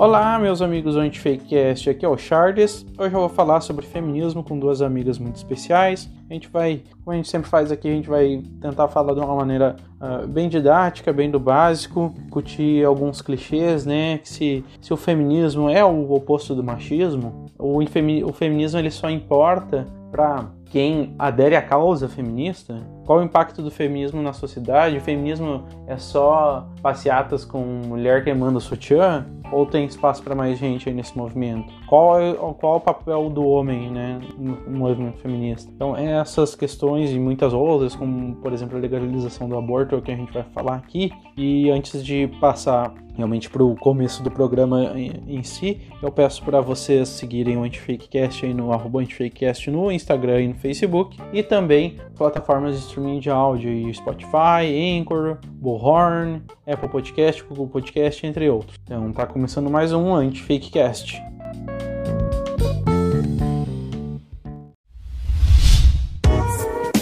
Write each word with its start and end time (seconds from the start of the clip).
Olá, 0.00 0.38
meus 0.38 0.62
amigos 0.62 0.94
do 0.94 1.00
Antifakecast, 1.00 1.90
aqui 1.90 2.06
é 2.06 2.08
o 2.08 2.16
Charles. 2.16 2.86
Hoje 2.96 3.14
eu 3.14 3.20
vou 3.20 3.28
falar 3.28 3.60
sobre 3.60 3.84
feminismo 3.84 4.42
com 4.42 4.58
duas 4.58 4.80
amigas 4.80 5.18
muito 5.18 5.36
especiais. 5.36 6.08
A 6.30 6.32
gente 6.32 6.48
vai, 6.48 6.82
como 7.04 7.12
a 7.12 7.16
gente 7.16 7.28
sempre 7.28 7.50
faz 7.50 7.70
aqui, 7.70 7.86
a 7.86 7.92
gente 7.92 8.08
vai 8.08 8.42
tentar 8.62 8.88
falar 8.88 9.12
de 9.12 9.20
uma 9.20 9.36
maneira 9.36 9.76
uh, 10.00 10.26
bem 10.26 10.48
didática, 10.48 11.12
bem 11.12 11.30
do 11.30 11.38
básico, 11.38 12.14
discutir 12.16 12.82
alguns 12.82 13.20
clichês, 13.20 13.84
né? 13.84 14.16
Que 14.16 14.28
se, 14.30 14.64
se 14.80 14.90
o 14.90 14.96
feminismo 14.96 15.68
é 15.68 15.84
o 15.84 16.10
oposto 16.14 16.54
do 16.54 16.64
machismo, 16.64 17.44
o, 17.58 17.78
o 17.78 18.32
feminismo 18.32 18.78
ele 18.78 18.90
só 18.90 19.10
importa 19.10 19.86
para 20.10 20.46
quem 20.70 21.14
adere 21.18 21.56
à 21.56 21.62
causa 21.62 22.08
feminista, 22.08 22.80
qual 23.04 23.18
o 23.18 23.22
impacto 23.24 23.60
do 23.60 23.72
feminismo 23.72 24.22
na 24.22 24.32
sociedade? 24.32 24.96
O 24.96 25.00
feminismo 25.00 25.64
é 25.88 25.98
só 25.98 26.68
passeatas 26.80 27.44
com 27.44 27.58
mulher 27.58 28.22
queimando 28.22 28.60
sutiã? 28.60 29.26
Ou 29.50 29.66
tem 29.66 29.84
espaço 29.84 30.22
para 30.22 30.32
mais 30.32 30.56
gente 30.60 30.88
aí 30.88 30.94
nesse 30.94 31.18
movimento? 31.18 31.72
Qual 31.88 32.20
é, 32.20 32.34
qual 32.34 32.74
é 32.74 32.76
o 32.76 32.80
papel 32.80 33.28
do 33.28 33.44
homem 33.44 33.90
né, 33.90 34.20
no 34.38 34.78
movimento 34.78 35.18
feminista? 35.18 35.68
Então, 35.74 35.96
essas 35.96 36.54
questões 36.54 37.10
e 37.10 37.18
muitas 37.18 37.52
outras, 37.52 37.96
como, 37.96 38.36
por 38.36 38.52
exemplo, 38.52 38.78
a 38.78 38.80
legalização 38.80 39.48
do 39.48 39.58
aborto, 39.58 39.96
é 39.96 39.98
o 39.98 40.02
que 40.02 40.12
a 40.12 40.16
gente 40.16 40.32
vai 40.32 40.44
falar 40.54 40.76
aqui. 40.76 41.10
E 41.36 41.68
antes 41.68 42.04
de 42.04 42.28
passar 42.40 42.94
realmente 43.16 43.50
para 43.50 43.62
o 43.62 43.74
começo 43.76 44.22
do 44.22 44.30
programa 44.30 44.94
em 44.96 45.42
si, 45.42 45.80
eu 46.02 46.10
peço 46.10 46.42
para 46.42 46.60
vocês 46.60 47.08
seguirem 47.08 47.56
o 47.56 47.64
Antifakecast 47.64 48.46
aí 48.46 48.54
no 48.54 48.72
arroba 48.72 49.00
Antifakecast 49.00 49.70
no 49.70 49.90
Instagram 49.90 50.42
e 50.42 50.48
no 50.48 50.54
Facebook. 50.60 51.16
E 51.32 51.42
também 51.42 51.96
plataformas 52.16 52.76
de 52.76 52.86
streaming 52.86 53.18
de 53.18 53.30
áudio, 53.30 53.92
Spotify, 53.94 54.98
Anchor, 55.00 55.38
Bullhorn, 55.46 56.42
Apple 56.66 56.88
Podcast, 56.88 57.42
Google 57.44 57.68
Podcast, 57.68 58.26
entre 58.26 58.48
outros. 58.48 58.76
Então 58.84 59.12
tá 59.12 59.26
começando 59.26 59.70
mais 59.70 59.92
um 59.92 60.14
Anti-Fakecast. 60.14 61.20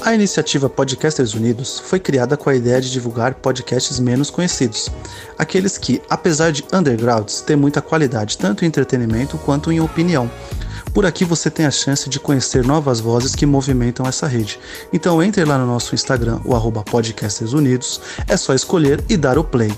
A 0.09 0.15
iniciativa 0.15 0.71
Podcasters 0.71 1.35
Unidos 1.35 1.81
foi 1.81 2.01
criada 2.01 2.35
com 2.35 2.49
a 2.49 2.55
ideia 2.55 2.81
de 2.81 2.91
divulgar 2.91 3.35
podcasts 3.35 4.01
menos 4.01 4.31
conhecidos, 4.31 4.89
aqueles 5.37 5.77
que, 5.77 6.01
apesar 6.09 6.51
de 6.51 6.65
undergrounds, 6.73 7.43
têm 7.43 7.57
muita 7.57 7.83
qualidade 7.83 8.39
tanto 8.39 8.65
em 8.65 8.69
entretenimento 8.69 9.37
quanto 9.37 9.71
em 9.71 9.81
opinião 9.81 10.31
por 10.99 11.07
aqui 11.07 11.25
você 11.25 11.49
tem 11.49 11.65
a 11.65 11.71
chance 11.71 12.11
de 12.11 12.19
conhecer 12.19 12.65
novas 12.65 12.99
vozes 12.99 13.37
que 13.37 13.47
movimentam 13.47 14.05
essa 14.05 14.27
rede. 14.27 14.59
Então 14.93 15.23
entre 15.23 15.45
lá 15.45 15.57
no 15.57 15.65
nosso 15.65 15.95
Instagram, 15.95 16.41
o 16.45 16.57
arroba 16.57 16.83
Podcasters 16.83 17.53
Unidos, 17.53 18.01
é 18.27 18.37
só 18.37 18.53
escolher 18.53 19.01
e 19.09 19.17
dar 19.17 19.39
o 19.39 19.45
play. 19.45 19.71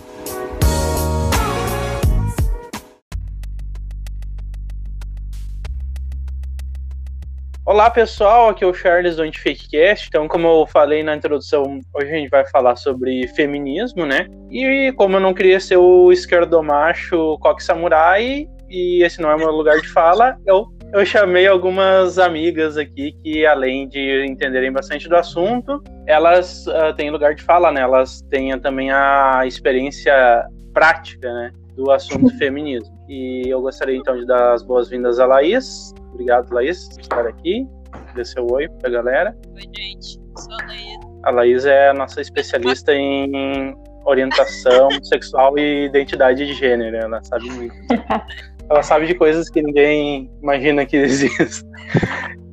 Olá 7.67 7.91
pessoal, 7.91 8.49
aqui 8.49 8.65
é 8.65 8.67
o 8.67 8.73
Charles 8.73 9.17
do 9.17 9.23
Antifakecast. 9.23 10.07
Então, 10.09 10.27
como 10.27 10.47
eu 10.49 10.67
falei 10.67 11.03
na 11.03 11.15
introdução, 11.15 11.81
hoje 11.95 12.11
a 12.11 12.15
gente 12.15 12.31
vai 12.31 12.49
falar 12.49 12.77
sobre 12.77 13.29
feminismo, 13.37 14.07
né? 14.07 14.27
E 14.51 14.91
como 14.97 15.17
eu 15.17 15.21
não 15.21 15.35
queria 15.35 15.61
ser 15.61 15.77
o 15.77 16.11
esquerdomacho 16.11 17.37
coque 17.41 17.63
samurai, 17.63 18.49
e 18.71 19.05
esse 19.05 19.21
não 19.21 19.31
é 19.31 19.35
o 19.35 19.39
meu 19.39 19.51
lugar 19.51 19.79
de 19.81 19.89
fala, 19.89 20.39
eu 20.47 20.80
eu 20.93 21.07
chamei 21.07 21.47
algumas 21.47 22.19
amigas 22.19 22.77
aqui 22.77 23.13
que, 23.23 23.47
além 23.47 23.89
de 23.89 24.27
entenderem 24.27 24.73
bastante 24.73 25.09
do 25.09 25.17
assunto, 25.17 25.83
elas 26.07 26.67
uh, 26.67 26.95
têm 26.97 27.11
lugar 27.11 27.35
de 27.35 27.43
fala, 27.43 27.71
né? 27.71 27.81
Elas 27.81 28.23
têm 28.31 28.59
também 28.59 28.91
a 28.91 29.43
experiência 29.47 30.45
prática, 30.73 31.33
né? 31.33 31.53
Do 31.75 31.91
assunto 31.91 32.29
feminismo. 32.39 32.93
E 33.09 33.45
eu 33.49 33.61
gostaria 33.61 33.97
então 33.97 34.17
de 34.17 34.27
dar 34.27 34.53
as 34.53 34.63
boas-vindas 34.63 35.19
a 35.21 35.27
Laís. 35.27 35.93
Obrigado, 36.13 36.53
Laís, 36.53 36.89
por 36.89 37.01
estar 37.01 37.27
aqui. 37.27 37.67
Dê 38.15 38.25
seu 38.25 38.47
oi 38.51 38.69
pra 38.81 38.91
galera. 38.91 39.37
Oi, 39.55 39.63
gente. 39.77 40.21
Sou 40.37 40.55
a 40.61 40.67
Laís. 40.67 40.99
A 41.23 41.31
Laís 41.31 41.65
é 41.67 41.91
a 41.91 41.95
nossa 41.95 42.21
especialista 42.21 42.93
em 42.93 43.77
orientação 44.05 44.89
sexual 45.03 45.59
e 45.59 45.87
identidade 45.87 46.47
de 46.47 46.55
gênero. 46.55 46.97
Ela 46.97 47.23
sabe 47.23 47.49
muito. 47.51 47.75
Ela 48.71 48.83
sabe 48.85 49.07
de 49.07 49.15
coisas 49.15 49.51
que 49.51 49.61
ninguém 49.61 50.31
imagina 50.41 50.87
que 50.87 50.97
existem. 50.97 51.69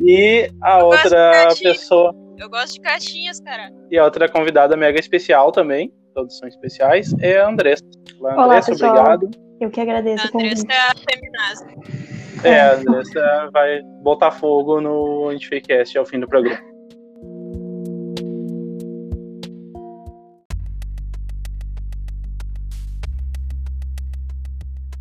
E 0.01 0.49
a 0.63 0.79
eu 0.79 0.87
outra 0.87 1.49
pessoa. 1.61 2.13
Eu 2.37 2.49
gosto 2.49 2.73
de 2.73 2.81
caixinhas, 2.81 3.39
cara. 3.39 3.71
E 3.91 3.97
a 3.97 4.03
outra 4.03 4.27
convidada 4.27 4.75
mega 4.75 4.99
especial 4.99 5.51
também, 5.51 5.93
todos 6.15 6.37
são 6.37 6.47
especiais, 6.47 7.13
é 7.19 7.39
a 7.39 7.47
Andressa. 7.47 7.83
Olá, 8.19 8.45
Andressa, 8.45 8.71
Olá, 8.73 9.01
obrigado. 9.01 9.29
Eu 9.59 9.69
que 9.69 9.79
agradeço. 9.79 10.27
A 10.27 10.37
Andressa 10.39 10.65
é 10.69 10.77
a 10.77 10.93
feminazi. 11.11 11.65
É, 12.43 12.61
a 12.61 12.73
Andressa 12.75 13.49
vai 13.51 13.81
botar 14.01 14.31
fogo 14.31 14.81
no 14.81 15.29
Antifakecast 15.29 15.97
ao 15.97 16.05
fim 16.05 16.19
do 16.19 16.27
programa. 16.27 16.76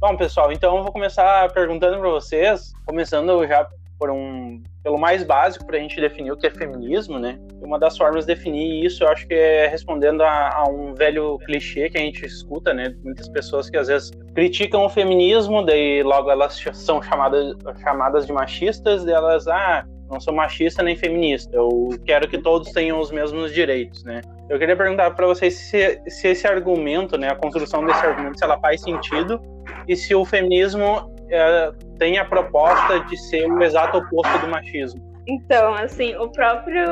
Bom, 0.09 0.17
pessoal, 0.17 0.53
então 0.53 0.77
eu 0.77 0.84
vou 0.84 0.93
começar 0.93 1.53
perguntando 1.53 1.99
para 1.99 2.09
vocês, 2.09 2.72
começando 2.87 3.44
já 3.44 3.69
por 3.99 4.09
um 4.09 4.62
pelo 4.81 4.97
mais 4.97 5.25
básico 5.25 5.67
para 5.67 5.78
a 5.78 5.81
gente 5.81 6.00
definir 6.00 6.31
o 6.31 6.37
que 6.37 6.47
é 6.47 6.50
feminismo, 6.50 7.19
né? 7.19 7.41
Uma 7.61 7.77
das 7.77 7.99
formas 7.99 8.25
de 8.25 8.33
definir 8.33 8.84
isso, 8.84 9.03
eu 9.03 9.09
acho 9.09 9.27
que 9.27 9.34
é 9.34 9.67
respondendo 9.67 10.22
a, 10.22 10.59
a, 10.59 10.69
um 10.69 10.94
velho 10.94 11.41
clichê 11.41 11.91
que 11.91 11.99
a 11.99 12.00
gente 12.00 12.25
escuta, 12.25 12.72
né? 12.72 12.94
Muitas 13.03 13.28
pessoas 13.28 13.69
que 13.69 13.77
às 13.77 13.89
vezes 13.89 14.12
criticam 14.33 14.84
o 14.84 14.89
feminismo, 14.89 15.67
daí 15.67 16.05
logo 16.05 16.31
elas 16.31 16.65
são 16.73 17.03
chamadas 17.03 17.56
chamadas 17.83 18.28
de 18.28 18.33
machistas, 18.33 19.05
delas 19.05 19.49
ah 19.49 19.84
não 20.09 20.21
sou 20.21 20.33
machista 20.33 20.84
nem 20.84 20.94
feminista, 20.94 21.50
eu 21.56 21.88
quero 22.06 22.28
que 22.28 22.38
todos 22.38 22.71
tenham 22.71 23.00
os 23.00 23.11
mesmos 23.11 23.53
direitos, 23.53 24.05
né? 24.05 24.21
Eu 24.49 24.56
queria 24.56 24.77
perguntar 24.77 25.11
para 25.11 25.27
vocês 25.27 25.55
se, 25.55 26.00
se 26.06 26.28
esse 26.28 26.47
argumento, 26.47 27.19
né, 27.19 27.28
a 27.28 27.34
construção 27.34 27.84
desse 27.84 28.06
argumento, 28.06 28.38
se 28.38 28.44
ela 28.44 28.56
faz 28.61 28.81
sentido 28.83 29.41
e 29.89 29.97
se 29.97 30.15
o 30.15 30.25
feminismo 30.25 31.13
é, 31.31 31.73
tem 31.99 32.19
a 32.19 32.25
proposta 32.25 33.01
de 33.01 33.17
ser 33.17 33.51
o 33.51 33.63
exato 33.63 33.99
oposto 33.99 34.39
do 34.39 34.49
machismo. 34.49 35.01
Então, 35.27 35.75
assim, 35.75 36.15
o 36.17 36.31
próprio, 36.31 36.87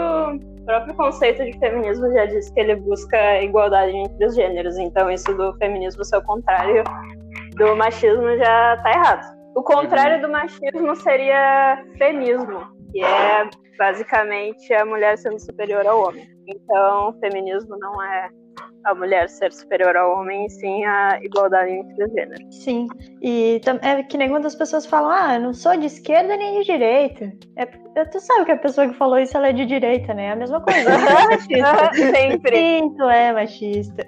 próprio 0.67 0.95
conceito 0.95 1.45
de 1.45 1.57
feminismo 1.59 2.11
já 2.13 2.27
diz 2.27 2.51
que 2.51 2.61
ele 2.61 2.77
busca 2.77 3.43
igualdade 3.43 3.97
entre 3.97 4.27
os 4.27 4.35
gêneros, 4.35 4.77
então 4.77 5.11
isso 5.11 5.33
do 5.35 5.57
feminismo 5.59 6.05
ser 6.05 6.17
o 6.17 6.23
contrário 6.23 6.83
do 7.57 7.77
machismo 7.77 8.37
já 8.37 8.75
está 8.75 8.91
errado. 8.91 9.35
O 9.55 9.63
contrário 9.63 10.21
do 10.21 10.29
machismo 10.29 10.97
seria 10.97 11.81
feminismo, 11.97 12.61
que 12.91 13.05
é 13.05 13.49
basicamente 13.79 14.75
a 14.75 14.85
mulher 14.85 15.17
sendo 15.17 15.39
superior 15.39 15.87
ao 15.87 16.09
homem. 16.09 16.27
Então, 16.49 17.17
feminismo 17.21 17.79
não 17.79 18.03
é 18.03 18.29
a 18.85 18.95
mulher 18.95 19.29
ser 19.29 19.53
superior 19.53 19.97
ao 19.97 20.13
homem, 20.13 20.49
sim 20.49 20.85
a 20.85 21.19
igualdade 21.23 21.73
entre 21.73 22.05
os 22.05 22.13
gêneros. 22.13 22.55
Sim, 22.55 22.87
e 23.23 23.61
é 23.83 24.03
que 24.03 24.19
nem 24.19 24.29
quando 24.29 24.47
as 24.47 24.55
pessoas 24.55 24.85
falam, 24.85 25.11
ah, 25.11 25.35
eu 25.35 25.41
não 25.41 25.55
sou 25.55 25.77
de 25.77 25.87
esquerda 25.87 26.37
nem 26.37 26.61
de 26.61 26.67
direita. 26.67 27.33
É, 27.57 28.05
tu 28.05 28.21
sabe 28.21 28.45
que 28.45 28.53
a 28.53 28.59
pessoa 28.59 28.89
que 28.89 28.95
falou 28.95 29.19
isso 29.19 29.37
ela 29.37 29.49
é 29.49 29.53
de 29.53 29.65
direita, 29.65 30.13
né? 30.13 30.27
É 30.27 30.33
a 30.33 30.37
mesma 30.37 30.61
coisa. 30.61 30.91
é 30.91 31.27
machista. 31.27 31.95
Sempre. 31.95 32.57
Sim, 32.57 32.95
tu 32.97 33.05
é 33.05 33.33
machista. 33.33 34.05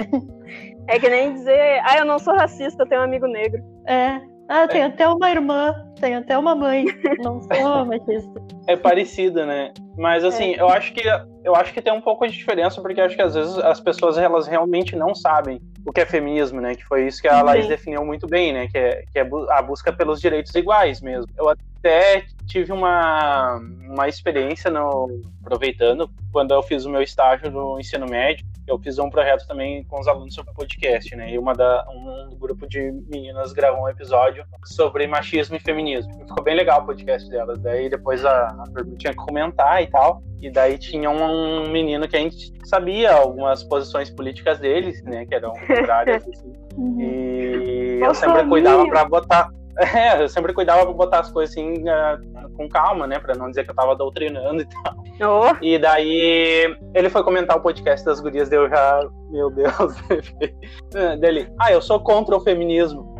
É 0.88 0.98
que 1.00 1.08
nem 1.08 1.32
dizer, 1.32 1.80
ah, 1.84 1.98
eu 1.98 2.04
não 2.04 2.18
sou 2.18 2.34
racista, 2.34 2.82
eu 2.82 2.88
tenho 2.88 3.00
um 3.00 3.04
amigo 3.04 3.26
negro. 3.26 3.62
É, 3.86 4.20
ah, 4.48 4.68
tem 4.68 4.82
é. 4.82 4.84
até 4.84 5.08
uma 5.08 5.30
irmã, 5.30 5.74
tem 6.00 6.14
até 6.14 6.38
uma 6.38 6.54
mãe. 6.54 6.84
Não 7.18 7.40
sou 7.42 7.84
machista. 7.86 8.42
É 8.68 8.76
parecido, 8.76 9.44
né? 9.44 9.72
Mas 9.96 10.24
assim, 10.24 10.54
é. 10.54 10.60
eu 10.60 10.68
acho 10.68 10.92
que 10.92 11.02
eu 11.44 11.54
acho 11.54 11.72
que 11.72 11.82
tem 11.82 11.92
um 11.92 12.00
pouco 12.00 12.26
de 12.26 12.32
diferença, 12.32 12.80
porque 12.80 13.00
acho 13.00 13.16
que 13.16 13.22
às 13.22 13.34
vezes 13.34 13.58
as 13.58 13.80
pessoas 13.80 14.16
elas 14.18 14.46
realmente 14.46 14.94
não 14.94 15.14
sabem 15.14 15.60
o 15.84 15.92
que 15.92 16.00
é 16.00 16.06
feminismo, 16.06 16.60
né? 16.60 16.74
Que 16.74 16.84
foi 16.84 17.06
isso 17.06 17.20
que 17.20 17.28
a 17.28 17.42
Laís 17.42 17.66
definiu 17.66 18.04
muito 18.04 18.26
bem, 18.26 18.52
né? 18.52 18.68
Que 18.68 18.78
é, 18.78 19.04
que 19.12 19.18
é 19.18 19.28
a 19.50 19.62
busca 19.62 19.92
pelos 19.92 20.20
direitos 20.20 20.54
iguais 20.54 21.00
mesmo. 21.00 21.30
Eu 21.36 21.48
até 21.48 22.24
tive 22.46 22.72
uma, 22.72 23.58
uma 23.88 24.08
experiência 24.08 24.70
no 24.70 25.20
aproveitando 25.40 26.08
quando 26.32 26.52
eu 26.52 26.62
fiz 26.62 26.84
o 26.84 26.90
meu 26.90 27.02
estágio 27.02 27.50
no 27.50 27.78
ensino 27.80 28.06
médio 28.06 28.44
eu 28.66 28.78
fiz 28.78 28.98
um 28.98 29.08
projeto 29.08 29.46
também 29.46 29.84
com 29.84 30.00
os 30.00 30.08
alunos 30.08 30.34
sobre 30.34 30.52
podcast, 30.52 31.14
né? 31.14 31.30
E 31.30 31.38
uma 31.38 31.52
da, 31.54 31.86
um 31.88 32.36
grupo 32.36 32.66
de 32.68 32.92
meninas 33.08 33.52
gravou 33.52 33.84
um 33.84 33.88
episódio 33.88 34.44
sobre 34.64 35.06
machismo 35.06 35.56
e 35.56 35.60
feminismo. 35.60 36.12
Ficou 36.26 36.42
bem 36.42 36.56
legal 36.56 36.82
o 36.82 36.86
podcast 36.86 37.28
delas. 37.30 37.58
Daí 37.60 37.88
depois 37.88 38.24
a, 38.24 38.48
a 38.48 38.64
tinha 38.98 39.12
que 39.12 39.16
comentar 39.16 39.82
e 39.82 39.86
tal. 39.86 40.22
E 40.40 40.50
daí 40.50 40.78
tinha 40.78 41.08
um 41.10 41.68
menino 41.70 42.08
que 42.08 42.16
a 42.16 42.20
gente 42.20 42.52
sabia 42.64 43.14
algumas 43.14 43.62
posições 43.62 44.10
políticas 44.10 44.58
deles, 44.58 45.02
né? 45.04 45.24
Que 45.26 45.34
eram 45.34 45.52
contrárias, 45.52 46.26
assim. 46.28 46.52
E 46.98 48.00
eu 48.02 48.14
sempre 48.14 48.46
cuidava 48.46 48.86
para 48.86 49.04
botar. 49.04 49.50
É, 49.78 50.22
eu 50.22 50.28
sempre 50.28 50.52
cuidava 50.52 50.84
pra 50.84 50.92
botar 50.94 51.20
as 51.20 51.30
coisas 51.30 51.54
assim 51.54 51.82
uh, 51.82 52.50
com 52.56 52.68
calma, 52.68 53.06
né? 53.06 53.18
Pra 53.18 53.34
não 53.34 53.50
dizer 53.50 53.64
que 53.64 53.70
eu 53.70 53.74
tava 53.74 53.94
doutrinando 53.94 54.62
e 54.62 54.66
tal. 54.66 55.40
Oh. 55.42 55.56
E 55.64 55.78
daí 55.78 56.76
ele 56.94 57.10
foi 57.10 57.22
comentar 57.22 57.56
o 57.56 57.60
podcast 57.60 58.04
das 58.04 58.20
gurias, 58.20 58.48
deu 58.48 58.68
já. 58.68 59.00
Meu 59.30 59.50
Deus. 59.50 59.94
dele. 61.20 61.48
Ah, 61.60 61.72
eu 61.72 61.82
sou 61.82 62.00
contra 62.00 62.36
o 62.36 62.40
feminismo. 62.40 63.14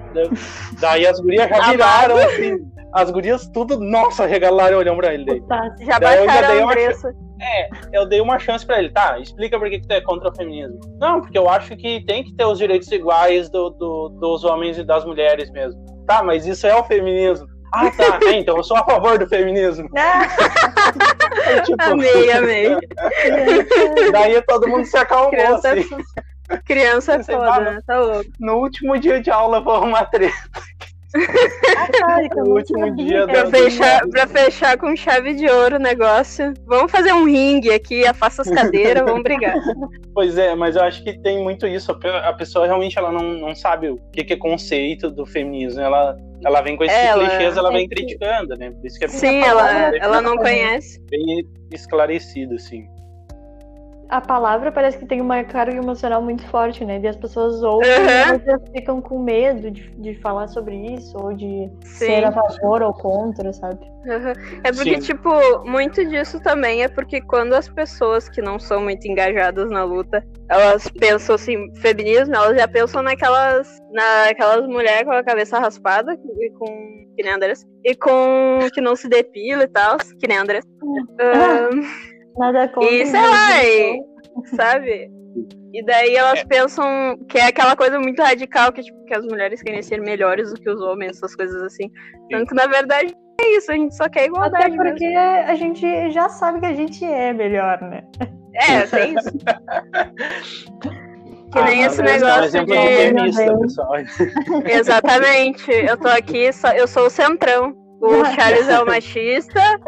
Daí 0.81 1.07
as 1.07 1.21
gurias 1.21 1.49
já 1.49 1.61
viraram, 1.71 2.17
assim. 2.17 2.59
As 2.93 3.11
gurias 3.11 3.47
tudo, 3.49 3.79
nossa, 3.79 4.25
regalaram 4.25 4.79
olhando 4.79 4.97
pra 4.99 5.13
ele. 5.13 5.25
Daí. 5.27 5.41
Tá. 5.43 5.75
Já 5.81 5.99
Daí 5.99 6.19
eu 6.19 6.27
baixaram 6.27 6.49
dei 6.49 6.61
a 6.61 6.65
uma 6.65 6.73
Andressa. 6.73 7.15
É, 7.39 7.69
eu 7.93 8.07
dei 8.07 8.21
uma 8.23 8.39
chance 8.39 8.65
pra 8.65 8.79
ele. 8.79 8.91
Tá, 8.91 9.19
explica 9.19 9.59
por 9.59 9.69
que, 9.69 9.81
que 9.81 9.87
tu 9.87 9.93
é 9.93 10.01
contra 10.01 10.31
o 10.31 10.35
feminismo. 10.35 10.81
Não, 10.99 11.21
porque 11.21 11.37
eu 11.37 11.49
acho 11.51 11.77
que 11.77 12.03
tem 12.07 12.25
que 12.25 12.35
ter 12.35 12.47
os 12.47 12.57
direitos 12.57 12.91
iguais 12.91 13.51
do, 13.51 13.69
do- 13.69 14.09
dos 14.21 14.43
homens 14.45 14.79
e 14.79 14.85
das 14.85 15.05
mulheres 15.05 15.51
mesmo. 15.51 15.85
Tá, 16.07 16.23
mas 16.23 16.47
isso 16.47 16.67
é 16.67 16.75
o 16.75 16.85
feminismo. 16.85 17.49
Ah, 17.73 17.91
tá. 17.91 18.19
É, 18.27 18.33
então 18.33 18.57
eu 18.57 18.65
sou 18.65 18.77
a 18.77 18.85
favor 18.85 19.19
do 19.19 19.29
feminismo. 19.29 19.89
Aí, 19.95 21.61
tipo, 21.67 21.83
Amei, 21.83 22.31
amei. 22.33 22.77
Daí 24.13 24.41
todo 24.43 24.69
mundo 24.69 24.85
se 24.85 24.97
acalmou, 24.97 25.31
Criança, 25.31 25.73
assim. 25.73 25.89
criança 26.65 27.15
é 27.15 27.23
foda, 27.23 27.61
né? 27.61 27.81
Tá 27.87 27.99
louco. 27.99 28.31
No 28.41 28.55
último 28.59 28.99
dia 28.99 29.21
de 29.21 29.31
aula 29.31 29.63
foi 29.63 29.79
uma 29.81 30.05
treta. 30.05 30.35
Ai, 32.05 32.29
não 32.35 32.45
último 32.55 32.95
dia 32.97 33.27
Pra 33.27 33.47
fechar, 33.51 34.07
pra 34.09 34.27
fechar 34.27 34.77
com 34.79 34.95
chave 34.97 35.35
de 35.35 35.49
ouro 35.49 35.77
o 35.77 35.79
negócio. 35.81 36.53
Vamos 36.67 36.91
fazer 36.91 37.13
um 37.13 37.25
ringue 37.25 37.71
aqui, 37.73 38.07
afasta 38.07 38.43
as 38.43 38.51
cadeiras, 38.51 39.05
vamos 39.05 39.23
brigar. 39.23 39.55
Pois 40.17 40.39
é, 40.39 40.55
mas 40.55 40.77
eu 40.77 40.83
acho 40.83 41.05
que 41.05 41.13
tem 41.21 41.43
muito 41.45 41.67
isso. 41.67 41.93
A 41.93 41.95
pe- 41.95 42.09
A 42.09 42.33
pessoa 42.33 42.65
realmente 42.65 42.99
ela 42.99 43.13
não, 43.13 43.35
não 43.35 43.55
sabe 43.55 43.91
o 43.91 43.99
que, 44.11 44.25
que 44.25 44.33
é 44.33 44.37
conceito 44.37 45.11
do 45.11 45.27
feminismo. 45.27 45.79
Ela, 45.83 46.17
ela 46.43 46.63
vem 46.63 46.75
com 46.75 46.85
esses 46.85 46.97
Ela- 46.97 47.29
clichês, 47.29 47.55
ela 47.55 47.71
vem 47.71 47.87
que- 47.87 47.95
criticando, 47.97 48.57
né? 48.57 48.71
Por 48.71 48.87
isso 48.87 48.99
que 48.99 49.05
é 49.05 49.09
Sim, 49.09 49.27
bem- 49.33 49.45
ela, 49.45 49.91
bem- 49.91 50.01
ela 50.01 50.23
não 50.23 50.39
conhece. 50.39 50.99
bem 51.11 51.47
esclarecido, 51.71 52.55
assim. 52.55 52.87
A 54.09 54.21
palavra 54.21 54.71
parece 54.71 54.99
que 54.99 55.07
tem 55.07 55.21
uma 55.21 55.43
carga 55.43 55.77
emocional 55.77 56.23
muito 56.23 56.47
forte, 56.47 56.85
né? 56.85 57.01
E 57.01 57.09
as 57.09 57.17
pessoas 57.17 57.63
ouvem 57.63 57.91
Aham. 57.91 58.07
e 58.07 58.49
elas 58.49 58.63
ficam 58.71 59.01
com 59.03 59.19
medo 59.19 59.71
de, 59.71 59.91
de 59.91 60.15
falar 60.21 60.47
sobre 60.49 60.77
isso, 60.95 61.17
ou 61.19 61.33
de 61.33 61.69
Sim. 61.85 62.07
ser 62.07 62.25
a 62.25 62.33
favor 62.33 62.83
ou 62.83 62.93
contra, 62.95 63.53
sabe? 63.53 63.85
Uhum. 64.07 64.33
É 64.63 64.71
porque, 64.71 65.01
Sim. 65.01 65.01
tipo, 65.01 65.31
muito 65.65 66.05
disso 66.05 66.41
também 66.41 66.85
é 66.85 66.89
porque 66.89 67.21
quando 67.21 67.55
as 67.55 67.69
pessoas 67.69 68.29
que 68.29 68.41
não 68.41 68.59
são 68.59 68.81
muito 68.81 69.07
engajadas 69.09 69.69
na 69.69 69.83
luta, 69.83 70.25
elas 70.49 70.89
pensam 70.89 71.35
assim, 71.35 71.75
feminismo, 71.77 72.35
elas 72.35 72.57
já 72.57 72.69
pensam 72.69 73.03
naquelas, 73.03 73.69
naquelas 73.91 74.67
mulheres 74.69 75.05
com 75.05 75.13
a 75.13 75.25
cabeça 75.25 75.59
raspada, 75.59 76.17
e 76.39 76.51
com, 76.51 76.67
que 77.17 77.23
nem 77.25 77.33
a 77.33 77.37
Andressa, 77.37 77.67
e 77.85 77.97
com 77.97 78.61
que 78.73 78.81
não 78.81 78.95
se 78.95 79.09
depila 79.09 79.65
e 79.65 79.69
tal, 79.69 79.97
que 79.99 80.29
nem 80.29 80.39
a 80.39 80.43
Andressa. 80.43 80.69
Ahn, 81.19 81.83
Nada 82.39 82.69
contra. 82.69 82.91
E 82.91 83.07
sei 83.07 83.21
lá, 83.21 83.65
e- 83.65 84.01
sabe? 84.57 85.11
E 85.75 85.85
daí 85.85 86.15
elas 86.17 86.43
pensam 86.45 87.17
que 87.29 87.37
é 87.39 87.47
aquela 87.49 87.77
coisa 87.77 87.99
muito 88.01 88.23
radical 88.23 88.73
que, 88.73 88.83
tipo, 88.83 89.05
que 89.05 89.15
as 89.15 89.25
mulheres 89.27 89.61
querem 89.63 89.83
ser 89.83 90.01
melhores 90.01 90.53
do 90.53 90.61
que 90.61 90.71
os 90.71 90.81
homens, 90.81 91.17
essas 91.17 91.35
coisas 91.35 91.63
assim. 91.63 91.91
Tanto 92.31 92.47
que 92.47 92.55
na 92.55 92.67
verdade 92.67 93.15
é 93.41 93.57
isso, 93.59 93.71
a 93.71 93.75
gente 93.75 93.95
só 93.95 94.09
quer 94.09 94.21
Até 94.21 94.27
igualdade. 94.29 94.71
mesmo. 94.71 94.85
porque 94.85 95.05
a 95.05 95.55
gente 95.55 96.11
já 96.11 96.29
sabe 96.31 96.61
que 96.61 96.67
a 96.67 96.73
gente 96.73 97.05
é 97.05 97.33
melhor, 97.35 97.81
né? 97.83 98.03
É, 98.55 98.87
tem 98.87 99.15
isso. 99.15 99.31
Que 101.53 101.63
nem 101.63 101.85
Ah, 101.85 101.87
esse 101.87 102.01
é 102.01 102.05
negócio 102.05 102.65
de. 102.67 103.61
pessoal. 103.61 103.93
Exatamente. 104.67 105.71
Eu 105.71 105.97
tô 105.97 106.09
aqui, 106.09 106.53
só- 106.53 106.73
eu 106.73 106.89
sou 106.89 107.07
o 107.07 107.11
centrão. 107.11 107.73
O 108.01 108.25
Charles 108.35 108.69
é 108.69 108.81
o 108.81 108.87
machista, 108.87 109.81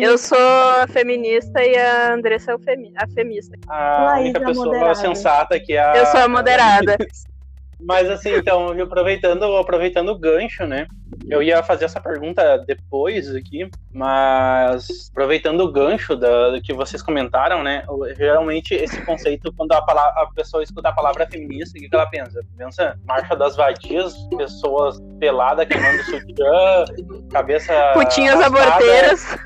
eu 0.00 0.16
sou 0.16 0.38
a 0.38 0.86
feminista 0.86 1.62
e 1.62 1.76
a 1.76 2.14
Andressa 2.14 2.52
é 2.52 2.54
o 2.54 2.58
femi 2.58 2.92
a 2.96 3.08
femista. 3.08 3.56
A 3.68 4.04
Laís 4.04 4.24
única 4.24 4.38
é 4.38 4.42
a 4.42 4.46
pessoa 4.46 4.66
moderada. 4.66 4.94
sensata 4.94 5.60
que 5.60 5.72
é 5.72 5.80
a. 5.80 5.96
Eu 5.96 6.06
sou 6.06 6.20
a 6.20 6.28
moderada. 6.28 6.96
Mas 7.78 8.08
assim, 8.08 8.34
então, 8.34 8.70
aproveitando, 8.80 9.44
aproveitando 9.56 10.08
o 10.08 10.18
gancho, 10.18 10.66
né? 10.66 10.86
Eu 11.28 11.42
ia 11.42 11.62
fazer 11.62 11.84
essa 11.86 12.00
pergunta 12.00 12.58
depois 12.66 13.34
aqui, 13.34 13.68
mas 13.92 15.08
aproveitando 15.10 15.60
o 15.60 15.72
gancho 15.72 16.14
da, 16.16 16.50
do 16.50 16.60
que 16.62 16.72
vocês 16.72 17.02
comentaram, 17.02 17.62
né? 17.62 17.84
Geralmente 18.16 18.74
esse 18.74 19.00
conceito, 19.04 19.52
quando 19.56 19.72
a, 19.72 19.82
pala- 19.82 20.12
a 20.16 20.28
pessoa 20.34 20.62
escuta 20.62 20.88
a 20.88 20.92
palavra 20.92 21.26
feminista, 21.26 21.76
o 21.78 21.80
que, 21.80 21.88
que 21.88 21.94
ela 21.94 22.06
pensa? 22.06 22.40
Pensa 22.56 22.98
marcha 23.04 23.34
das 23.34 23.56
vadias, 23.56 24.14
pessoas 24.36 24.98
peladas 25.18 25.66
queimando 25.66 26.02
sutiã, 26.04 26.84
cabeça. 27.30 27.72
Putinhas 27.94 28.40
aborteiras. 28.40 29.36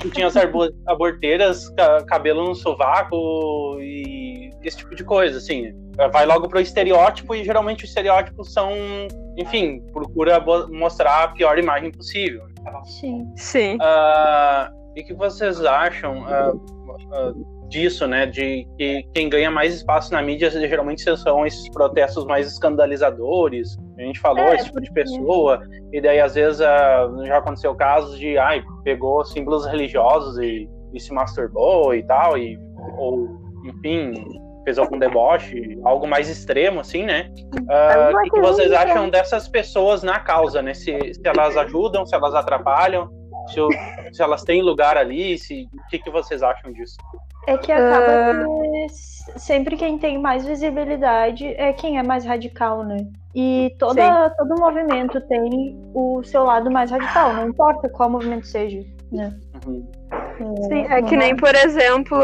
putinhas 0.00 0.34
aborteiras, 0.86 1.68
ca- 1.70 2.04
cabelo 2.04 2.44
no 2.44 2.54
sovaco 2.54 3.78
e 3.80 4.50
esse 4.62 4.78
tipo 4.78 4.94
de 4.94 5.04
coisa, 5.04 5.38
assim. 5.38 5.72
Vai 6.12 6.26
logo 6.26 6.48
pro 6.48 6.60
estereótipo 6.60 7.34
e 7.34 7.42
geralmente 7.44 7.84
os 7.84 7.90
estereótipos 7.90 8.52
são, 8.52 8.70
enfim, 9.36 9.80
procura 9.92 10.42
mostrar 10.68 11.24
a 11.24 11.28
pior 11.28 11.58
imagem 11.58 11.90
possível. 11.90 12.44
Sim. 12.84 13.30
Sim. 13.36 13.78
Ah, 13.80 14.70
e 14.94 15.02
o 15.02 15.04
que 15.04 15.14
vocês 15.14 15.62
acham 15.64 16.24
ah, 16.26 16.52
ah, 17.12 17.32
disso, 17.68 18.06
né? 18.06 18.26
De 18.26 18.66
que 18.78 19.02
quem 19.12 19.28
ganha 19.28 19.50
mais 19.50 19.74
espaço 19.74 20.12
na 20.12 20.22
mídia 20.22 20.50
geralmente 20.50 21.02
são 21.16 21.46
esses 21.46 21.68
protestos 21.68 22.24
mais 22.24 22.46
escandalizadores. 22.50 23.76
A 23.98 24.02
gente 24.02 24.18
falou 24.20 24.44
É, 24.44 24.54
esse 24.54 24.64
tipo 24.66 24.80
de 24.80 24.92
pessoa, 24.92 25.62
e 25.92 26.00
daí 26.00 26.20
às 26.20 26.34
vezes 26.34 26.58
já 26.58 27.36
aconteceu 27.36 27.74
casos 27.74 28.18
de 28.18 28.38
ai, 28.38 28.62
pegou 28.84 29.24
símbolos 29.24 29.66
religiosos 29.66 30.38
e, 30.38 30.68
e 30.94 31.00
se 31.00 31.12
masturbou 31.12 31.94
e 31.94 32.02
tal, 32.04 32.38
e, 32.38 32.58
ou 32.98 33.28
enfim. 33.66 34.14
Fez 34.66 34.78
algum 34.80 34.98
deboche, 34.98 35.78
algo 35.84 36.08
mais 36.08 36.28
extremo, 36.28 36.80
assim, 36.80 37.04
né? 37.04 37.30
Ah, 37.70 38.10
O 38.12 38.22
que, 38.24 38.30
que 38.30 38.40
vocês 38.40 38.72
acham 38.72 39.08
dessas 39.08 39.46
pessoas 39.46 40.02
na 40.02 40.18
causa, 40.18 40.60
né? 40.60 40.74
Se, 40.74 41.14
se 41.14 41.20
elas 41.24 41.56
ajudam, 41.56 42.04
se 42.04 42.16
elas 42.16 42.34
atrapalham, 42.34 43.08
se, 43.46 43.60
o- 43.60 43.68
se 44.12 44.20
elas 44.20 44.42
têm 44.42 44.60
lugar 44.62 44.96
ali, 44.96 45.38
se, 45.38 45.68
o 45.72 45.86
que, 45.88 46.00
que 46.00 46.10
vocês 46.10 46.42
acham 46.42 46.72
disso? 46.72 46.96
É 47.46 47.56
que 47.56 47.70
acaba 47.70 48.10
que 48.18 48.84
s- 48.86 49.32
sempre 49.38 49.76
quem 49.76 49.98
tem 49.98 50.18
mais 50.18 50.44
visibilidade 50.44 51.46
é 51.46 51.72
quem 51.72 51.96
é 51.96 52.02
mais 52.02 52.24
radical, 52.24 52.82
né? 52.82 52.96
E 53.36 53.72
toda, 53.78 54.30
todo 54.30 54.58
movimento 54.58 55.20
tem 55.28 55.78
o 55.94 56.24
seu 56.24 56.42
lado 56.42 56.72
mais 56.72 56.90
radical, 56.90 57.32
não 57.34 57.50
importa 57.50 57.88
qual 57.88 58.10
movimento 58.10 58.48
seja, 58.48 58.80
né? 59.12 59.32
Uhum. 59.64 59.86
Sim, 60.68 60.86
é 60.90 61.00
que 61.02 61.16
nem, 61.16 61.36
por 61.36 61.54
exemplo, 61.54 62.16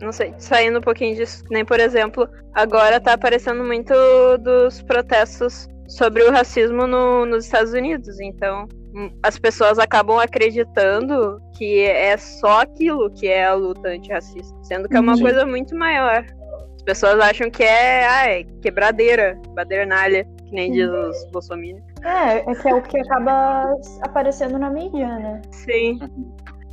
não 0.00 0.12
sei, 0.12 0.34
saindo 0.38 0.78
um 0.78 0.82
pouquinho 0.82 1.14
disso, 1.14 1.44
nem, 1.50 1.64
por 1.64 1.80
exemplo, 1.80 2.28
agora 2.54 3.00
tá 3.00 3.12
aparecendo 3.14 3.62
muito 3.64 3.92
dos 4.38 4.82
protestos 4.82 5.68
sobre 5.88 6.22
o 6.22 6.30
racismo 6.30 6.86
no- 6.86 7.26
nos 7.26 7.44
Estados 7.44 7.72
Unidos. 7.72 8.18
Então, 8.20 8.66
hum, 8.94 9.10
as 9.22 9.38
pessoas 9.38 9.78
acabam 9.78 10.18
acreditando 10.18 11.38
que 11.56 11.80
é 11.82 12.16
só 12.16 12.62
aquilo 12.62 13.10
que 13.10 13.28
é 13.28 13.44
a 13.46 13.54
luta 13.54 13.88
antirracista, 13.88 14.56
sendo 14.62 14.88
que 14.88 14.96
é 14.96 15.00
uma 15.00 15.16
Sim. 15.16 15.22
coisa 15.22 15.46
muito 15.46 15.76
maior. 15.76 16.24
As 16.76 16.82
pessoas 16.82 17.18
acham 17.20 17.50
que 17.50 17.62
é, 17.62 18.06
ah, 18.06 18.28
é 18.30 18.44
quebradeira, 18.62 19.38
badernalha, 19.54 20.24
que 20.46 20.52
nem 20.54 20.70
diz 20.72 20.88
os 20.88 21.30
bolsominions. 21.30 21.82
É, 22.04 22.50
é 22.50 22.54
que 22.54 22.68
é 22.68 22.74
o 22.74 22.82
que 22.82 22.98
acaba 22.98 23.74
aparecendo 24.02 24.58
na 24.58 24.68
mídia, 24.70 25.06
né? 25.18 25.40
Sim. 25.50 25.98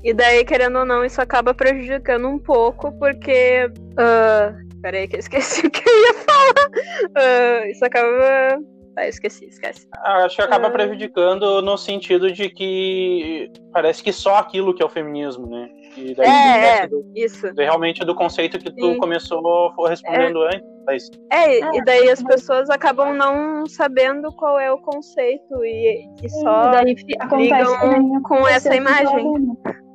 E 0.04 0.14
daí, 0.14 0.44
querendo 0.46 0.80
ou 0.80 0.86
não, 0.86 1.06
isso 1.06 1.22
acaba 1.22 1.54
prejudicando 1.54 2.28
um 2.28 2.40
pouco, 2.40 2.92
porque. 2.98 3.70
ah, 3.98 4.54
peraí, 4.82 5.08
que 5.08 5.16
eu 5.16 5.20
esqueci 5.20 5.68
o 5.68 5.72
que 5.72 5.82
eu 5.88 5.94
ia 6.00 6.14
falar. 6.14 6.70
Ah, 7.16 7.68
isso 7.70 7.86
acaba. 7.86 8.60
Ah, 8.98 9.06
eu 9.06 9.10
esqueci, 9.10 9.46
esquece. 9.46 9.88
Ah, 10.04 10.26
Acho 10.26 10.36
que 10.36 10.42
acaba 10.42 10.68
Ah. 10.68 10.72
prejudicando 10.72 11.62
no 11.62 11.78
sentido 11.78 12.30
de 12.32 12.50
que 12.50 13.50
parece 13.72 14.04
que 14.04 14.12
só 14.12 14.36
aquilo 14.36 14.74
que 14.74 14.84
é 14.84 14.86
o 14.86 14.90
feminismo, 14.90 15.48
né? 15.48 15.70
E 15.96 16.14
daí 16.14 16.28
É, 16.28 16.78
é. 16.84 16.88
do- 16.88 17.06
Isso. 17.16 17.54
de- 17.54 17.64
realmente 17.64 18.04
do 18.04 18.14
conceito 18.14 18.60
que 18.60 18.70
tu 18.70 18.94
Sim. 18.94 18.98
começou 18.98 19.42
respondendo 19.88 20.42
antes. 20.44 20.62
Mas, 20.86 21.10
É, 21.32 21.60
É. 21.60 21.78
e 21.78 21.84
daí 21.86 22.10
as 22.10 22.22
pessoas 22.24 22.70
acabam 22.70 23.14
não 23.14 23.66
sabendo 23.66 24.30
qual 24.34 24.60
é 24.60 24.70
o 24.72 24.78
conceito 24.80 25.64
e, 25.64 26.06
e 26.24 26.30
só. 26.30 26.68
E 26.68 26.72
daí 26.72 26.96
acontece 27.20 27.62
ligam 27.78 28.22
com 28.24 28.46
essa 28.48 28.76
imagem. 28.76 29.26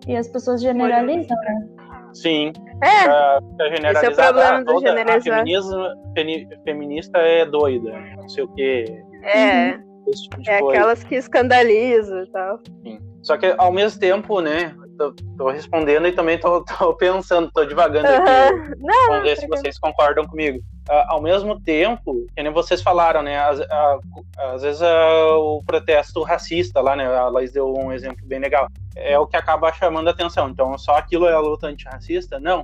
E 0.07 0.17
as 0.17 0.29
pessoas 0.29 0.61
generalizam, 0.63 1.37
né? 1.37 1.67
sim, 2.15 2.53
É, 2.83 3.05
pra, 3.05 3.41
pra 3.57 3.69
generalizar, 3.69 4.11
Esse 4.13 4.21
é 4.21 4.25
o 4.25 4.27
problema 4.33 4.59
ah, 4.59 4.63
do 4.63 4.71
a 4.77 4.81
generalizar. 4.81 5.39
feminismo- 5.39 5.89
femi- 6.15 6.49
feminista 6.65 7.19
é 7.19 7.45
doida, 7.45 7.93
não 8.17 8.29
sei 8.29 8.45
o 8.45 8.49
que, 8.49 9.03
é. 9.25 9.73
tipo 9.73 10.51
É 10.51 10.61
coisa. 10.61 10.79
aquelas 10.79 11.05
que 11.05 11.15
escandalizam 11.17 12.23
e 12.23 12.31
tal. 12.31 12.61
Sim. 12.85 12.99
Só 13.23 13.37
que 13.37 13.53
ao 13.59 13.73
mesmo 13.73 13.99
tempo, 14.01 14.41
né? 14.41 14.73
Tô, 14.97 15.13
tô 15.37 15.49
respondendo 15.51 16.07
e 16.07 16.13
também 16.13 16.39
tô, 16.39 16.63
tô 16.79 16.95
pensando, 16.95 17.51
tô 17.53 17.65
divagando 17.65 18.07
aqui. 18.09 18.31
Aham. 18.31 18.75
Não, 18.79 19.07
Vamos 19.09 19.23
ver 19.25 19.37
se 19.37 19.47
vocês 19.47 19.79
concordam 19.79 20.27
comigo. 20.27 20.61
Ah, 20.89 21.07
ao 21.11 21.21
mesmo 21.21 21.61
tempo, 21.61 22.25
que 22.35 22.43
nem 22.43 22.53
vocês 22.53 22.81
falaram, 22.81 23.21
né? 23.23 23.39
Às, 23.39 23.61
a- 23.61 23.99
às 24.55 24.63
vezes 24.63 24.81
ah, 24.83 25.37
o 25.37 25.63
protesto 25.65 26.23
racista 26.23 26.81
lá, 26.81 26.95
né? 26.97 27.07
A 27.07 27.29
Laís 27.29 27.53
deu 27.53 27.73
um 27.77 27.93
exemplo 27.93 28.25
bem 28.25 28.39
legal. 28.39 28.69
É 28.95 29.19
o 29.19 29.27
que 29.27 29.37
acaba 29.37 29.73
chamando 29.73 30.09
a 30.09 30.13
atenção. 30.13 30.49
Então, 30.49 30.77
só 30.79 30.97
aquilo 30.97 31.27
é 31.27 31.33
a 31.35 31.41
luta 31.41 31.67
antirracista? 31.67 32.39
Não. 32.41 32.63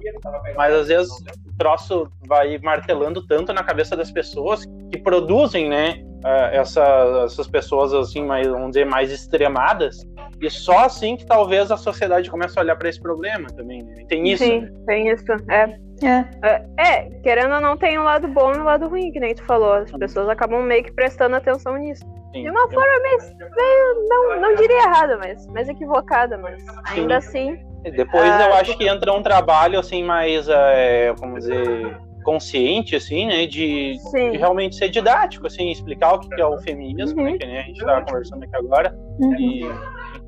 Mas 0.56 0.72
às 0.74 0.88
vezes 0.88 1.12
o 1.12 1.56
troço 1.58 2.08
vai 2.26 2.56
martelando 2.58 3.26
tanto 3.26 3.52
na 3.52 3.62
cabeça 3.62 3.96
das 3.96 4.10
pessoas 4.10 4.64
que 4.90 4.98
produzem, 4.98 5.68
né? 5.68 6.02
Uh, 6.24 6.48
essa, 6.52 7.22
essas 7.24 7.48
pessoas 7.48 7.92
assim, 7.92 8.24
mais, 8.24 8.46
vamos 8.46 8.68
dizer, 8.68 8.86
mais 8.86 9.10
extremadas. 9.10 10.06
E 10.40 10.50
só 10.50 10.86
assim 10.86 11.16
que 11.16 11.26
talvez 11.26 11.70
a 11.70 11.76
sociedade 11.76 12.30
comece 12.30 12.58
a 12.58 12.62
olhar 12.62 12.76
para 12.76 12.88
esse 12.88 13.00
problema 13.00 13.48
também. 13.48 13.82
Né? 13.82 14.04
Tem 14.08 14.28
isso. 14.28 14.44
Sim, 14.44 14.60
né? 14.62 14.72
tem 14.86 15.08
isso. 15.08 15.24
É. 15.48 15.78
É. 16.04 16.64
é. 16.78 17.10
querendo 17.22 17.54
ou 17.54 17.60
não, 17.60 17.76
tem 17.76 17.98
um 17.98 18.02
lado 18.02 18.26
bom 18.26 18.52
e 18.52 18.58
um 18.58 18.64
lado 18.64 18.88
ruim, 18.88 19.12
que 19.12 19.20
nem 19.20 19.34
tu 19.34 19.44
falou. 19.44 19.74
As 19.74 19.92
pessoas 19.92 20.28
acabam 20.28 20.62
meio 20.62 20.82
que 20.82 20.92
prestando 20.92 21.36
atenção 21.36 21.76
nisso. 21.76 22.04
Sim, 22.32 22.44
de 22.44 22.50
uma 22.50 22.66
sim. 22.66 22.74
forma 22.74 22.98
meio, 23.02 23.18
meio, 23.54 24.08
não, 24.08 24.40
não 24.40 24.54
diria 24.54 24.84
errada, 24.84 25.18
mas 25.18 25.46
mais 25.48 25.68
equivocada, 25.68 26.38
mas 26.38 26.64
ainda 26.86 27.18
assim. 27.18 27.58
Depois 27.82 28.30
ah, 28.30 28.48
eu 28.48 28.54
acho 28.54 28.76
que 28.78 28.88
entra 28.88 29.12
um 29.12 29.22
trabalho 29.22 29.78
assim 29.78 30.02
mais, 30.02 30.48
é, 30.48 31.12
como 31.18 31.36
dizer, 31.36 31.96
consciente, 32.22 32.96
assim, 32.96 33.26
né, 33.26 33.46
de, 33.46 33.96
de, 34.12 34.36
realmente 34.36 34.76
ser 34.76 34.88
didático, 34.88 35.46
assim, 35.46 35.70
explicar 35.70 36.14
o 36.14 36.20
que 36.20 36.40
é 36.40 36.46
o 36.46 36.58
feminismo, 36.58 37.20
uhum. 37.20 37.32
né, 37.32 37.38
que 37.38 37.44
a 37.44 37.62
gente 37.62 37.78
estava 37.78 38.04
conversando 38.04 38.44
aqui 38.44 38.56
agora, 38.56 38.96
uhum. 39.18 39.34
e, 39.38 39.68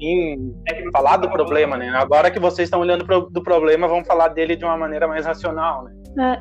e, 0.01 0.91
falar 0.93 1.17
do 1.19 1.31
problema, 1.31 1.77
né. 1.77 1.91
Agora 1.91 2.31
que 2.31 2.39
vocês 2.39 2.67
estão 2.67 2.81
olhando 2.81 3.05
pro, 3.05 3.31
do 3.31 3.43
problema, 3.43 3.89
vamos 3.89 4.07
falar 4.07 4.29
dele 4.29 4.57
de 4.57 4.65
uma 4.65 4.77
maneira 4.77 5.07
mais 5.07 5.25
racional, 5.25 5.85
né. 5.85 5.93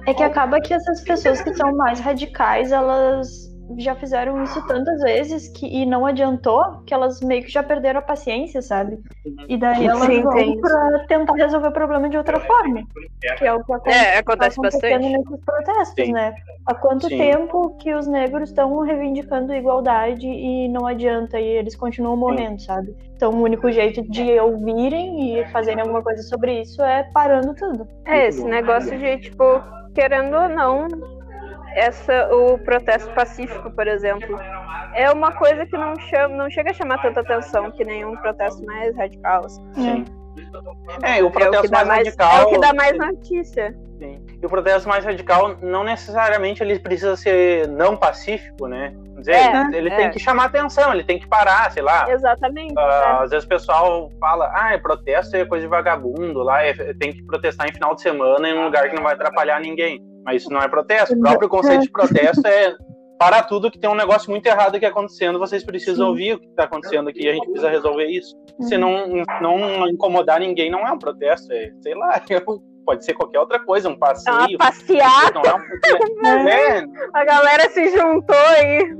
É, 0.05 0.11
é 0.11 0.13
que 0.13 0.23
acaba 0.23 0.59
que 0.59 0.73
essas 0.73 1.03
pessoas 1.03 1.41
que 1.41 1.53
são 1.53 1.75
mais 1.75 1.99
radicais, 1.99 2.71
elas 2.71 3.52
já 3.77 3.95
fizeram 3.95 4.43
isso 4.43 4.65
tantas 4.67 5.01
vezes 5.01 5.47
que, 5.49 5.65
e 5.65 5.85
não 5.85 6.05
adiantou 6.05 6.81
que 6.85 6.93
elas 6.93 7.21
meio 7.21 7.43
que 7.43 7.51
já 7.51 7.63
perderam 7.63 7.99
a 7.99 8.03
paciência, 8.03 8.61
sabe? 8.61 8.99
E 9.47 9.57
daí 9.57 9.85
elas 9.85 10.05
Sim, 10.05 10.21
vão 10.21 10.59
pra 10.59 11.05
tentar 11.07 11.33
resolver 11.33 11.67
o 11.67 11.71
problema 11.71 12.09
de 12.09 12.17
outra 12.17 12.39
forma. 12.39 12.83
Que 13.37 13.45
é 13.45 13.53
o 13.53 13.63
que 13.63 13.71
acontece, 13.71 13.97
é, 13.97 14.17
acontece 14.17 14.61
bastante 14.61 15.09
nesses 15.09 15.45
protestos, 15.45 16.05
Sim. 16.05 16.11
né? 16.11 16.35
Há 16.65 16.75
quanto 16.75 17.07
Sim. 17.07 17.17
tempo 17.17 17.75
que 17.77 17.93
os 17.93 18.07
negros 18.07 18.49
estão 18.49 18.79
reivindicando 18.79 19.53
igualdade 19.53 20.27
e 20.27 20.67
não 20.69 20.85
adianta, 20.85 21.39
e 21.39 21.45
eles 21.45 21.75
continuam 21.75 22.17
morrendo, 22.17 22.61
sabe? 22.61 22.95
Então 23.15 23.31
o 23.31 23.41
único 23.41 23.71
jeito 23.71 24.01
de 24.01 24.39
ouvirem 24.39 25.39
e 25.39 25.45
fazerem 25.47 25.81
alguma 25.81 26.03
coisa 26.03 26.21
sobre 26.23 26.61
isso 26.61 26.81
é 26.81 27.03
parando 27.13 27.53
tudo. 27.53 27.87
É, 28.05 28.27
esse 28.27 28.43
negócio 28.43 28.97
de, 28.97 29.17
tipo, 29.19 29.61
querendo 29.93 30.35
ou 30.35 30.49
não, 30.49 30.87
essa 31.75 32.33
o 32.33 32.57
protesto 32.57 33.09
pacífico, 33.13 33.71
por 33.71 33.87
exemplo, 33.87 34.39
é 34.93 35.11
uma 35.11 35.31
coisa 35.31 35.65
que 35.65 35.77
não 35.77 35.95
chama, 35.99 36.35
não 36.35 36.49
chega 36.49 36.71
a 36.71 36.73
chamar 36.73 37.01
tanta 37.01 37.21
atenção 37.21 37.71
que 37.71 37.83
nenhum 37.83 38.15
protesto 38.17 38.63
mais 38.65 38.95
radical. 38.95 39.45
Assim. 39.45 39.73
Sim. 39.73 40.05
É, 41.01 41.23
o 41.23 41.31
protesto 41.31 41.65
é 41.65 41.83
o 41.83 41.87
mais, 41.87 42.05
radical. 42.05 42.41
É 42.41 42.43
o 42.43 42.49
que 42.49 42.59
dá 42.59 42.73
mais 42.73 42.97
notícia. 42.97 43.75
Sim. 43.99 44.25
E 44.41 44.45
o 44.45 44.49
protesto 44.49 44.89
mais 44.89 45.05
radical 45.05 45.55
não 45.61 45.83
necessariamente 45.83 46.61
ele 46.61 46.77
precisa 46.79 47.15
ser 47.15 47.67
não 47.67 47.95
pacífico, 47.95 48.67
né? 48.67 48.93
Dizer, 49.17 49.35
é, 49.35 49.77
ele 49.77 49.89
é. 49.89 49.95
tem 49.95 50.11
que 50.11 50.19
chamar 50.19 50.45
atenção, 50.45 50.91
ele 50.91 51.03
tem 51.03 51.17
que 51.17 51.27
parar, 51.27 51.71
sei 51.71 51.81
lá. 51.81 52.09
Exatamente. 52.11 52.73
Uh, 52.73 53.21
às 53.21 53.29
vezes 53.31 53.45
o 53.45 53.47
pessoal 53.47 54.11
fala, 54.19 54.51
ah, 54.53 54.73
é 54.73 54.77
protesto 54.77 55.37
é 55.37 55.45
coisa 55.45 55.63
de 55.63 55.69
vagabundo, 55.69 56.43
lá 56.43 56.61
é, 56.61 56.73
tem 56.95 57.13
que 57.13 57.23
protestar 57.23 57.69
em 57.69 57.73
final 57.73 57.95
de 57.95 58.01
semana 58.01 58.49
em 58.49 58.57
um 58.57 58.65
lugar 58.65 58.89
que 58.89 58.95
não 58.95 59.03
vai 59.03 59.13
atrapalhar 59.13 59.61
ninguém. 59.61 60.01
Mas 60.23 60.41
isso 60.41 60.51
não 60.51 60.61
é 60.61 60.67
protesto. 60.67 61.15
O 61.15 61.19
próprio 61.19 61.49
conceito 61.49 61.83
de 61.83 61.91
protesto 61.91 62.47
é 62.47 62.75
para 63.17 63.41
tudo 63.43 63.71
que 63.71 63.79
tem 63.79 63.89
um 63.89 63.95
negócio 63.95 64.29
muito 64.29 64.45
errado 64.45 64.75
aqui 64.75 64.85
acontecendo, 64.85 65.39
vocês 65.39 65.63
precisam 65.63 66.09
ouvir 66.09 66.33
o 66.33 66.39
que 66.39 66.47
está 66.47 66.65
acontecendo 66.65 67.07
aqui 67.09 67.23
e 67.23 67.29
a 67.29 67.33
gente 67.33 67.45
precisa 67.45 67.69
resolver 67.69 68.05
isso. 68.07 68.35
Se 68.61 68.77
não, 68.77 69.23
não 69.41 69.87
incomodar 69.87 70.39
ninguém, 70.39 70.69
não 70.69 70.85
é 70.85 70.91
um 70.91 70.99
protesto, 70.99 71.51
é, 71.53 71.71
sei 71.81 71.95
lá, 71.95 72.19
pode 72.85 73.05
ser 73.05 73.13
qualquer 73.13 73.39
outra 73.39 73.59
coisa, 73.59 73.87
um 73.87 73.97
passeio. 73.97 74.35
É 74.35 74.39
uma 74.41 74.57
passeata. 74.57 75.39
É 75.45 75.55
um... 75.55 76.27
é. 76.49 76.85
A 77.13 77.23
galera 77.23 77.69
se 77.69 77.89
juntou 77.95 78.35
aí. 78.35 78.93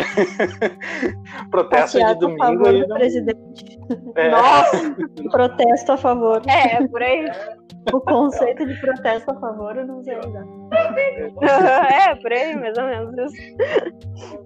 Protesto 1.50 1.98
de 1.98 2.14
domingo. 2.14 2.42
A 2.42 2.46
favor 2.46 2.72
do 2.72 2.94
presidente. 2.94 3.78
É. 4.14 4.30
Nossa, 4.30 4.96
protesto 5.30 5.92
a 5.92 5.96
favor. 5.96 6.42
É, 6.48 6.86
por 6.86 7.02
aí. 7.02 7.28
O 7.92 8.00
conceito 8.00 8.66
de 8.66 8.78
protesto 8.80 9.30
a 9.30 9.40
favor 9.40 9.76
eu 9.76 9.86
não 9.86 10.02
sei 10.02 10.14
ainda. 10.14 10.46
é, 12.10 12.14
por 12.14 12.32
aí, 12.32 12.54
mais 12.56 12.76
ou 12.76 12.84
menos 12.84 13.32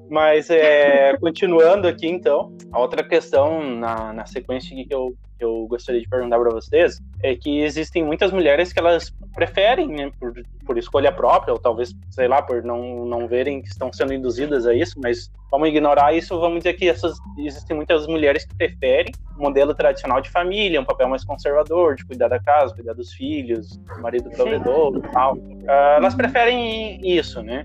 Mas, 0.08 0.50
é, 0.50 1.16
continuando 1.18 1.88
aqui, 1.88 2.06
então, 2.06 2.56
a 2.72 2.78
outra 2.78 3.02
questão 3.02 3.60
na, 3.60 4.12
na 4.12 4.26
sequência 4.26 4.74
que 4.76 4.94
eu, 4.94 5.14
que 5.44 5.46
eu 5.46 5.66
gostaria 5.66 6.00
de 6.00 6.08
perguntar 6.08 6.38
para 6.38 6.50
vocês 6.50 6.98
é 7.22 7.34
que 7.36 7.60
existem 7.60 8.02
muitas 8.02 8.32
mulheres 8.32 8.72
que 8.72 8.78
elas 8.78 9.14
preferem, 9.34 9.88
né, 9.88 10.10
por, 10.18 10.32
por 10.64 10.78
escolha 10.78 11.12
própria, 11.12 11.52
ou 11.52 11.58
talvez, 11.58 11.92
sei 12.10 12.26
lá, 12.26 12.40
por 12.40 12.62
não, 12.62 13.04
não 13.04 13.28
verem 13.28 13.60
que 13.60 13.68
estão 13.68 13.92
sendo 13.92 14.14
induzidas 14.14 14.66
a 14.66 14.74
isso, 14.74 14.98
mas 15.02 15.30
vamos 15.50 15.68
ignorar 15.68 16.14
isso, 16.14 16.38
vamos 16.40 16.58
dizer 16.58 16.74
que 16.74 16.88
essas, 16.88 17.18
existem 17.38 17.76
muitas 17.76 18.06
mulheres 18.06 18.46
que 18.46 18.56
preferem 18.56 19.12
o 19.36 19.42
modelo 19.42 19.74
tradicional 19.74 20.20
de 20.20 20.30
família, 20.30 20.80
um 20.80 20.84
papel 20.84 21.08
mais 21.08 21.24
conservador, 21.24 21.96
de 21.96 22.06
cuidar 22.06 22.28
da 22.28 22.40
casa, 22.40 22.74
cuidar 22.74 22.94
dos 22.94 23.12
filhos, 23.12 23.78
marido 24.00 24.30
provedor 24.30 24.96
e 24.96 25.12
tal. 25.12 25.34
Uh, 25.34 25.96
elas 25.96 26.14
preferem 26.14 27.00
isso, 27.02 27.42
né? 27.42 27.64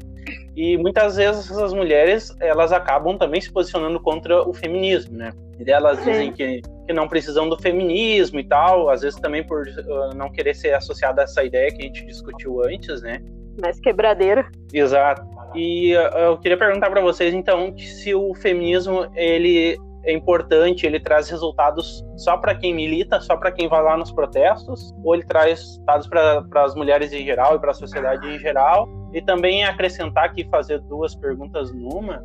E 0.55 0.77
muitas 0.77 1.15
vezes 1.15 1.50
essas 1.50 1.74
mulheres, 1.74 2.36
elas 2.39 2.71
acabam 2.71 3.17
também 3.17 3.39
se 3.39 3.51
posicionando 3.51 4.00
contra 4.00 4.48
o 4.48 4.53
feminismo, 4.53 5.17
né? 5.17 5.31
E 5.59 5.69
elas 5.71 6.03
dizem 6.03 6.31
que, 6.31 6.62
que 6.89 6.93
não 6.93 7.08
precisam 7.08 7.48
do 7.48 7.55
feminismo 7.55 8.39
e 8.39 8.43
tal, 8.43 8.89
às 8.89 9.01
vezes 9.01 9.19
também 9.19 9.46
por 9.46 9.62
uh, 9.62 10.15
não 10.15 10.27
querer 10.31 10.55
ser 10.55 10.74
associada 10.74 11.22
a 11.22 11.25
essa 11.25 11.43
ideia 11.43 11.69
que 11.69 11.84
a 11.84 11.86
gente 11.86 12.03
discutiu 12.03 12.63
antes, 12.63 13.03
né? 13.03 13.22
Mais 13.62 13.79
quebradeira. 13.79 14.50
Exato. 14.74 15.22
E 15.53 15.96
uh, 15.96 16.17
eu 16.17 16.38
queria 16.39 16.58
perguntar 16.58 16.89
para 16.89 17.00
vocês, 17.00 17.31
então, 17.31 17.77
se 17.77 18.15
o 18.15 18.34
feminismo, 18.34 19.05
ele 19.15 19.77
é 20.03 20.12
importante, 20.12 20.88
ele 20.88 21.00
traz 21.00 21.29
resultados 21.29 22.03
só 22.17 22.38
para 22.38 22.55
quem 22.55 22.74
milita, 22.74 23.22
só 23.22 23.38
para 23.38 23.51
quem 23.51 23.67
vai 23.67 23.84
lá 23.84 23.96
nos 23.96 24.12
protestos, 24.12 24.91
ou 25.03 25.13
ele 25.13 25.24
traz 25.25 25.60
resultados 25.60 26.08
para 26.08 26.63
as 26.63 26.74
mulheres 26.74 27.13
em 27.13 27.24
geral 27.24 27.55
e 27.55 27.60
para 27.60 27.69
a 27.69 27.75
sociedade 27.75 28.27
em 28.27 28.39
geral. 28.39 28.89
E 29.13 29.22
também 29.22 29.63
acrescentar 29.63 30.25
aqui, 30.25 30.43
fazer 30.50 30.79
duas 30.79 31.13
perguntas 31.13 31.72
numa, 31.72 32.19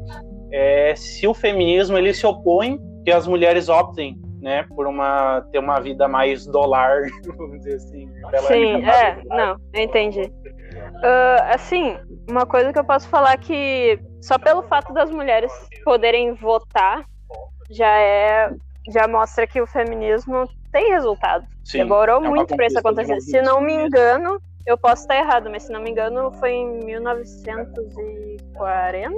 é, 0.51 0.95
se 0.97 1.27
o 1.27 1.35
feminismo 1.35 1.99
ele 1.99 2.15
se 2.15 2.27
opõe 2.27 2.79
que 3.05 3.11
as 3.11 3.27
mulheres 3.27 3.69
optem 3.69 4.24
né, 4.45 4.63
por 4.77 4.87
uma 4.87 5.41
ter 5.51 5.59
uma 5.59 5.81
vida 5.81 6.07
mais 6.07 6.47
dolar, 6.47 7.01
vamos 7.37 7.61
dizer 7.61 7.77
assim. 7.77 8.11
Sim, 8.47 8.85
é, 8.85 9.23
não, 9.25 9.57
eu 9.73 9.83
entendi. 9.83 10.21
Uh, 10.21 11.43
assim, 11.49 11.97
uma 12.29 12.45
coisa 12.45 12.71
que 12.71 12.79
eu 12.79 12.85
posso 12.85 13.09
falar 13.09 13.39
que 13.39 13.99
só 14.21 14.39
pelo 14.39 14.63
fato 14.65 14.93
das 14.93 15.11
mulheres 15.11 15.51
poderem 15.83 16.35
votar 16.35 17.07
já 17.71 17.99
é 17.99 18.51
já 18.91 19.09
mostra 19.09 19.47
que 19.47 19.63
o 19.63 19.67
feminismo 19.67 20.47
tem 20.71 20.91
resultado. 20.91 21.47
Sim, 21.65 21.79
Demorou 21.79 22.23
é 22.23 22.29
muito 22.29 22.55
para 22.55 22.67
isso 22.67 22.79
acontecer. 22.79 23.19
Se 23.23 23.41
não 23.41 23.63
me 23.63 23.73
engano, 23.73 24.39
eu 24.67 24.79
posso 24.79 25.03
estar 25.03 25.17
errado, 25.17 25.51
mas 25.51 25.65
se 25.65 25.73
não 25.73 25.83
me 25.83 25.91
engano, 25.91 26.31
foi 26.33 26.53
em 26.53 26.85
1940 26.85 29.15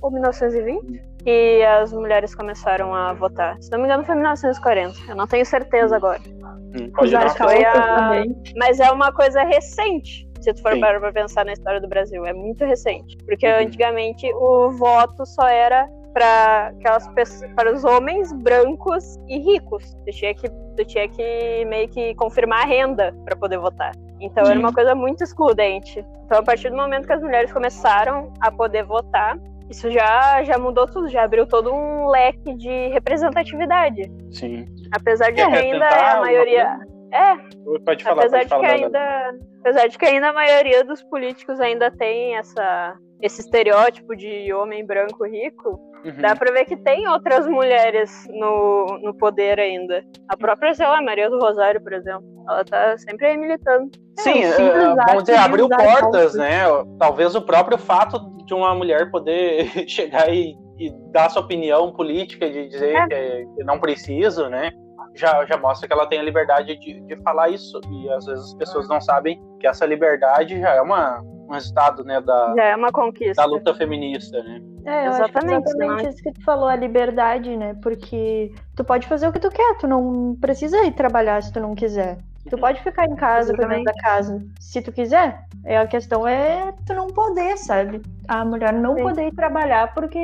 ou 0.00 0.10
1920 0.10 1.12
que 1.22 1.62
as 1.62 1.92
mulheres 1.92 2.34
começaram 2.34 2.94
a 2.94 3.12
votar. 3.12 3.56
Se 3.60 3.70
não 3.70 3.78
me 3.78 3.84
engano, 3.84 4.04
foi 4.04 4.14
em 4.14 4.18
1940. 4.18 4.98
Eu 5.08 5.16
não 5.16 5.26
tenho 5.26 5.46
certeza 5.46 5.96
agora. 5.96 6.20
Hum, 6.28 6.90
pode 6.94 7.12
mas, 7.12 7.36
foi 7.36 7.64
a... 7.64 8.24
mas 8.56 8.80
é 8.80 8.90
uma 8.90 9.12
coisa 9.12 9.42
recente. 9.44 10.28
Se 10.40 10.52
tu 10.52 10.60
for 10.60 10.78
parar 10.80 10.98
pra 10.98 11.12
pensar 11.12 11.44
na 11.44 11.52
história 11.52 11.80
do 11.80 11.86
Brasil, 11.86 12.26
é 12.26 12.32
muito 12.32 12.64
recente. 12.64 13.16
Porque 13.24 13.46
uhum. 13.46 13.60
antigamente 13.60 14.26
o 14.34 14.72
voto 14.72 15.24
só 15.24 15.46
era 15.46 15.88
para 16.12 16.68
aquelas 16.68 17.06
pessoas, 17.08 17.50
para 17.54 17.72
os 17.72 17.84
homens 17.84 18.32
brancos 18.32 19.16
e 19.28 19.38
ricos. 19.38 19.96
Tu 20.04 20.10
tinha 20.10 20.34
que, 20.34 20.48
tu 20.48 20.84
tinha 20.84 21.08
que 21.08 21.64
meio 21.66 21.88
que 21.88 22.14
confirmar 22.16 22.64
a 22.64 22.66
renda 22.66 23.14
para 23.24 23.36
poder 23.36 23.58
votar. 23.58 23.92
Então 24.22 24.44
era 24.44 24.58
uma 24.58 24.72
coisa 24.72 24.94
muito 24.94 25.22
excludente. 25.24 26.04
Então 26.24 26.38
a 26.38 26.42
partir 26.42 26.70
do 26.70 26.76
momento 26.76 27.06
que 27.06 27.12
as 27.12 27.22
mulheres 27.22 27.52
começaram 27.52 28.32
a 28.40 28.50
poder 28.50 28.84
votar, 28.84 29.38
isso 29.68 29.90
já, 29.90 30.42
já 30.44 30.58
mudou 30.58 30.86
tudo, 30.86 31.08
já 31.08 31.24
abriu 31.24 31.46
todo 31.46 31.72
um 31.72 32.06
leque 32.08 32.54
de 32.54 32.88
representatividade. 32.88 34.02
Sim. 34.30 34.66
Apesar 34.94 35.30
de 35.30 35.36
que 35.36 35.40
ainda 35.42 35.88
a 35.88 36.20
maioria. 36.20 36.78
É. 37.12 37.36
Pode 37.84 38.04
falar, 38.04 38.22
apesar 38.22 38.38
pode 38.38 38.44
de 38.44 38.48
falar, 38.48 38.62
que 38.62 38.84
ainda, 38.84 39.34
apesar 39.60 39.86
de 39.86 39.98
que 39.98 40.06
ainda 40.06 40.28
a 40.28 40.32
maioria 40.32 40.84
dos 40.84 41.02
políticos 41.02 41.60
ainda 41.60 41.90
tem 41.90 42.36
essa 42.36 42.96
esse 43.20 43.40
estereótipo 43.40 44.16
de 44.16 44.52
homem 44.52 44.84
branco 44.84 45.24
rico, 45.24 45.78
uhum. 46.04 46.20
dá 46.20 46.34
pra 46.36 46.52
ver 46.52 46.64
que 46.64 46.76
tem 46.76 47.08
outras 47.08 47.46
mulheres 47.46 48.26
no, 48.30 48.98
no 49.02 49.14
poder 49.14 49.58
ainda. 49.58 50.04
A 50.28 50.36
própria, 50.36 50.74
sei 50.74 50.86
lá, 50.86 51.00
Maria 51.02 51.30
do 51.30 51.38
Rosário, 51.38 51.80
por 51.82 51.92
exemplo, 51.92 52.24
ela 52.48 52.64
tá 52.64 52.96
sempre 52.98 53.26
aí 53.26 53.36
militando. 53.36 53.90
Sim, 54.18 54.42
é, 54.42 54.50
uh, 54.50 54.96
vamos 55.06 55.24
dizer, 55.24 55.38
abriu 55.38 55.68
portas, 55.68 56.34
né? 56.34 56.62
Talvez 56.98 57.34
o 57.34 57.42
próprio 57.42 57.78
fato 57.78 58.18
de 58.44 58.54
uma 58.54 58.74
mulher 58.74 59.10
poder 59.10 59.66
chegar 59.88 60.28
e, 60.32 60.54
e 60.78 60.92
dar 61.12 61.30
sua 61.30 61.42
opinião 61.42 61.92
política, 61.92 62.50
de 62.50 62.68
dizer 62.68 62.94
é. 62.94 63.06
que, 63.06 63.46
que 63.56 63.64
não 63.64 63.78
preciso, 63.78 64.48
né? 64.48 64.70
Já, 65.14 65.44
já 65.44 65.56
mostra 65.56 65.86
que 65.86 65.92
ela 65.92 66.06
tem 66.06 66.18
a 66.18 66.22
liberdade 66.22 66.76
de, 66.78 67.00
de 67.00 67.16
falar 67.22 67.48
isso. 67.50 67.80
E 67.90 68.10
às 68.10 68.24
vezes 68.26 68.44
as 68.44 68.54
pessoas 68.54 68.88
não 68.88 69.00
sabem 69.00 69.40
que 69.60 69.66
essa 69.66 69.86
liberdade 69.86 70.58
já 70.60 70.70
é 70.70 70.80
uma, 70.80 71.20
um 71.22 71.52
resultado, 71.52 72.04
né, 72.04 72.20
da, 72.20 72.54
Já 72.56 72.64
é 72.64 72.76
uma 72.76 72.90
conquista. 72.90 73.42
da 73.42 73.44
luta 73.48 73.74
feminista, 73.74 74.42
né? 74.42 74.60
É, 74.84 75.06
eu 75.06 75.10
Exatamente, 75.12 75.68
acho 75.68 75.76
exatamente 75.76 76.08
isso 76.08 76.22
que 76.22 76.32
tu 76.32 76.44
falou, 76.44 76.66
a 76.66 76.74
liberdade, 76.74 77.56
né? 77.56 77.76
Porque 77.82 78.52
tu 78.74 78.82
pode 78.84 79.06
fazer 79.06 79.28
o 79.28 79.32
que 79.32 79.38
tu 79.38 79.48
quer, 79.48 79.76
tu 79.78 79.86
não 79.86 80.36
precisa 80.40 80.84
ir 80.84 80.92
trabalhar 80.92 81.40
se 81.42 81.52
tu 81.52 81.60
não 81.60 81.74
quiser. 81.74 82.18
Tu 82.50 82.58
pode 82.58 82.82
ficar 82.82 83.06
em 83.06 83.14
casa, 83.14 83.54
cuidando 83.54 83.84
da 83.84 83.92
casa, 83.94 84.44
se 84.58 84.82
tu 84.82 84.90
quiser. 84.90 85.44
É, 85.64 85.78
a 85.78 85.86
questão 85.86 86.26
é 86.26 86.72
tu 86.84 86.92
não 86.92 87.06
poder, 87.06 87.56
sabe? 87.56 88.02
A 88.26 88.44
mulher 88.44 88.72
não 88.72 88.96
Sim. 88.96 89.02
poder 89.02 89.28
ir 89.28 89.34
trabalhar 89.34 89.94
porque 89.94 90.18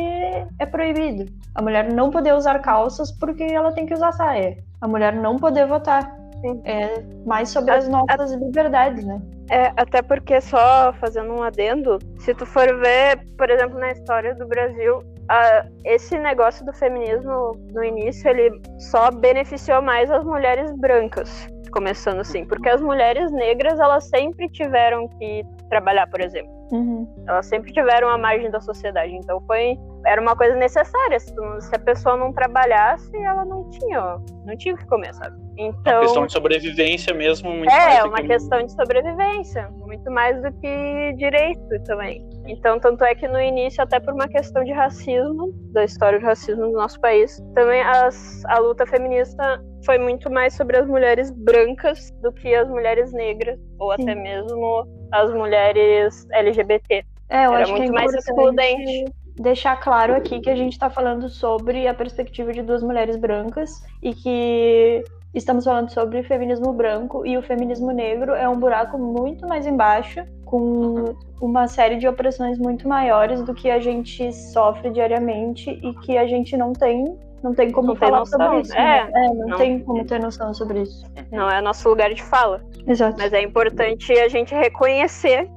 é 0.59 0.67
proibido. 0.67 1.33
A 1.55 1.63
mulher 1.63 1.93
não 1.93 2.11
poder 2.11 2.35
usar 2.35 2.59
calças 2.59 3.13
porque 3.13 3.45
ela 3.45 3.71
tem 3.71 3.87
que 3.87 3.95
usar 3.95 4.11
saia. 4.11 4.59
A 4.81 4.89
mulher 4.89 5.13
não 5.15 5.37
poder 5.37 5.67
votar. 5.67 6.17
Sim. 6.41 6.61
É 6.65 7.03
mais 7.27 7.49
sobre 7.49 7.73
as 7.73 7.89
nossas 7.89 8.33
liberdades, 8.33 9.05
né? 9.05 9.21
É, 9.51 9.73
até 9.77 10.03
porque 10.03 10.41
só 10.41 10.93
fazendo 11.01 11.33
um 11.33 11.43
adendo, 11.43 11.99
se 12.19 12.33
tu 12.35 12.47
for 12.47 12.67
ver, 12.79 13.19
por 13.37 13.51
exemplo, 13.51 13.79
na 13.79 13.91
história 13.91 14.35
do 14.35 14.47
Brasil, 14.47 15.03
a- 15.29 15.65
esse 15.85 16.17
negócio 16.19 16.65
do 16.65 16.73
feminismo 16.73 17.53
no 17.73 17.83
início, 17.83 18.29
ele 18.31 18.51
só 18.79 19.11
beneficiou 19.11 19.83
mais 19.83 20.11
as 20.11 20.23
mulheres 20.25 20.71
brancas, 20.77 21.49
começando 21.73 22.21
assim, 22.21 22.45
porque 22.45 22.69
as 22.69 22.81
mulheres 22.81 23.33
negras, 23.33 23.81
elas 23.81 24.05
sempre 24.09 24.49
tiveram 24.51 25.09
que 25.09 25.43
trabalhar, 25.69 26.07
por 26.09 26.21
exemplo. 26.21 26.53
Uhum. 26.71 27.09
Elas 27.27 27.47
sempre 27.47 27.73
tiveram 27.73 28.09
a 28.11 28.19
margem 28.19 28.51
da 28.51 28.61
sociedade, 28.61 29.15
então 29.15 29.41
foi 29.47 29.77
era 30.07 30.21
uma 30.21 30.37
coisa 30.37 30.55
necessária. 30.57 31.19
Se, 31.21 31.35
tu- 31.35 31.61
se 31.61 31.75
a 31.75 31.79
pessoa 31.79 32.17
não 32.17 32.33
trabalhasse, 32.33 33.15
ela 33.17 33.45
não 33.45 33.69
tinha, 33.71 34.17
não 34.47 34.57
tinha 34.57 34.75
o 34.75 34.79
que 34.79 34.87
comer, 34.87 35.13
sabe? 35.15 35.37
Uma 35.37 35.69
Então 35.69 36.01
questão 36.03 36.27
de 36.27 36.33
sobrevivência 36.33 37.13
mesmo. 37.15 37.51
Muito 37.51 37.67
mais 37.71 37.99
é 37.99 38.05
uma 38.05 38.19
que- 38.19 38.29
questão 38.29 38.63
de 38.65 38.73
sobrevivência, 38.73 39.69
muito 39.71 40.11
mais 40.11 40.41
do 40.43 40.53
que 40.61 41.13
direito 41.17 41.83
também. 41.85 42.27
Então, 42.47 42.79
tanto 42.79 43.05
é 43.05 43.15
que 43.15 43.27
no 43.29 43.41
início, 43.41 43.83
até 43.83 43.99
por 44.01 44.15
uma 44.15 44.29
questão 44.29 44.65
de 44.65 44.73
racismo, 44.73 45.53
da 45.73 45.85
história 45.85 46.19
do 46.19 46.25
racismo 46.25 46.63
do 46.67 46.73
nosso 46.73 46.99
país, 47.01 47.39
também 47.55 47.83
as- 47.83 48.45
a 48.47 48.59
luta 48.59 48.87
feminista 48.87 49.63
foi 49.85 49.99
muito 49.99 50.31
mais 50.31 50.55
sobre 50.55 50.79
as 50.79 50.87
mulheres 50.87 51.31
brancas 51.31 52.11
do 52.23 52.33
que 52.33 52.55
as 52.55 52.69
mulheres 52.69 53.13
negras, 53.13 53.59
ou 53.79 53.95
Sim. 53.97 54.03
até 54.03 54.15
mesmo 54.15 54.87
as 55.13 55.33
mulheres 55.35 56.27
LGBT. 56.33 57.05
É, 57.31 57.45
eu 57.47 57.53
Era 57.53 57.63
acho 57.63 57.75
que 57.75 57.81
é 57.81 57.83
muito 57.83 57.93
mais 57.95 58.15
excludente. 58.15 59.05
Deixar 59.39 59.77
claro 59.77 60.15
aqui 60.15 60.41
que 60.41 60.51
a 60.51 60.57
gente 60.57 60.73
está 60.73 60.91
falando 60.91 61.29
sobre 61.29 61.87
a 61.87 61.95
perspectiva 61.95 62.53
de 62.53 62.63
duas 62.63 62.83
mulheres 62.83 63.17
brancas 63.17 63.83
e 64.03 64.15
que 64.15 65.05
estamos 65.35 65.65
falando 65.65 65.91
sobre 65.91 66.23
feminismo 66.23 66.73
branco 66.73 67.25
e 67.27 67.37
o 67.37 67.43
feminismo 67.43 67.91
negro 67.93 68.33
é 68.35 68.49
um 68.49 68.59
buraco 68.59 68.99
muito 68.99 69.47
mais 69.47 69.67
embaixo, 69.67 70.25
com 70.45 71.15
uma 71.41 71.69
série 71.69 71.97
de 71.97 72.09
opressões 72.09 72.59
muito 72.59 72.89
maiores 72.89 73.43
do 73.43 73.55
que 73.55 73.71
a 73.71 73.79
gente 73.79 74.33
sofre 74.33 74.91
diariamente 74.91 75.71
e 75.71 75.95
que 76.01 76.17
a 76.17 76.27
gente 76.27 76.57
não 76.57 76.73
tem 76.73 77.17
não 77.43 77.55
tem 77.55 77.71
como 77.71 77.89
Não 77.89 77.97
falar 77.97 78.19
noção, 78.19 78.41
sobre 78.41 78.61
isso. 78.63 78.75
é. 78.75 79.05
né? 79.05 79.11
É, 79.15 79.29
não, 79.29 79.47
Não. 79.47 79.57
tem 79.59 79.79
como 79.79 80.05
ter 80.05 80.21
noção 80.21 80.53
sobre 80.53 80.83
isso. 80.83 81.07
Não 81.31 81.49
é 81.49 81.61
nosso 81.61 81.89
lugar 81.89 82.13
de 82.13 82.21
fala. 82.21 82.61
Exato. 82.85 83.17
Mas 83.17 83.33
é 83.33 83.41
importante 83.41 84.13
a 84.19 84.29
gente 84.29 84.53
reconhecer 84.53 85.49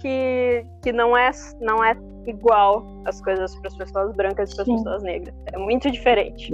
que, 0.00 0.64
que 0.82 0.92
não, 0.92 1.14
é, 1.14 1.30
não 1.60 1.84
é 1.84 1.94
igual 2.30 2.84
as 3.04 3.20
coisas 3.20 3.54
para 3.56 3.68
as 3.68 3.76
pessoas 3.76 4.14
brancas 4.14 4.50
e 4.50 4.54
para 4.54 4.62
as 4.62 4.68
Sim. 4.68 4.76
pessoas 4.76 5.02
negras. 5.02 5.34
É 5.52 5.58
muito 5.58 5.90
diferente. 5.90 6.52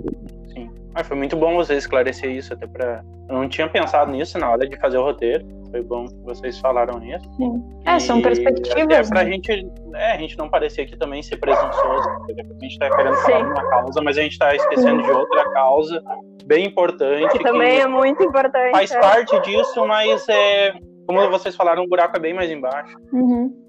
Mas 0.95 1.07
foi 1.07 1.17
muito 1.17 1.37
bom 1.37 1.55
você 1.57 1.75
esclarecer 1.75 2.31
isso, 2.31 2.52
até 2.52 2.67
pra. 2.67 3.02
Eu 3.29 3.35
não 3.35 3.49
tinha 3.49 3.69
pensado 3.69 4.11
nisso 4.11 4.38
na 4.38 4.50
hora 4.50 4.69
de 4.69 4.76
fazer 4.79 4.99
o 4.99 5.02
roteiro. 5.02 5.45
Foi 5.71 5.83
bom 5.83 6.05
que 6.05 6.14
vocês 6.23 6.59
falaram 6.59 6.99
nisso. 6.99 7.25
Sim. 7.37 7.64
É, 7.87 7.99
são 7.99 8.21
perspectivas, 8.21 9.09
Até 9.09 9.09
pra 9.09 9.25
né? 9.25 9.33
gente, 9.33 9.71
é, 9.95 10.12
a 10.12 10.19
gente 10.19 10.37
não 10.37 10.50
parecer 10.50 10.83
aqui 10.83 10.99
também 10.99 11.23
ser 11.23 11.38
presunçoso. 11.38 12.09
porque 12.19 12.43
A 12.43 12.62
gente 12.62 12.79
tá 12.79 12.95
querendo 12.95 13.17
Sim. 13.17 13.23
falar 13.23 13.43
de 13.43 13.50
uma 13.50 13.71
causa, 13.71 14.02
mas 14.02 14.19
a 14.19 14.23
gente 14.23 14.38
tá 14.38 14.55
esquecendo 14.55 15.02
de 15.02 15.11
outra 15.11 15.51
causa 15.53 16.03
bem 16.44 16.66
importante. 16.66 17.38
Que 17.38 17.42
também 17.42 17.81
é 17.81 17.87
muito 17.87 18.23
importante. 18.23 18.73
faz 18.73 18.90
é. 18.90 19.01
parte 19.01 19.40
disso, 19.40 19.87
mas 19.87 20.29
é, 20.29 20.75
como 21.07 21.31
vocês 21.31 21.57
falaram, 21.57 21.85
o 21.85 21.88
buraco 21.88 22.18
é 22.18 22.20
bem 22.20 22.35
mais 22.35 22.51
embaixo. 22.51 22.94
Uhum. 23.12 23.62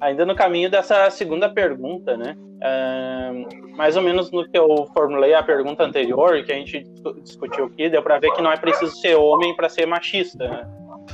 Ainda 0.00 0.26
no 0.26 0.34
caminho 0.34 0.70
dessa 0.70 1.08
segunda 1.10 1.48
pergunta, 1.48 2.16
né? 2.16 2.36
Ahn, 2.62 3.44
mais 3.76 3.96
ou 3.96 4.02
menos 4.02 4.30
no 4.30 4.48
que 4.48 4.58
eu 4.58 4.86
formulei 4.94 5.34
a 5.34 5.42
pergunta 5.42 5.84
anterior, 5.84 6.42
que 6.44 6.52
a 6.52 6.56
gente 6.56 6.82
discu- 6.82 7.20
discutiu 7.20 7.64
aqui, 7.66 7.88
deu 7.88 8.02
pra 8.02 8.18
ver 8.18 8.30
que 8.32 8.42
não 8.42 8.50
é 8.52 8.56
preciso 8.56 8.94
ser 8.96 9.14
homem 9.14 9.54
para 9.54 9.68
ser 9.68 9.86
machista, 9.86 10.48
né? 10.48 10.66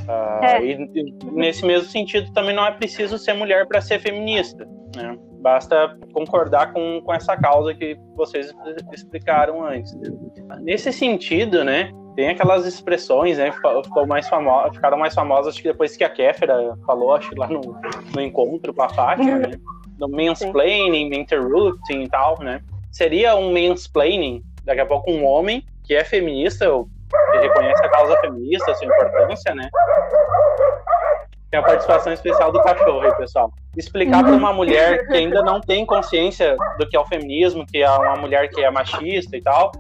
É. 0.09 0.65
e, 0.65 1.15
nesse 1.33 1.65
mesmo 1.67 1.89
sentido, 1.89 2.33
também 2.33 2.55
não 2.55 2.65
é 2.65 2.71
preciso 2.73 3.19
ser 3.19 3.35
mulher 3.35 3.67
para 3.67 3.81
ser 3.81 3.99
feminista, 3.99 4.67
né? 4.97 5.19
Basta 5.41 5.97
concordar 6.13 6.73
com, 6.73 7.01
com 7.03 7.13
essa 7.13 7.37
causa 7.37 7.75
que 7.75 7.97
vocês 8.15 8.53
explicaram 8.93 9.65
antes. 9.65 9.93
Nesse 10.61 10.93
sentido, 10.93 11.65
né? 11.65 11.91
Tem 12.15 12.29
aquelas 12.29 12.67
expressões, 12.67 13.39
né? 13.39 13.51
Ficou 13.53 14.07
mais 14.07 14.29
famo 14.29 14.51
ficaram 14.73 14.99
mais 14.99 15.15
famosas 15.15 15.55
acho 15.55 15.63
que 15.63 15.69
depois 15.69 15.97
que 15.97 16.05
a 16.05 16.11
Kéfera 16.11 16.77
falou, 16.87 17.15
acho 17.15 17.31
que 17.31 17.39
lá 17.39 17.47
no, 17.47 17.61
no 18.15 18.21
encontro 18.21 18.75
com 18.75 18.83
a 18.83 18.89
Fátima, 18.89 19.39
né? 19.39 19.59
Do 19.99 20.09
mansplaining, 20.09 21.15
interrupting 21.15 22.03
e 22.03 22.09
tal, 22.09 22.39
né? 22.41 22.61
Seria 22.91 23.35
um 23.37 23.53
mansplaining, 23.53 24.43
daqui 24.65 24.81
a 24.81 24.87
pouco 24.87 25.11
um 25.11 25.25
homem 25.25 25.65
que 25.85 25.95
é 25.95 26.05
feminista, 26.05 26.67
que 26.67 27.39
reconhece 27.39 27.85
a 27.85 27.89
causa 27.89 28.17
feminista, 28.21 28.75
sua 28.75 28.87
importância, 28.87 29.55
né? 29.55 29.69
Tem 31.51 31.61
a 31.61 31.63
participação 31.63 32.13
especial 32.13 32.51
do 32.51 32.63
cachorro 32.63 33.01
aí, 33.03 33.15
pessoal. 33.17 33.53
Explicar 33.77 34.23
para 34.23 34.33
uma 34.33 34.53
mulher 34.53 35.05
que 35.09 35.17
ainda 35.17 35.43
não 35.43 35.61
tem 35.61 35.85
consciência 35.85 36.57
do 36.79 36.89
que 36.89 36.97
é 36.97 37.01
o 37.01 37.07
feminismo, 37.07 37.67
que 37.67 37.83
é 37.83 37.91
uma 37.91 38.17
mulher 38.17 38.49
que 38.49 38.63
é 38.63 38.71
machista 38.71 39.37
e 39.37 39.43
tal, 39.43 39.71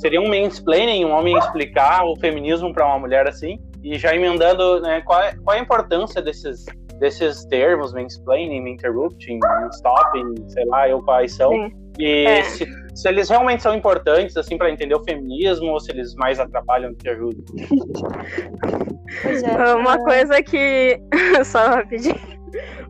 seria 0.00 0.20
um 0.20 0.28
mansplaining, 0.28 1.04
um 1.04 1.12
homem 1.12 1.36
explicar 1.36 2.04
o 2.04 2.16
feminismo 2.16 2.72
para 2.72 2.86
uma 2.86 2.98
mulher 2.98 3.28
assim, 3.28 3.58
e 3.82 3.98
já 3.98 4.14
emendando, 4.14 4.80
né, 4.80 5.02
qual 5.02 5.22
é, 5.22 5.34
qual 5.44 5.56
é 5.56 5.60
a 5.60 5.62
importância 5.62 6.22
desses, 6.22 6.64
desses 6.98 7.44
termos, 7.46 7.92
mansplaining, 7.92 8.68
interrupting, 8.68 9.38
stopping, 9.72 10.34
sei 10.48 10.64
lá, 10.64 10.88
eu 10.88 11.02
quais 11.02 11.34
são, 11.34 11.52
Sim. 11.52 11.72
e 11.98 12.26
É. 12.26 12.42
se, 12.42 12.66
se 12.94 13.08
eles 13.08 13.28
realmente 13.28 13.62
são 13.62 13.74
importantes, 13.74 14.36
assim, 14.36 14.56
para 14.56 14.70
entender 14.70 14.94
o 14.94 15.04
feminismo, 15.04 15.68
ou 15.68 15.80
se 15.80 15.92
eles 15.92 16.14
mais 16.14 16.40
atrapalham 16.40 16.92
do 16.92 16.96
que 16.96 17.08
ajudam. 17.08 17.44
É. 19.24 19.74
Uma 19.74 19.98
coisa 20.04 20.40
que. 20.40 21.00
Só 21.44 21.66
rapidinho. 21.66 22.39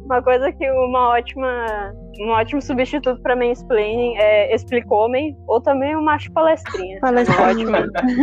Uma 0.05 0.23
coisa 0.23 0.53
que 0.53 0.71
uma 0.71 1.11
ótima. 1.11 1.93
Um 2.21 2.31
ótimo 2.31 2.61
substituto 2.61 3.21
para 3.23 3.35
mansplaining 3.35 4.17
é 4.19 4.55
explicou-me, 4.55 5.37
ou 5.47 5.61
também 5.61 5.97
o 5.97 6.03
macho 6.03 6.31
palestrinha. 6.33 7.01
Palestrinha. 7.01 7.49
Ótima. 7.49 7.79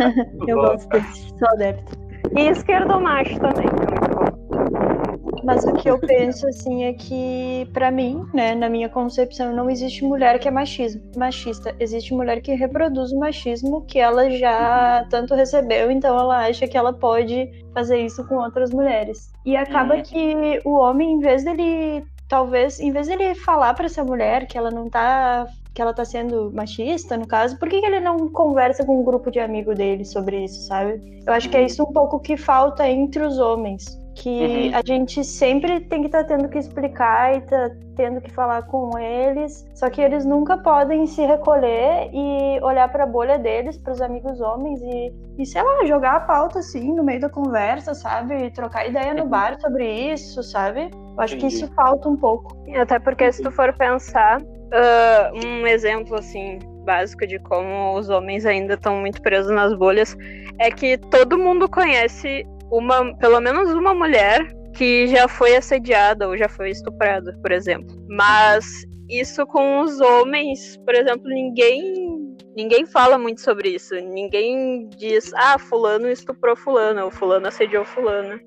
Eu 0.48 0.58
gosto 0.58 0.88
desse, 0.90 1.30
sou 1.38 1.48
adepto. 1.50 1.98
E 2.38 2.50
esquerdomacho 2.50 3.40
também, 3.40 3.68
que 3.68 3.94
é 3.94 4.00
muito 4.00 4.16
bom. 4.16 5.27
Mas 5.44 5.64
o 5.66 5.74
que 5.74 5.90
eu 5.90 6.00
penso 6.00 6.48
assim 6.48 6.84
é 6.86 6.94
que, 6.94 7.70
pra 7.74 7.92
mim, 7.92 8.26
né, 8.34 8.56
na 8.56 8.70
minha 8.70 8.90
concepção, 8.90 9.54
não 9.56 9.70
existe 9.70 10.04
mulher 10.04 10.40
que 10.40 10.48
é 10.48 10.52
machismo, 10.52 11.02
machista. 11.16 11.76
Existe 11.80 12.14
mulher 12.14 12.42
que 12.42 12.54
reproduz 12.54 13.12
o 13.12 13.20
machismo 13.20 13.86
que 13.86 14.00
ela 14.00 14.30
já 14.30 15.06
tanto 15.10 15.36
recebeu, 15.36 15.92
então 15.92 16.18
ela 16.20 16.48
acha 16.48 16.68
que 16.68 16.78
ela 16.78 16.92
pode 16.94 17.50
fazer 17.74 18.00
isso 18.00 18.26
com 18.28 18.36
outras 18.36 18.72
mulheres. 18.72 19.32
E 19.46 19.56
acaba 19.56 19.96
Uhum. 19.96 20.04
que 20.04 20.62
o 20.66 20.74
homem, 20.76 21.14
em 21.14 21.20
vez 21.20 21.44
dele, 21.44 22.04
talvez, 22.28 22.80
em 22.80 22.92
vez 22.92 23.08
dele 23.08 23.36
falar 23.36 23.74
pra 23.74 23.86
essa 23.86 24.04
mulher 24.04 24.48
que 24.48 24.58
ela 24.58 24.72
não 24.72 24.90
tá 24.90 25.46
que 25.74 25.82
ela 25.82 25.94
tá 25.94 26.04
sendo 26.04 26.52
machista, 26.56 27.16
no 27.16 27.28
caso, 27.28 27.56
por 27.60 27.70
que, 27.70 27.80
que 27.80 27.86
ele 27.86 28.00
não 28.00 28.30
conversa 28.32 28.84
com 28.84 29.00
um 29.00 29.04
grupo 29.04 29.30
de 29.30 29.40
amigos 29.40 29.76
dele 29.78 30.04
sobre 30.06 30.44
isso, 30.44 30.66
sabe? 30.66 31.00
Eu 31.26 31.32
acho 31.34 31.48
que 31.52 31.56
é 31.56 31.64
isso 31.64 31.84
um 31.84 31.94
pouco 31.94 32.20
que 32.20 32.36
falta 32.36 32.90
entre 32.90 33.22
os 33.24 33.38
homens. 33.38 33.86
Que 34.20 34.30
Uhum. 34.30 34.72
a 34.74 34.82
gente 34.84 35.24
sempre 35.24 35.80
tem 35.82 36.02
que 36.02 36.08
estar 36.08 36.24
tendo 36.24 36.50
que 36.50 36.58
explicar 36.58 37.36
e 37.36 37.42
tá 37.42 37.70
tendo 37.96 38.20
que 38.20 38.32
falar 38.32 38.64
com 38.64 38.98
eles, 38.98 39.64
só 39.76 39.90
que 39.92 40.02
eles 40.02 40.26
nunca 40.26 40.58
podem 40.58 41.06
se 41.06 41.24
recolher 41.24 42.10
e 42.12 42.60
olhar 42.64 42.92
para 42.92 43.04
a 43.04 43.08
bolha 43.08 43.38
deles, 43.38 43.78
para 43.78 43.94
os 43.94 44.02
amigos 44.02 44.42
homens 44.42 44.82
e, 44.82 45.14
e, 45.38 45.46
sei 45.46 45.62
lá, 45.62 45.86
jogar 45.86 46.16
a 46.16 46.20
pauta 46.22 46.60
assim 46.60 46.94
no 46.96 47.04
meio 47.04 47.20
da 47.22 47.30
conversa, 47.30 47.94
sabe? 47.94 48.46
E 48.46 48.52
trocar 48.52 48.88
ideia 48.88 49.14
no 49.14 49.28
bar 49.28 49.60
sobre 49.62 49.88
isso, 50.12 50.42
sabe? 50.42 50.90
Eu 50.92 51.22
acho 51.22 51.38
que 51.38 51.46
Entendi. 51.46 51.64
isso 51.64 51.74
falta 51.76 52.10
um 52.10 52.18
pouco. 52.18 52.58
E 52.68 52.76
Até 52.76 52.98
porque 52.98 53.32
se 53.32 53.44
tu 53.44 53.52
for 53.52 53.72
pensar, 53.74 54.42
ah, 54.74 55.32
um 55.46 55.68
exemplo 55.68 56.16
assim 56.16 56.58
básico 56.84 57.28
de 57.28 57.38
como 57.40 57.96
os 57.96 58.10
homens 58.10 58.46
ainda 58.46 58.74
estão 58.76 58.96
muito 58.96 59.22
presos 59.22 59.52
nas 59.52 59.74
bolhas 59.74 60.16
é 60.60 60.72
que 60.72 60.98
todo 60.98 61.38
mundo 61.38 61.70
conhece 61.70 62.48
uma, 62.72 63.16
pelo 63.18 63.40
menos 63.40 63.74
uma 63.74 63.94
mulher 63.94 64.46
que 64.74 65.08
já 65.08 65.28
foi 65.28 65.56
assediada 65.56 66.28
ou 66.28 66.38
já 66.38 66.48
foi 66.48 66.70
estuprada, 66.70 67.38
por 67.42 67.52
exemplo. 67.52 67.96
Mas 68.08 68.66
isso 69.10 69.46
com 69.46 69.82
os 69.82 70.00
homens, 70.02 70.78
por 70.86 70.94
exemplo, 70.94 71.28
ninguém 71.28 72.18
ninguém 72.56 72.86
fala 72.86 73.18
muito 73.18 73.42
sobre 73.42 73.70
isso. 73.70 73.94
Ninguém 73.96 74.90
diz, 74.98 75.32
ah, 75.36 75.58
fulano 75.60 76.10
estuprou 76.10 76.56
fulano 76.56 77.06
ou 77.06 77.12
fulano 77.12 77.48
assediou 77.48 77.86
fulano. 77.86 78.40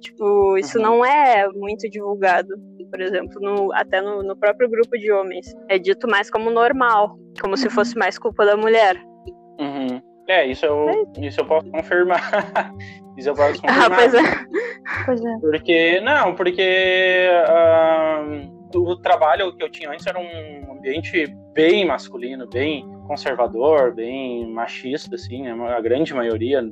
Tipo, 0.00 0.56
isso 0.58 0.78
Uhum. 0.78 0.84
não 0.84 1.04
é 1.04 1.48
muito 1.48 1.88
divulgado. 1.90 2.48
por 2.90 3.00
exemplo, 3.00 3.40
no, 3.40 3.72
até 3.72 4.00
no, 4.00 4.22
no, 4.22 4.36
próprio 4.36 4.70
grupo 4.70 4.96
de 4.96 5.10
homens. 5.10 5.52
É 5.68 5.78
dito 5.78 6.06
mais 6.08 6.30
como 6.30 6.48
normal, 6.48 7.18
como 7.40 7.56
se 7.56 7.68
fosse 7.68 7.96
mais 7.98 8.16
culpa 8.16 8.46
da 8.46 8.56
mulher. 8.56 8.96
Uhum. 9.58 10.00
É, 10.28 10.46
isso 10.46 10.64
eu, 10.64 10.88
é. 10.90 11.26
isso 11.26 11.40
eu 11.40 11.46
posso 11.46 11.68
confirmar. 11.72 12.20
isso 13.16 13.28
eu 13.28 13.34
posso 13.34 13.60
confirmar. 13.62 13.92
Ah, 13.92 13.96
pois 13.96 14.14
é. 14.14 14.46
Pois 15.06 15.24
é. 15.24 15.38
Porque, 15.40 16.00
não, 16.00 16.34
porque 16.34 17.28
uh, 17.48 18.78
o 18.78 18.96
trabalho 18.96 19.54
que 19.56 19.62
eu 19.62 19.70
tinha 19.70 19.90
antes 19.90 20.06
era 20.06 20.18
um 20.18 20.72
ambiente 20.72 21.26
bem 21.54 21.86
masculino, 21.86 22.46
bem 22.48 22.84
conservador, 23.06 23.94
bem 23.94 24.50
machista, 24.50 25.14
assim, 25.14 25.42
né? 25.42 25.52
a 25.52 25.80
grande 25.80 26.12
maioria 26.12 26.62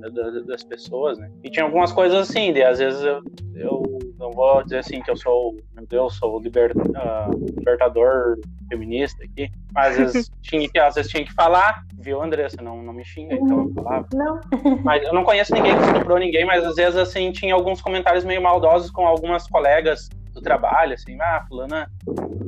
das 0.47 0.65
pessoas, 0.65 1.19
né? 1.19 1.31
E 1.45 1.51
tinha 1.51 1.65
algumas 1.65 1.93
coisas 1.93 2.29
assim, 2.29 2.53
de 2.53 2.63
às 2.63 2.79
vezes 2.79 3.03
eu, 3.03 3.23
eu 3.55 3.83
não 4.23 4.31
vou 4.31 4.63
dizer 4.63 4.79
assim 4.79 5.03
que 5.03 5.11
eu 5.11 5.17
sou, 5.17 5.57
meu 5.75 5.85
Deus, 5.85 6.17
sou 6.17 6.39
liber, 6.39 6.73
uh, 6.77 7.57
libertador 7.59 8.39
feminista 8.69 9.25
aqui, 9.25 9.51
mas 9.75 9.93
às 9.93 9.97
vezes 9.97 10.31
tinha 10.41 10.69
que, 10.69 10.79
às 10.79 10.95
vezes 10.95 11.11
tinha 11.11 11.25
que 11.25 11.33
falar, 11.33 11.85
viu, 11.99 12.23
Andressa? 12.23 12.63
Não, 12.63 12.81
não 12.81 12.93
me 12.93 13.05
xinga, 13.05 13.35
então 13.35 13.63
eu 13.63 13.75
falava. 13.75 14.07
Não. 14.15 14.41
Mas 14.85 15.03
eu 15.03 15.13
não 15.13 15.25
conheço 15.25 15.53
ninguém 15.53 15.77
que 15.77 15.83
estuprou 15.83 16.19
ninguém, 16.19 16.45
mas 16.45 16.65
às 16.65 16.77
vezes, 16.77 16.97
assim, 16.97 17.33
tinha 17.33 17.53
alguns 17.53 17.83
comentários 17.83 18.25
meio 18.25 18.41
maldosos 18.41 18.93
com 18.93 19.05
algumas 19.07 19.49
colegas 19.49 20.09
do 20.33 20.41
trabalho, 20.41 20.95
assim, 20.95 21.21
ah, 21.21 21.45
fulana 21.49 21.91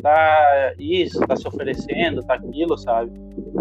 tá 0.00 0.72
isso, 0.78 1.20
tá 1.26 1.34
se 1.34 1.46
oferecendo, 1.48 2.22
tá 2.22 2.34
aquilo, 2.34 2.78
sabe? 2.78 3.10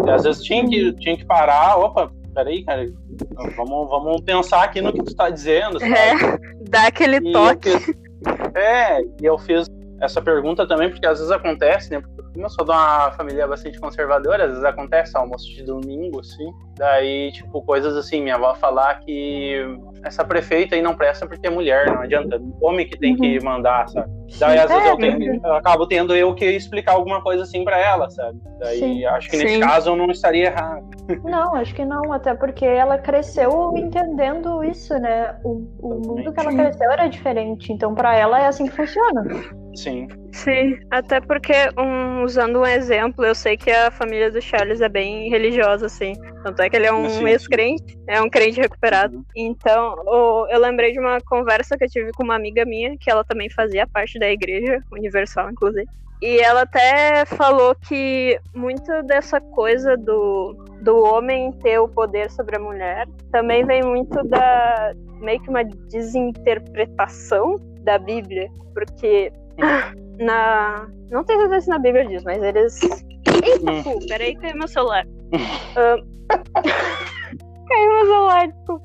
E 0.06 0.10
às 0.10 0.22
vezes 0.22 0.42
tinha 0.42 0.66
que, 0.66 0.92
tinha 0.94 1.16
que 1.16 1.24
parar, 1.24 1.76
opa, 1.78 2.10
peraí, 2.32 2.64
cara, 2.64 2.86
vamos, 3.56 3.88
vamos 3.88 4.20
pensar 4.22 4.62
aqui 4.62 4.80
no 4.80 4.92
que 4.92 5.02
tu 5.02 5.14
tá 5.14 5.30
dizendo, 5.30 5.80
sabe? 5.80 5.92
É, 5.92 6.38
dá 6.68 6.86
aquele 6.86 7.16
e 7.16 7.32
toque. 7.32 7.68
Eu 7.68 8.03
é, 8.54 9.02
e 9.02 9.24
eu 9.24 9.38
fiz 9.38 9.66
essa 10.00 10.20
pergunta 10.20 10.66
também, 10.66 10.90
porque 10.90 11.06
às 11.06 11.18
vezes 11.18 11.32
acontece, 11.32 11.90
né? 11.90 12.02
Como 12.34 12.46
eu 12.46 12.50
sou 12.50 12.64
de 12.64 12.72
uma 12.72 13.12
família 13.12 13.46
bastante 13.46 13.78
conservadora, 13.78 14.44
às 14.44 14.50
vezes 14.50 14.64
acontece 14.64 15.16
almoço 15.16 15.46
de 15.54 15.62
domingo, 15.62 16.18
assim. 16.18 16.52
Daí, 16.76 17.30
tipo, 17.30 17.62
coisas 17.62 17.96
assim, 17.96 18.20
minha 18.20 18.34
avó 18.34 18.56
falar 18.56 18.98
que 18.98 19.64
essa 20.02 20.24
prefeita 20.24 20.74
aí 20.74 20.82
não 20.82 20.96
presta 20.96 21.28
porque 21.28 21.46
é 21.46 21.50
mulher, 21.50 21.86
não 21.86 22.02
adianta. 22.02 22.42
Homem 22.60 22.88
que 22.88 22.98
tem 22.98 23.16
que 23.16 23.38
uhum. 23.38 23.44
mandar, 23.44 23.88
sabe? 23.88 24.10
Daí, 24.36 24.58
às 24.58 24.68
vezes, 24.68 24.84
eu, 24.84 24.96
tenho, 24.96 25.40
eu 25.44 25.54
acabo 25.54 25.86
tendo 25.86 26.16
eu 26.16 26.34
que 26.34 26.44
explicar 26.44 26.94
alguma 26.94 27.22
coisa 27.22 27.44
assim 27.44 27.62
para 27.62 27.78
ela, 27.78 28.10
sabe? 28.10 28.40
Daí, 28.58 28.80
Sim. 28.80 29.04
acho 29.04 29.30
que 29.30 29.36
nesse 29.36 29.54
Sim. 29.54 29.60
caso 29.60 29.90
eu 29.90 29.96
não 29.96 30.10
estaria 30.10 30.46
errado. 30.46 30.84
Não, 31.22 31.54
acho 31.54 31.72
que 31.72 31.84
não, 31.84 32.12
até 32.12 32.34
porque 32.34 32.64
ela 32.64 32.98
cresceu 32.98 33.72
entendendo 33.76 34.64
isso, 34.64 34.92
né? 34.98 35.36
O, 35.44 35.64
o 35.80 35.94
mundo 36.04 36.32
que 36.32 36.40
ela 36.40 36.52
cresceu 36.52 36.90
era 36.90 37.06
diferente, 37.06 37.72
então 37.72 37.94
para 37.94 38.16
ela 38.16 38.40
é 38.40 38.46
assim 38.46 38.66
que 38.66 38.72
funciona. 38.72 39.22
Sim. 39.74 40.08
Sim, 40.32 40.78
até 40.90 41.20
porque, 41.20 41.52
um, 41.78 42.22
usando 42.24 42.60
um 42.60 42.66
exemplo, 42.66 43.24
eu 43.24 43.34
sei 43.34 43.56
que 43.56 43.70
a 43.70 43.90
família 43.90 44.30
do 44.30 44.40
Charles 44.40 44.80
é 44.80 44.88
bem 44.88 45.28
religiosa, 45.28 45.86
assim. 45.86 46.12
Tanto 46.42 46.60
é 46.60 46.68
que 46.68 46.76
ele 46.76 46.86
é 46.86 46.92
um 46.92 47.26
ex-crente, 47.26 47.96
é 48.08 48.20
um 48.20 48.28
crente 48.28 48.60
recuperado. 48.60 49.16
Uhum. 49.16 49.24
Então, 49.36 49.94
o, 50.06 50.46
eu 50.48 50.60
lembrei 50.60 50.92
de 50.92 50.98
uma 50.98 51.20
conversa 51.20 51.76
que 51.76 51.84
eu 51.84 51.88
tive 51.88 52.12
com 52.12 52.24
uma 52.24 52.36
amiga 52.36 52.64
minha, 52.64 52.96
que 52.98 53.10
ela 53.10 53.24
também 53.24 53.48
fazia 53.50 53.86
parte 53.86 54.18
da 54.18 54.28
igreja 54.28 54.82
universal, 54.92 55.50
inclusive. 55.50 55.88
E 56.22 56.38
ela 56.38 56.62
até 56.62 57.24
falou 57.26 57.74
que 57.74 58.40
muito 58.54 59.02
dessa 59.02 59.40
coisa 59.40 59.96
do, 59.96 60.54
do 60.80 61.02
homem 61.02 61.52
ter 61.62 61.78
o 61.78 61.88
poder 61.88 62.30
sobre 62.30 62.56
a 62.56 62.60
mulher 62.60 63.06
também 63.30 63.64
vem 63.66 63.82
muito 63.82 64.22
da 64.26 64.94
meio 65.20 65.40
que 65.40 65.50
uma 65.50 65.64
desinterpretação 65.64 67.56
da 67.82 67.98
Bíblia, 67.98 68.48
porque 68.72 69.32
na. 70.18 70.88
Não 71.10 71.24
tenho 71.24 71.40
certeza 71.40 71.60
se 71.60 71.68
na 71.70 71.78
Bíblia 71.78 72.06
diz, 72.06 72.24
mas 72.24 72.42
eles. 72.42 72.80
Eita, 72.82 73.70
hum. 73.70 73.82
pô, 73.82 73.98
peraí, 74.08 74.34
caiu 74.36 74.56
meu 74.56 74.68
celular. 74.68 75.04
uh... 75.06 76.14
caiu 77.68 77.92
meu 77.92 78.06
celular, 78.06 78.48
desculpa. 78.48 78.84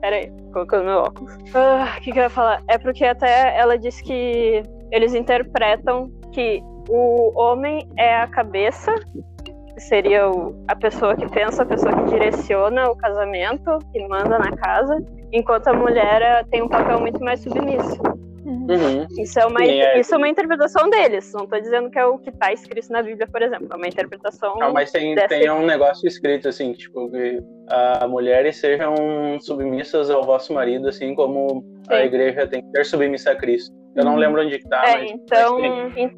Peraí, 0.00 0.30
colocando 0.52 0.84
meu 0.84 0.98
óculos. 0.98 1.32
Ah, 1.54 1.94
o 1.94 1.98
uh, 1.98 2.00
que, 2.02 2.12
que 2.12 2.18
eu 2.18 2.24
ia 2.24 2.30
falar? 2.30 2.62
É 2.68 2.78
porque 2.78 3.04
até 3.04 3.58
ela 3.58 3.78
disse 3.78 4.02
que 4.02 4.62
eles 4.90 5.14
interpretam 5.14 6.10
que 6.32 6.62
o 6.88 7.32
homem 7.38 7.88
é 7.96 8.16
a 8.16 8.26
cabeça, 8.26 8.94
que 9.42 9.80
seria 9.80 10.28
o, 10.30 10.54
a 10.68 10.76
pessoa 10.76 11.16
que 11.16 11.26
pensa, 11.30 11.62
a 11.62 11.66
pessoa 11.66 11.94
que 11.96 12.10
direciona 12.10 12.90
o 12.90 12.96
casamento, 12.96 13.78
que 13.92 14.06
manda 14.06 14.38
na 14.38 14.52
casa, 14.52 15.02
enquanto 15.32 15.68
a 15.68 15.72
mulher 15.72 16.44
tem 16.50 16.62
um 16.62 16.68
papel 16.68 17.00
muito 17.00 17.22
mais 17.24 17.40
submisso. 17.40 18.00
Uhum. 18.44 19.06
Isso, 19.18 19.38
é 19.40 19.46
uma, 19.46 19.62
é, 19.62 19.98
isso 19.98 20.14
é 20.14 20.18
uma 20.18 20.28
interpretação 20.28 20.90
deles. 20.90 21.32
Não 21.32 21.44
estou 21.44 21.60
dizendo 21.60 21.90
que 21.90 21.98
é 21.98 22.04
o 22.04 22.18
que 22.18 22.28
está 22.28 22.52
escrito 22.52 22.92
na 22.92 23.02
Bíblia, 23.02 23.26
por 23.26 23.40
exemplo. 23.40 23.68
É 23.72 23.76
uma 23.76 23.88
interpretação. 23.88 24.54
Não, 24.58 24.72
mas 24.72 24.92
tem, 24.92 25.14
tem 25.14 25.50
um 25.50 25.64
negócio 25.64 26.06
escrito 26.06 26.48
assim, 26.48 26.72
tipo, 26.72 27.10
que 27.10 27.42
as 27.68 28.08
mulheres 28.08 28.56
sejam 28.56 28.94
submissas 29.40 30.10
ao 30.10 30.22
vosso 30.22 30.52
marido, 30.52 30.88
assim 30.88 31.14
como 31.14 31.64
Sim. 31.88 31.94
a 31.94 32.04
igreja 32.04 32.46
tem 32.46 32.62
que 32.62 32.70
ser 32.76 32.84
submissa 32.84 33.30
a 33.30 33.36
Cristo. 33.36 33.74
Eu 33.96 34.04
não 34.04 34.12
uhum. 34.12 34.18
lembro 34.18 34.42
onde 34.42 34.56
está. 34.56 34.82
É, 34.88 34.98
mas, 34.98 35.10
então, 35.10 35.58
mas 35.60 36.12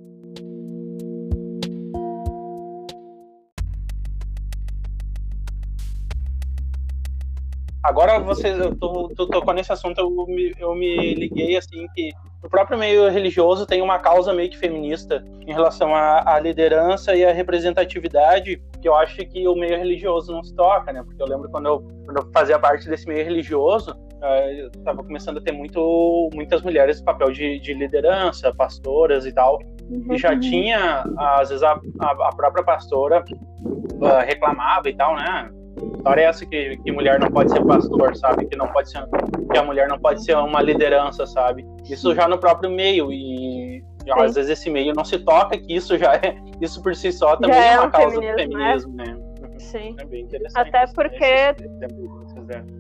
Agora 7.87 8.19
você, 8.19 8.53
tu, 8.81 9.13
tu 9.15 9.29
tocou 9.29 9.55
nesse 9.55 9.73
assunto, 9.73 10.01
eu 10.01 10.27
me, 10.27 10.53
eu 10.59 10.75
me 10.75 11.15
liguei 11.15 11.57
assim 11.57 11.87
que 11.95 12.11
o 12.43 12.49
próprio 12.49 12.77
meio 12.77 13.09
religioso 13.09 13.65
tem 13.65 13.81
uma 13.81 14.01
causa 14.01 14.35
meio 14.35 14.51
que 14.51 14.59
feminista 14.59 15.25
em 15.47 15.53
relação 15.53 15.95
à, 15.95 16.35
à, 16.35 16.41
liderança 16.41 17.15
e 17.15 17.25
à 17.25 17.33
representatividade, 17.33 18.61
que 18.83 18.89
eu 18.89 18.95
acho 18.97 19.19
que 19.19 19.47
o 19.47 19.55
meio 19.55 19.79
religioso 19.79 20.33
não 20.33 20.43
se 20.43 20.53
toca, 20.57 20.93
né? 20.93 21.01
Porque 21.05 21.23
eu 21.23 21.29
lembro 21.29 21.49
quando 21.49 21.67
eu, 21.67 21.81
quando 22.05 22.17
eu 22.17 22.31
fazia 22.33 22.59
parte 22.59 22.89
desse 22.89 23.07
meio 23.07 23.25
religioso, 23.25 23.93
uh, 23.93 24.51
eu 24.51 24.67
estava 24.67 25.05
começando 25.05 25.39
a 25.39 25.41
ter 25.41 25.53
muito, 25.53 26.29
muitas 26.35 26.63
mulheres 26.63 26.99
no 26.99 27.05
papel 27.05 27.31
de, 27.31 27.61
de 27.61 27.73
liderança, 27.73 28.53
pastoras 28.53 29.27
e 29.27 29.33
tal, 29.33 29.61
uhum. 29.89 30.13
e 30.13 30.19
já 30.19 30.33
uhum. 30.33 30.41
tinha, 30.41 31.05
às 31.17 31.51
vezes, 31.51 31.63
a, 31.63 31.81
a, 32.01 32.11
a 32.11 32.35
própria 32.35 32.65
pastora 32.65 33.25
uh, 33.63 34.27
reclamava 34.27 34.89
e 34.89 34.97
tal, 34.97 35.15
né? 35.15 35.53
História 35.97 36.23
é 36.23 36.25
essa 36.25 36.47
que, 36.47 36.77
que 36.79 36.93
mulher 36.93 37.19
não 37.19 37.31
pode 37.31 37.51
ser 37.51 37.65
pastor, 37.65 38.17
sabe? 38.17 38.47
Que 38.47 38.57
não 38.57 38.69
pode 38.69 38.91
ser 38.91 39.05
que 39.51 39.59
a 39.59 39.63
mulher 39.63 39.89
não 39.89 39.99
pode 39.99 40.25
ser 40.25 40.37
uma 40.37 40.63
liderança, 40.63 41.27
sabe? 41.27 41.67
Isso 41.89 42.15
já 42.15 42.29
no 42.29 42.39
próprio 42.39 42.71
meio 42.71 43.13
e 43.13 43.85
já, 44.07 44.15
às 44.25 44.35
vezes 44.35 44.53
esse 44.53 44.71
meio 44.71 44.95
não 44.95 45.05
se 45.05 45.19
toca 45.19 45.59
que 45.59 45.75
isso 45.75 45.99
já 45.99 46.15
é 46.15 46.37
isso 46.61 46.81
por 46.83 46.95
si 46.95 47.11
só 47.11 47.37
também 47.37 47.59
é, 47.59 47.73
é, 47.73 47.79
uma 47.79 47.89
um 47.89 47.91
causa 47.91 48.21
do 48.21 48.23
feminismo, 48.23 48.95
né? 48.95 49.05
né? 49.05 49.27
Sim. 49.59 49.97
É 49.99 50.05
bem 50.05 50.23
interessante. 50.23 50.69
Até 50.69 50.87
porque 50.93 51.55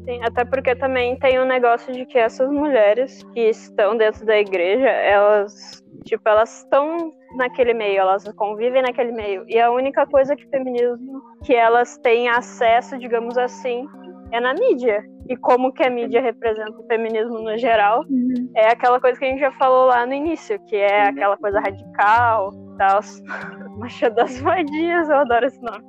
Sim, 0.05 0.23
até 0.23 0.45
porque 0.45 0.77
também 0.77 1.17
tem 1.17 1.41
um 1.41 1.45
negócio 1.45 1.93
de 1.93 2.07
que 2.07 2.19
essas 2.19 2.49
mulheres 2.49 3.25
que 3.35 3.41
estão 3.49 3.97
dentro 3.97 4.25
da 4.25 4.39
igreja, 4.39 4.89
elas, 4.89 5.83
tipo, 6.07 6.27
elas 6.29 6.63
estão 6.63 7.13
naquele 7.37 7.75
meio, 7.75 8.01
elas 8.01 8.25
convivem 8.35 8.83
naquele 8.83 9.13
meio. 9.13 9.45
E 9.49 9.61
a 9.61 9.71
única 9.71 10.07
coisa 10.07 10.35
que 10.35 10.49
feminismo 10.49 11.21
que 11.45 11.55
elas 11.55 11.99
têm 11.99 12.29
acesso, 12.29 12.97
digamos 12.97 13.37
assim, 13.37 13.87
é 14.33 14.41
na 14.41 14.55
mídia. 14.55 15.05
E 15.29 15.37
como 15.37 15.73
que 15.73 15.83
a 15.83 15.91
mídia 15.91 16.23
representa 16.23 16.73
o 16.73 16.87
feminismo 16.87 17.41
no 17.41 17.59
geral, 17.59 18.05
uhum. 18.09 18.51
é 18.55 18.69
aquela 18.69 19.01
coisa 19.01 19.19
que 19.19 19.25
a 19.25 19.29
gente 19.29 19.41
já 19.41 19.53
falou 19.53 19.87
lá 19.87 20.07
no 20.07 20.15
início, 20.15 20.59
que 20.67 20.77
é 20.77 21.03
uhum. 21.03 21.09
aquela 21.11 21.37
coisa 21.37 21.61
radical, 21.61 22.53
tal. 22.79 23.01
Macha 23.77 24.09
das 24.09 24.41
vadias, 24.41 25.09
eu 25.11 25.17
adoro 25.17 25.47
esse 25.47 25.61
nome. 25.61 25.85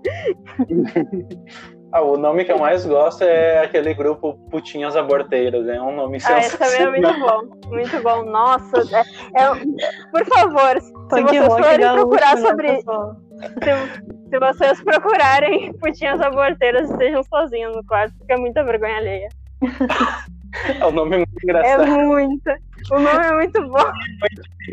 Ah, 1.91 2.01
o 2.01 2.17
nome 2.17 2.43
que 2.43 2.51
eu 2.51 2.59
mais 2.59 2.85
gosto 2.85 3.23
é 3.23 3.63
aquele 3.63 3.93
grupo 3.93 4.33
Putinhas 4.49 4.95
Aborteiras, 4.95 5.67
é 5.67 5.81
um 5.81 5.95
nome 5.95 6.19
sensacional. 6.19 6.43
Ah, 6.43 6.45
esse 6.45 6.57
também 6.57 6.81
é 6.81 6.89
muito 6.89 7.19
bom, 7.19 7.69
muito 7.69 8.03
bom. 8.03 8.25
Nossa, 8.25 8.77
é, 8.95 9.41
é, 9.41 9.49
por 10.11 10.25
favor, 10.25 10.81
se 10.81 11.21
vocês 11.21 11.45
forem 11.45 11.93
procurar 11.93 12.35
né, 12.35 12.41
sobre... 12.41 12.81
Se, 12.81 14.29
se 14.29 14.39
vocês 14.39 14.83
procurarem 14.83 15.73
Putinhas 15.73 16.19
Aborteiras, 16.19 16.89
estejam 16.89 17.23
sozinhos 17.23 17.75
no 17.75 17.85
quarto, 17.85 18.13
porque 18.17 18.33
é 18.33 18.37
muita 18.37 18.63
vergonha 18.63 18.97
alheia. 18.97 19.29
o 20.85 20.91
nome 20.91 21.15
é 21.15 21.17
muito 21.19 21.43
engraçado. 21.43 21.83
É 21.83 22.05
muito. 22.05 22.49
O 22.91 22.99
nome 22.99 23.25
é 23.25 23.33
muito 23.33 23.67
bom. 23.67 23.91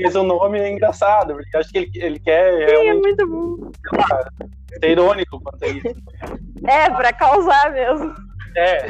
Mas 0.02 0.14
o 0.14 0.22
nome 0.22 0.60
é 0.60 0.70
engraçado, 0.70 1.34
porque 1.34 1.56
acho 1.56 1.70
que 1.70 1.78
ele, 1.78 1.90
ele 1.94 2.18
quer. 2.18 2.68
Sim, 2.68 2.88
é 2.88 2.94
muito 2.94 3.26
bom. 3.26 3.70
Lá, 3.96 4.28
ser 4.80 4.90
irônico 4.90 5.40
quanto 5.40 5.64
a 5.64 5.68
isso. 5.68 5.94
É, 6.66 6.90
pra 6.90 7.12
causar 7.12 7.72
mesmo. 7.72 8.14
É. 8.56 8.86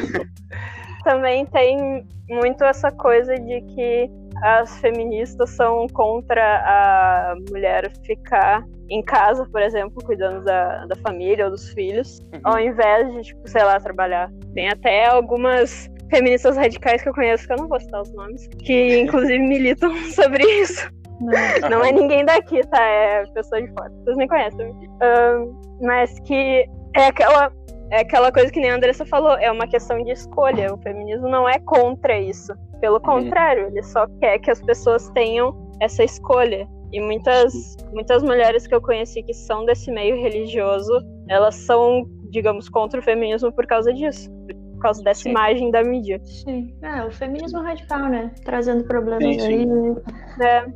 Também 1.05 1.45
tem 1.47 2.07
muito 2.29 2.65
essa 2.65 2.91
coisa 2.91 3.35
de 3.35 3.61
que 3.75 4.11
as 4.43 4.79
feministas 4.81 5.51
são 5.51 5.87
contra 5.89 6.43
a 6.65 7.35
mulher 7.51 7.91
ficar 8.05 8.65
em 8.91 9.03
casa, 9.03 9.47
por 9.47 9.63
exemplo, 9.63 10.03
cuidando 10.05 10.45
da, 10.45 10.87
da 10.87 10.97
família 10.97 11.47
ou 11.47 11.51
dos 11.51 11.71
filhos, 11.71 12.21
uhum. 12.33 12.41
ao 12.45 12.59
invés 12.59 13.13
de, 13.15 13.23
tipo, 13.23 13.49
sei 13.49 13.65
lá, 13.65 13.79
trabalhar. 13.81 14.31
Tem 14.55 14.69
até 14.69 15.07
algumas 15.07 15.89
feministas 16.11 16.57
radicais 16.57 17.03
que 17.03 17.09
eu 17.09 17.15
conheço, 17.15 17.47
que 17.47 17.53
eu 17.53 17.59
não 17.59 17.69
vou 17.69 17.81
citar 17.81 18.03
os 18.03 18.13
nomes, 18.13 18.47
que 18.61 19.01
inclusive 19.01 19.39
militam 19.39 19.95
sobre 20.13 20.45
isso. 20.45 20.89
Não, 21.21 21.71
não 21.71 21.85
é 21.85 21.93
ninguém 21.93 22.25
daqui, 22.25 22.61
tá? 22.67 22.83
É 22.83 23.25
pessoa 23.27 23.63
de 23.63 23.69
fora. 23.73 23.91
Vocês 24.05 24.17
me 24.17 24.29
conhecem. 24.29 24.71
Um, 24.71 25.61
mas 25.81 26.19
que 26.21 26.69
é 26.97 27.07
aquela, 27.07 27.53
é 27.91 28.01
aquela 28.01 28.33
coisa 28.33 28.51
que 28.51 28.61
nem 28.61 28.71
a 28.71 28.77
Andressa 28.77 29.07
falou, 29.07 29.37
é 29.39 29.51
uma 29.51 29.67
questão 29.67 30.03
de 30.03 30.11
escolha. 30.11 30.75
O 30.75 30.79
feminismo 30.79 31.29
não 31.29 31.49
é 31.49 31.59
contra 31.61 32.19
isso. 32.19 32.53
Pelo 32.81 33.01
contrário, 33.01 33.69
ele 33.69 33.83
só 33.83 34.07
quer 34.21 34.39
que 34.41 34.51
as 34.51 34.61
pessoas 34.61 35.09
tenham 35.11 35.57
essa 35.81 36.05
escolha. 36.05 36.69
E 36.93 37.01
muitas, 37.01 37.77
muitas 37.93 38.23
mulheres 38.23 38.67
que 38.67 38.75
eu 38.75 38.81
conheci 38.81 39.23
que 39.23 39.35
são 39.35 39.65
desse 39.65 39.91
meio 39.91 40.17
religioso, 40.17 40.93
elas 41.29 41.55
são, 41.55 42.05
digamos, 42.31 42.69
contra 42.69 43.01
o 43.01 43.03
feminismo 43.03 43.53
por 43.53 43.67
causa 43.67 43.93
disso. 43.93 44.31
Por 44.85 44.89
causa 44.89 45.03
dessa 45.03 45.23
Sim. 45.23 45.31
imagem 45.31 45.71
da 45.71 45.83
mídia. 45.83 46.21
Sim. 46.23 46.77
É, 46.83 47.03
o 47.05 47.11
feminismo 47.11 47.63
radical, 47.63 48.07
né? 48.07 48.31
Trazendo 48.45 48.85
problemas 48.85 49.43
sim, 49.43 49.47
aí. 49.47 50.47
É, 50.47 50.67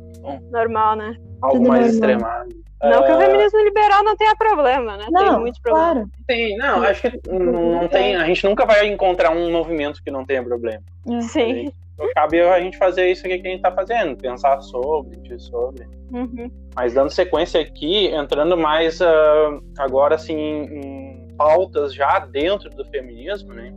normal, 0.49 0.95
né? 0.95 1.15
Algo 1.43 1.57
Tudo 1.57 1.67
mais 1.69 1.93
extremado. 1.93 2.49
Não 2.81 3.01
uh... 3.01 3.05
que 3.05 3.11
o 3.11 3.15
ah, 3.15 3.19
feminismo 3.19 3.59
liberal 3.59 4.03
não 4.03 4.17
tenha 4.17 4.35
problema, 4.35 4.97
né? 4.97 5.05
Não, 5.11 5.23
tem 5.23 5.39
muitos 5.39 5.59
problemas. 5.59 5.93
Claro. 5.93 6.09
Tem, 6.25 6.57
não, 6.57 6.81
acho 6.81 7.01
que 7.03 7.29
não, 7.29 7.87
tem. 7.87 8.15
A 8.15 8.25
gente 8.25 8.43
nunca 8.45 8.65
vai 8.65 8.87
encontrar 8.87 9.29
um 9.29 9.51
movimento 9.51 10.01
que 10.03 10.09
não 10.09 10.25
tenha 10.25 10.43
problema. 10.43 10.81
Sim. 11.21 11.71
Cabe 12.15 12.41
a 12.41 12.59
gente 12.59 12.79
fazer 12.79 13.11
isso 13.11 13.27
aqui 13.27 13.37
que 13.37 13.47
a 13.47 13.51
gente 13.51 13.61
tá 13.61 13.71
fazendo, 13.71 14.17
pensar 14.17 14.59
sobre, 14.61 15.37
sobre. 15.37 15.85
Uhum. 16.11 16.49
Mas 16.75 16.95
dando 16.95 17.11
sequência 17.11 17.61
aqui, 17.61 18.07
entrando 18.07 18.57
mais 18.57 19.01
uh, 19.01 19.61
agora 19.77 20.15
assim 20.15 20.33
em 20.35 21.08
pautas 21.39 21.93
já 21.93 22.19
dentro 22.19 22.69
do 22.69 22.83
feminismo, 22.83 23.53
né? 23.53 23.71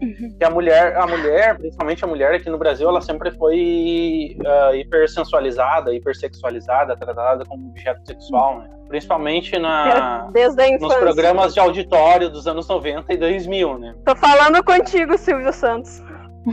Uhum. 0.00 0.34
Que 0.38 0.44
a 0.44 0.50
mulher, 0.50 0.96
a 0.96 1.06
mulher, 1.06 1.58
principalmente 1.58 2.02
a 2.02 2.08
mulher 2.08 2.34
aqui 2.34 2.48
no 2.48 2.56
Brasil, 2.56 2.88
ela 2.88 3.02
sempre 3.02 3.30
foi 3.32 4.34
uh, 4.40 4.74
hipersensualizada, 4.74 5.94
hipersexualizada, 5.94 6.96
tratada 6.96 7.44
como 7.44 7.68
objeto 7.68 8.00
sexual, 8.06 8.60
né? 8.60 8.70
Principalmente 8.88 9.58
na, 9.58 10.30
nos 10.80 10.94
programas 10.94 11.52
de 11.52 11.60
auditório 11.60 12.30
dos 12.30 12.46
anos 12.46 12.66
90 12.66 13.12
e 13.12 13.16
2000, 13.18 13.78
né? 13.78 13.94
Tô 14.06 14.16
falando 14.16 14.64
contigo, 14.64 15.18
Silvio 15.18 15.52
Santos. 15.52 16.02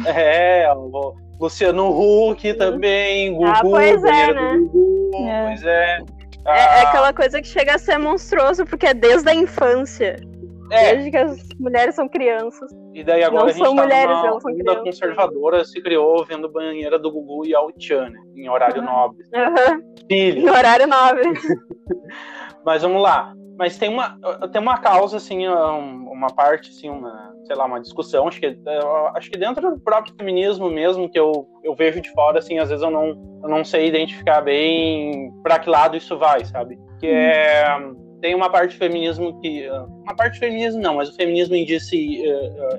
É, 0.05 0.69
o 0.75 1.15
Luciano 1.39 1.89
Huck 1.89 2.53
também, 2.55 3.33
Gugu, 3.33 3.45
ah, 3.47 3.59
pois 3.61 4.03
é, 4.03 4.33
né? 4.33 4.57
Gugu, 4.57 5.27
é. 5.27 5.45
Pois 5.45 5.63
é. 5.63 5.99
Ah. 6.45 6.57
É, 6.57 6.59
é 6.59 6.81
aquela 6.81 7.13
coisa 7.13 7.41
que 7.41 7.47
chega 7.47 7.75
a 7.75 7.77
ser 7.77 7.97
monstruoso, 7.97 8.65
porque 8.65 8.87
é 8.87 8.93
desde 8.93 9.29
a 9.29 9.33
infância. 9.33 10.17
É. 10.71 10.93
Desde 10.93 11.11
que 11.11 11.17
as 11.17 11.47
mulheres 11.59 11.95
são 11.95 12.07
crianças. 12.07 12.71
E 12.93 13.03
daí 13.03 13.23
agora 13.23 13.43
não 13.43 13.49
a 13.49 13.51
gente 13.51 13.63
são 13.63 13.75
tá 13.75 13.83
mulheres, 13.83 14.17
numa 14.17 14.41
são 14.41 14.53
crianças. 14.53 14.83
conservadora 14.83 15.65
se 15.65 15.81
criou 15.81 16.25
vendo 16.25 16.49
banheira 16.49 16.97
do 16.97 17.11
Gugu 17.11 17.45
e 17.45 17.55
Al-Chan, 17.55 18.09
né? 18.09 18.19
em 18.35 18.49
horário 18.49 18.81
uhum. 18.81 18.87
nobre. 18.87 19.23
Uhum. 19.33 19.93
Filho. 20.09 20.41
Em 20.41 20.49
horário 20.49 20.87
nobre. 20.87 21.23
Mas 22.65 22.81
vamos 22.81 23.01
lá. 23.01 23.33
Mas 23.57 23.77
tem 23.77 23.87
uma, 23.87 24.17
tem 24.51 24.59
uma 24.59 24.79
causa, 24.79 25.17
assim, 25.17 25.47
uma 25.47 26.27
parte, 26.27 26.71
assim, 26.71 26.89
uma, 26.89 27.35
sei 27.45 27.55
lá, 27.55 27.65
uma 27.65 27.79
discussão, 27.79 28.27
acho 28.27 28.39
que, 28.39 28.57
acho 29.13 29.29
que 29.29 29.37
dentro 29.37 29.69
do 29.69 29.79
próprio 29.79 30.15
feminismo 30.17 30.71
mesmo, 30.71 31.07
que 31.07 31.19
eu, 31.19 31.47
eu 31.63 31.75
vejo 31.75 32.01
de 32.01 32.11
fora, 32.13 32.39
assim, 32.39 32.57
às 32.57 32.69
vezes 32.69 32.83
eu 32.83 32.89
não, 32.89 33.09
eu 33.43 33.49
não 33.49 33.63
sei 33.63 33.87
identificar 33.87 34.41
bem 34.41 35.31
para 35.43 35.59
que 35.59 35.69
lado 35.69 35.95
isso 35.95 36.17
vai, 36.17 36.43
sabe? 36.45 36.79
Que 36.99 37.07
é 37.07 37.77
tem 38.23 38.33
uma 38.33 38.49
parte 38.49 38.73
do 38.73 38.77
feminismo 38.77 39.37
que. 39.41 39.69
Uma 39.69 40.15
parte 40.15 40.35
do 40.35 40.39
feminismo 40.39 40.81
não, 40.81 40.95
mas 40.95 41.09
o 41.09 41.15
feminismo 41.15 41.55
em, 41.55 41.67
si, 41.77 42.23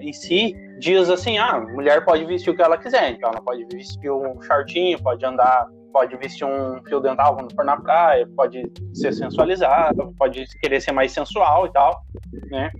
em 0.00 0.12
si 0.14 0.56
diz 0.78 1.10
assim: 1.10 1.36
ah, 1.36 1.60
mulher 1.60 2.02
pode 2.02 2.24
vestir 2.24 2.50
o 2.50 2.56
que 2.56 2.62
ela 2.62 2.78
quiser. 2.78 3.10
Então 3.10 3.30
ela 3.30 3.42
pode 3.42 3.62
vestir 3.70 4.10
um 4.10 4.40
shortinho, 4.40 5.00
pode 5.02 5.22
andar, 5.22 5.66
pode 5.92 6.16
vestir 6.16 6.46
um 6.46 6.82
fio 6.88 6.98
dental 6.98 7.36
quando 7.36 7.54
for 7.54 7.62
na 7.62 7.76
praia, 7.76 8.26
pode 8.34 8.62
ser 8.94 9.12
sensualizada, 9.12 10.10
pode 10.18 10.46
querer 10.62 10.80
ser 10.80 10.92
mais 10.92 11.12
sensual 11.12 11.66
e 11.66 11.72
tal, 11.72 12.02
né? 12.50 12.72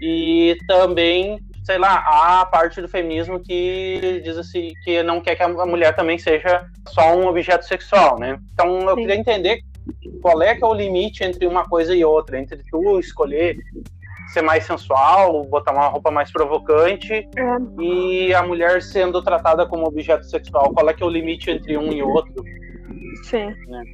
E 0.00 0.56
também 0.68 1.40
sei 1.64 1.78
lá, 1.78 2.40
a 2.40 2.46
parte 2.46 2.80
do 2.80 2.88
feminismo 2.88 3.40
que 3.40 4.20
diz 4.24 4.36
assim 4.36 4.72
que 4.84 5.02
não 5.02 5.20
quer 5.20 5.36
que 5.36 5.42
a 5.42 5.48
mulher 5.48 5.94
também 5.94 6.18
seja 6.18 6.66
só 6.88 7.16
um 7.16 7.26
objeto 7.26 7.64
sexual, 7.64 8.18
né? 8.18 8.38
Então 8.52 8.80
eu 8.80 8.94
Sim. 8.94 9.00
queria 9.00 9.16
entender 9.16 9.62
qual 10.20 10.42
é 10.42 10.54
que 10.54 10.64
é 10.64 10.66
o 10.66 10.74
limite 10.74 11.24
entre 11.24 11.46
uma 11.46 11.68
coisa 11.68 11.94
e 11.94 12.04
outra, 12.04 12.38
entre 12.38 12.62
tu 12.70 12.98
escolher 12.98 13.56
ser 14.32 14.42
mais 14.42 14.64
sensual, 14.64 15.44
botar 15.44 15.72
uma 15.72 15.88
roupa 15.88 16.10
mais 16.10 16.32
provocante 16.32 17.12
é. 17.12 17.82
e 17.82 18.34
a 18.34 18.42
mulher 18.42 18.80
sendo 18.80 19.22
tratada 19.22 19.66
como 19.66 19.86
objeto 19.86 20.24
sexual. 20.24 20.72
Qual 20.72 20.88
é 20.88 20.94
que 20.94 21.02
é 21.02 21.06
o 21.06 21.10
limite 21.10 21.50
entre 21.50 21.76
um 21.76 21.92
e 21.92 22.02
outro? 22.02 22.42
Sim. 23.24 23.54
Né? 23.68 23.84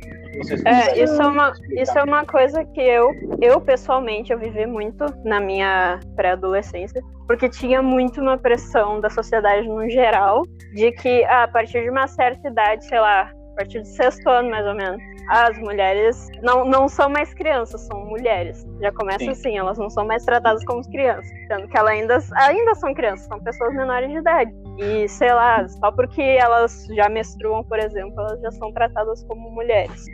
É, 0.64 1.02
isso 1.02 1.20
é, 1.20 1.26
uma, 1.26 1.52
isso 1.70 1.98
é 1.98 2.02
uma 2.04 2.24
coisa 2.24 2.64
que 2.64 2.80
eu, 2.80 3.10
eu 3.40 3.60
pessoalmente, 3.60 4.32
eu 4.32 4.38
vivi 4.38 4.66
muito 4.66 5.04
na 5.24 5.40
minha 5.40 5.98
pré-adolescência, 6.14 7.02
porque 7.26 7.48
tinha 7.48 7.82
muito 7.82 8.20
uma 8.20 8.38
pressão 8.38 9.00
da 9.00 9.10
sociedade 9.10 9.66
no 9.66 9.88
geral, 9.90 10.42
de 10.74 10.92
que 10.92 11.24
ah, 11.24 11.44
a 11.44 11.48
partir 11.48 11.82
de 11.82 11.90
uma 11.90 12.06
certa 12.06 12.48
idade, 12.48 12.84
sei 12.84 13.00
lá, 13.00 13.32
partir 13.58 13.80
do 13.80 13.86
sexto 13.86 14.28
ano 14.28 14.50
mais 14.50 14.64
ou 14.64 14.74
menos, 14.74 15.02
as 15.28 15.58
mulheres 15.58 16.28
não, 16.42 16.64
não 16.64 16.88
são 16.88 17.10
mais 17.10 17.34
crianças, 17.34 17.80
são 17.82 18.06
mulheres. 18.06 18.64
Já 18.80 18.92
começa 18.92 19.24
Sim. 19.24 19.30
assim, 19.30 19.58
elas 19.58 19.76
não 19.76 19.90
são 19.90 20.06
mais 20.06 20.24
tratadas 20.24 20.64
como 20.64 20.80
crianças. 20.90 21.28
Sendo 21.48 21.68
que 21.68 21.76
elas 21.76 21.90
ainda, 21.90 22.18
ainda 22.36 22.74
são 22.76 22.94
crianças, 22.94 23.26
são 23.26 23.40
pessoas 23.40 23.74
menores 23.74 24.08
de 24.10 24.16
idade. 24.16 24.52
E, 24.78 25.08
sei 25.08 25.32
lá, 25.32 25.66
só 25.68 25.90
porque 25.90 26.22
elas 26.22 26.86
já 26.94 27.08
menstruam, 27.08 27.64
por 27.64 27.78
exemplo, 27.78 28.14
elas 28.20 28.40
já 28.40 28.50
são 28.52 28.72
tratadas 28.72 29.24
como 29.24 29.50
mulheres. 29.50 30.04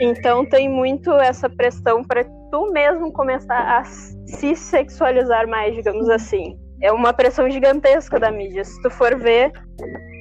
Então 0.00 0.44
tem 0.44 0.68
muito 0.68 1.10
essa 1.12 1.48
pressão 1.48 2.04
para 2.04 2.24
tu 2.50 2.70
mesmo 2.72 3.10
começar 3.12 3.78
a 3.78 3.84
se 3.84 4.54
sexualizar 4.54 5.48
mais, 5.48 5.74
digamos 5.74 6.08
assim. 6.10 6.58
É 6.82 6.92
uma 6.92 7.12
pressão 7.12 7.48
gigantesca 7.48 8.20
da 8.20 8.30
mídia. 8.30 8.64
Se 8.64 8.82
tu 8.82 8.90
for 8.90 9.16
ver, 9.16 9.52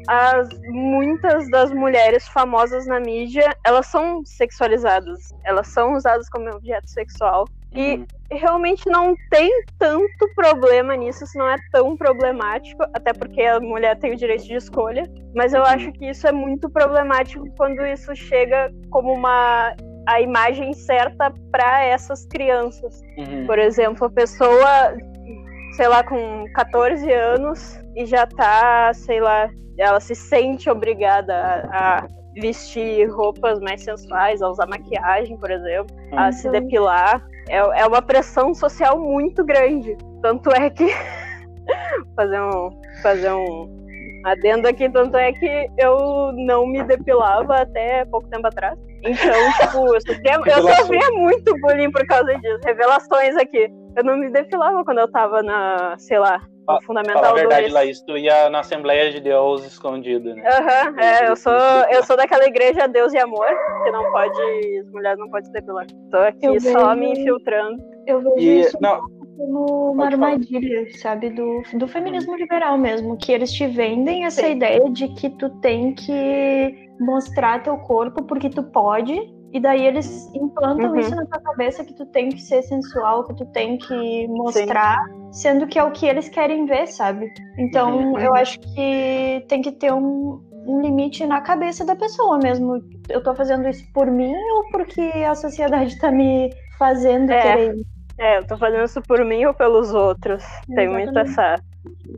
as 0.07 0.49
muitas 0.69 1.49
das 1.49 1.71
mulheres 1.71 2.27
famosas 2.27 2.85
na 2.85 2.99
mídia, 2.99 3.55
elas 3.65 3.87
são 3.87 4.23
sexualizadas, 4.25 5.33
elas 5.43 5.67
são 5.67 5.93
usadas 5.93 6.29
como 6.29 6.49
objeto 6.49 6.89
sexual. 6.89 7.45
E 7.73 7.95
uhum. 7.95 8.05
realmente 8.29 8.89
não 8.89 9.15
tem 9.29 9.49
tanto 9.79 10.27
problema 10.35 10.93
nisso, 10.95 11.23
isso 11.23 11.37
não 11.37 11.47
é 11.47 11.55
tão 11.71 11.95
problemático, 11.95 12.83
até 12.93 13.13
porque 13.13 13.41
a 13.43 13.61
mulher 13.61 13.97
tem 13.97 14.11
o 14.11 14.17
direito 14.17 14.43
de 14.43 14.55
escolha. 14.55 15.03
Mas 15.33 15.53
eu 15.53 15.61
uhum. 15.61 15.67
acho 15.67 15.91
que 15.93 16.09
isso 16.09 16.27
é 16.27 16.33
muito 16.33 16.69
problemático 16.69 17.45
quando 17.55 17.85
isso 17.85 18.13
chega 18.13 18.69
como 18.89 19.13
uma 19.13 19.73
a 20.07 20.19
imagem 20.19 20.73
certa 20.73 21.33
para 21.51 21.83
essas 21.83 22.25
crianças. 22.25 23.01
Uhum. 23.17 23.45
Por 23.45 23.59
exemplo, 23.59 24.07
a 24.07 24.09
pessoa, 24.09 24.97
sei 25.71 25.87
lá, 25.87 26.03
com 26.03 26.45
14 26.53 27.11
anos 27.11 27.79
e 27.95 28.05
já 28.05 28.25
tá, 28.25 28.93
sei 28.93 29.19
lá, 29.19 29.49
ela 29.77 29.99
se 29.99 30.15
sente 30.15 30.69
obrigada 30.69 31.33
a, 31.33 31.99
a 31.99 32.07
vestir 32.35 33.09
roupas 33.09 33.59
mais 33.59 33.83
sensuais, 33.83 34.41
a 34.41 34.49
usar 34.49 34.67
maquiagem, 34.67 35.37
por 35.37 35.51
exemplo, 35.51 35.95
uhum. 36.11 36.19
a 36.19 36.31
se 36.31 36.49
depilar. 36.49 37.25
É, 37.49 37.57
é 37.57 37.85
uma 37.85 38.01
pressão 38.01 38.53
social 38.53 38.99
muito 38.99 39.43
grande. 39.43 39.97
Tanto 40.21 40.51
é 40.51 40.69
que. 40.69 40.87
fazer 42.15 42.41
um. 42.41 42.69
Fazer 43.01 43.31
um 43.31 43.81
adendo 44.23 44.67
aqui, 44.67 44.89
tanto 44.89 45.17
é 45.17 45.33
que 45.33 45.67
eu 45.77 46.31
não 46.33 46.65
me 46.67 46.83
depilava 46.83 47.57
até 47.57 48.05
pouco 48.05 48.27
tempo 48.29 48.47
atrás. 48.47 48.77
Então, 49.03 49.51
tipo, 49.59 49.93
eu 49.93 50.01
sofria, 50.01 50.39
eu 50.45 50.75
sofria 50.75 51.11
muito 51.11 51.53
bullying 51.59 51.91
por 51.91 52.05
causa 52.05 52.33
disso. 52.35 52.59
Revelações 52.63 53.35
aqui. 53.35 53.69
Eu 53.95 54.03
não 54.03 54.17
me 54.17 54.29
depilava 54.29 54.83
quando 54.85 54.99
eu 54.99 55.11
tava 55.11 55.41
na, 55.43 55.95
sei 55.97 56.17
lá, 56.19 56.39
no 56.67 56.81
Fundamental 56.83 57.21
Fala 57.21 57.33
a 57.33 57.39
verdade, 57.39 57.61
2. 57.63 57.73
Laís, 57.73 58.01
tu 58.01 58.17
ia 58.17 58.49
na 58.49 58.59
Assembleia 58.59 59.11
de 59.11 59.19
Deus 59.19 59.65
escondido, 59.65 60.33
né? 60.33 60.43
Aham, 60.47 60.91
uhum, 60.91 60.99
é, 60.99 61.29
eu 61.29 61.35
sou, 61.35 61.53
eu 61.91 62.03
sou 62.03 62.15
daquela 62.15 62.45
igreja 62.45 62.87
Deus 62.87 63.13
e 63.13 63.17
Amor, 63.17 63.47
que 63.83 63.91
não 63.91 64.09
pode, 64.11 64.79
as 64.79 64.91
mulheres 64.91 65.19
não 65.19 65.29
podem 65.29 65.45
se 65.45 65.51
depilar. 65.51 65.85
Tô 66.09 66.17
aqui 66.17 66.45
eu 66.45 66.59
só 66.59 66.95
vejo, 66.95 66.99
me 66.99 67.11
infiltrando. 67.11 67.83
Eu 68.07 68.21
vejo 68.21 68.37
e, 68.37 68.61
isso 68.61 68.77
não, 68.79 69.01
como 69.41 69.91
uma 69.91 70.05
armadilha, 70.05 70.87
sabe, 70.97 71.29
do, 71.29 71.63
do 71.73 71.87
feminismo 71.87 72.35
liberal 72.35 72.77
mesmo, 72.77 73.17
que 73.17 73.31
eles 73.31 73.51
te 73.51 73.65
vendem 73.67 74.25
essa 74.25 74.41
Sim. 74.41 74.51
ideia 74.53 74.89
de 74.89 75.07
que 75.09 75.29
tu 75.29 75.49
tem 75.61 75.93
que 75.93 76.89
mostrar 76.99 77.63
teu 77.63 77.77
corpo 77.77 78.23
porque 78.23 78.49
tu 78.49 78.63
pode 78.63 79.19
e 79.51 79.59
daí 79.59 79.85
eles 79.85 80.33
implantam 80.33 80.91
uhum. 80.91 80.99
isso 80.99 81.13
na 81.13 81.25
tua 81.25 81.41
cabeça 81.41 81.83
que 81.83 81.93
tu 81.93 82.05
tem 82.05 82.29
que 82.29 82.41
ser 82.41 82.61
sensual, 82.63 83.25
que 83.25 83.35
tu 83.35 83.45
tem 83.47 83.77
que 83.77 84.27
mostrar, 84.27 84.97
Sim. 85.05 85.33
sendo 85.33 85.67
que 85.67 85.77
é 85.77 85.83
o 85.83 85.91
que 85.91 86.05
eles 86.05 86.29
querem 86.29 86.65
ver, 86.65 86.87
sabe? 86.87 87.29
Então 87.57 88.11
uhum. 88.11 88.19
eu 88.19 88.33
acho 88.33 88.59
que 88.59 89.43
tem 89.49 89.61
que 89.61 89.71
ter 89.73 89.91
um, 89.91 90.41
um 90.65 90.81
limite 90.81 91.25
na 91.25 91.41
cabeça 91.41 91.83
da 91.83 91.95
pessoa 91.95 92.37
mesmo. 92.37 92.79
Eu 93.09 93.21
tô 93.21 93.35
fazendo 93.35 93.67
isso 93.67 93.83
por 93.93 94.09
mim 94.09 94.33
ou 94.33 94.71
porque 94.71 95.01
a 95.01 95.35
sociedade 95.35 95.99
tá 95.99 96.11
me 96.11 96.49
fazendo 96.77 97.31
é. 97.31 97.41
querer 97.41 97.75
É, 98.21 98.37
eu 98.37 98.45
tô 98.45 98.55
fazendo 98.55 98.83
isso 98.83 99.01
por 99.01 99.25
mim 99.25 99.45
ou 99.45 99.53
pelos 99.53 99.95
outros. 99.95 100.43
Exatamente. 100.43 100.75
Tem 100.75 100.87
muito 100.87 101.17
essa, 101.17 101.55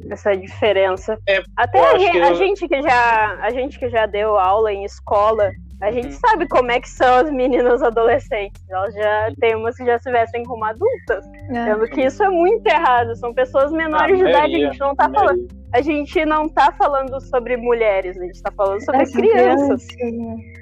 essa 0.10 0.36
diferença. 0.36 1.18
É, 1.26 1.42
Até 1.56 1.80
a, 1.80 1.98
gente, 1.98 2.18
eu... 2.18 2.24
a, 2.26 2.34
gente 2.34 2.68
que 2.68 2.82
já, 2.82 3.38
a 3.42 3.50
gente 3.52 3.80
que 3.80 3.90
já 3.90 4.06
deu 4.06 4.38
aula 4.38 4.74
em 4.74 4.84
escola 4.84 5.50
A 5.82 5.92
gente 5.92 6.08
uhum. 6.08 6.20
sabe 6.20 6.46
como 6.50 6.72
é 6.72 6.82
que 6.82 6.90
são 6.90 7.16
as 7.16 7.32
meninas 7.32 7.82
adolescentes. 7.82 8.62
Elas 8.70 8.94
já 8.94 9.32
tem 9.40 9.56
umas 9.56 9.78
que 9.78 9.86
já 9.86 9.98
se 9.98 10.12
vestem 10.12 10.44
como 10.44 10.66
adultas. 10.66 11.26
É. 11.52 11.64
Sendo 11.64 11.88
que 11.88 12.02
isso 12.02 12.22
é 12.22 12.30
muito 12.30 12.68
errado. 12.68 13.16
São 13.16 13.34
pessoas 13.34 13.72
menores 13.72 14.20
ah, 14.20 14.24
de 14.26 14.30
idade. 14.30 14.56
A 14.56 14.60
gente 14.60 14.80
não 14.82 14.94
tá 14.94 15.10
falando. 15.10 15.63
A 15.74 15.82
gente 15.82 16.24
não 16.26 16.48
tá 16.48 16.72
falando 16.78 17.20
sobre 17.20 17.58
mulheres, 17.58 18.18
a 18.18 18.24
gente 18.24 18.42
tá 18.42 18.52
falando 18.56 18.84
sobre 18.86 19.02
é, 19.02 19.06
crianças. 19.06 19.88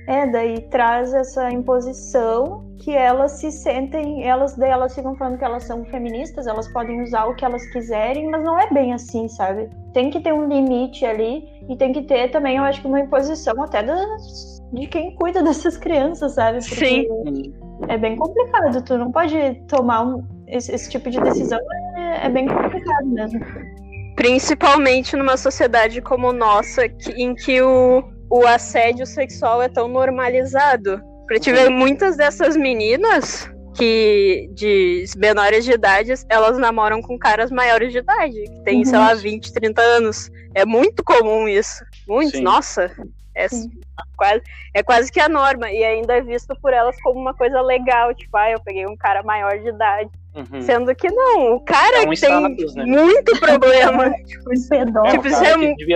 É, 0.07 0.25
daí 0.27 0.61
traz 0.69 1.13
essa 1.13 1.51
imposição 1.51 2.65
que 2.79 2.91
elas 2.91 3.33
se 3.33 3.51
sentem, 3.51 4.23
elas 4.27 4.55
daí 4.55 4.71
elas 4.71 4.95
ficam 4.95 5.15
falando 5.15 5.37
que 5.37 5.43
elas 5.43 5.63
são 5.65 5.83
feministas, 5.85 6.47
elas 6.47 6.67
podem 6.71 7.01
usar 7.01 7.25
o 7.25 7.35
que 7.35 7.43
elas 7.43 7.63
quiserem, 7.71 8.29
mas 8.29 8.43
não 8.43 8.57
é 8.59 8.69
bem 8.71 8.93
assim, 8.93 9.27
sabe? 9.27 9.69
Tem 9.93 10.09
que 10.09 10.21
ter 10.21 10.33
um 10.33 10.47
limite 10.47 11.05
ali 11.05 11.43
e 11.69 11.75
tem 11.75 11.91
que 11.91 12.03
ter 12.03 12.31
também, 12.31 12.57
eu 12.57 12.63
acho 12.63 12.81
que 12.81 12.87
uma 12.87 13.01
imposição 13.01 13.61
até 13.61 13.83
das 13.83 14.61
de 14.73 14.87
quem 14.87 15.13
cuida 15.15 15.43
dessas 15.43 15.77
crianças, 15.77 16.35
sabe? 16.35 16.59
Porque 16.59 16.85
Sim. 16.85 17.53
É 17.87 17.97
bem 17.97 18.15
complicado. 18.15 18.81
Tu 18.83 18.97
não 18.97 19.11
pode 19.11 19.55
tomar 19.67 20.05
um, 20.05 20.23
esse, 20.47 20.73
esse, 20.73 20.89
tipo 20.89 21.09
de 21.09 21.19
decisão. 21.19 21.59
É, 21.95 22.27
é, 22.27 22.29
bem 22.29 22.47
complicado 22.47 23.07
mesmo. 23.07 23.39
Principalmente 24.21 25.15
numa 25.15 25.35
sociedade 25.35 25.99
como 25.99 26.31
nossa, 26.31 26.87
que, 26.87 27.11
em 27.13 27.33
que 27.33 27.59
o, 27.59 28.03
o 28.29 28.45
assédio 28.45 29.03
sexual 29.03 29.63
é 29.63 29.67
tão 29.67 29.87
normalizado. 29.87 31.01
Pra 31.25 31.39
te 31.39 31.51
ver, 31.51 31.71
muitas 31.71 32.17
dessas 32.17 32.55
meninas 32.55 33.49
que 33.75 34.47
de 34.53 35.05
menores 35.17 35.65
de 35.65 35.71
idade, 35.71 36.13
elas 36.29 36.59
namoram 36.59 37.01
com 37.01 37.17
caras 37.17 37.49
maiores 37.49 37.91
de 37.91 37.97
idade, 37.97 38.43
que 38.43 38.63
tem, 38.63 38.77
uhum. 38.79 38.85
sei 38.85 38.99
lá, 38.99 39.15
20, 39.15 39.53
30 39.53 39.81
anos. 39.81 40.29
É 40.53 40.67
muito 40.67 41.03
comum 41.03 41.47
isso. 41.47 41.83
Muito, 42.07 42.37
Sim. 42.37 42.43
nossa. 42.43 42.91
É 43.35 43.47
quase, 44.15 44.41
é 44.73 44.83
quase 44.83 45.11
que 45.11 45.19
a 45.19 45.29
norma. 45.29 45.71
E 45.71 45.83
ainda 45.83 46.17
é 46.17 46.21
visto 46.21 46.55
por 46.61 46.73
elas 46.73 46.99
como 47.01 47.19
uma 47.19 47.33
coisa 47.33 47.61
legal. 47.61 48.13
Tipo, 48.13 48.37
ah, 48.37 48.51
eu 48.51 48.59
peguei 48.59 48.85
um 48.85 48.95
cara 48.95 49.23
maior 49.23 49.57
de 49.59 49.69
idade. 49.69 50.09
Uhum. 50.33 50.61
Sendo 50.61 50.95
que 50.95 51.09
não, 51.11 51.55
o 51.55 51.59
cara 51.59 51.97
é 51.97 52.01
um 52.01 52.05
tem 52.05 52.13
status, 52.13 52.75
né? 52.75 52.85
muito 52.85 53.31
problema. 53.39 54.11
tipo, 54.23 54.53
isso 54.53 54.73
é, 54.73 54.85
tipo, 54.85 55.27
isso 55.27 55.43
é, 55.43 55.53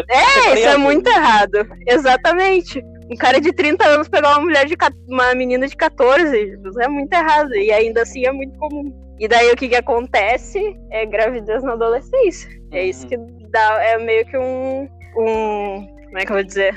é 0.09 0.53
isso 0.55 0.67
é 0.67 0.77
muito 0.77 1.07
errado. 1.07 1.65
Exatamente. 1.87 2.83
Um 3.09 3.15
cara 3.15 3.39
de 3.39 3.53
30 3.53 3.85
anos 3.85 4.09
pegar 4.09 4.31
uma 4.31 4.41
mulher 4.41 4.65
de 4.65 4.75
uma 5.07 5.33
menina 5.35 5.67
de 5.67 5.75
14, 5.75 6.51
tipo, 6.51 6.69
isso 6.69 6.81
é 6.81 6.87
muito 6.87 7.13
errado. 7.13 7.55
E 7.55 7.71
ainda 7.71 8.01
assim 8.01 8.25
é 8.25 8.31
muito 8.31 8.57
comum. 8.57 8.93
E 9.19 9.27
daí 9.27 9.51
o 9.51 9.55
que, 9.55 9.69
que 9.69 9.75
acontece 9.75 10.77
é 10.91 11.05
gravidez 11.05 11.63
na 11.63 11.73
adolescência. 11.73 12.49
É 12.71 12.85
isso 12.85 13.03
uhum. 13.03 13.09
que 13.09 13.47
dá, 13.49 13.83
é 13.83 13.97
meio 13.97 14.25
que 14.25 14.37
um, 14.37 14.89
um 15.17 15.94
como 16.15 16.21
é 16.21 16.25
que 16.25 16.31
eu 16.31 16.35
vou 16.35 16.43
dizer? 16.45 16.73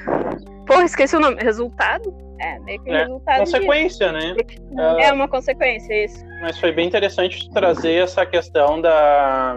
Porra, 0.66 0.84
esqueci 0.84 1.16
o 1.16 1.20
nome. 1.20 1.40
Resultado? 1.40 2.12
É, 2.40 2.58
meio 2.58 2.82
que 2.82 2.90
é, 2.90 3.04
resultado. 3.04 3.38
Consequência, 3.38 4.12
disso. 4.12 4.64
né? 4.72 5.02
É 5.04 5.12
uma 5.12 5.28
consequência, 5.28 6.04
isso. 6.04 6.24
Mas 6.40 6.58
foi 6.58 6.72
bem 6.72 6.88
interessante 6.88 7.48
trazer 7.50 8.02
essa 8.02 8.26
questão 8.26 8.80
da, 8.80 9.56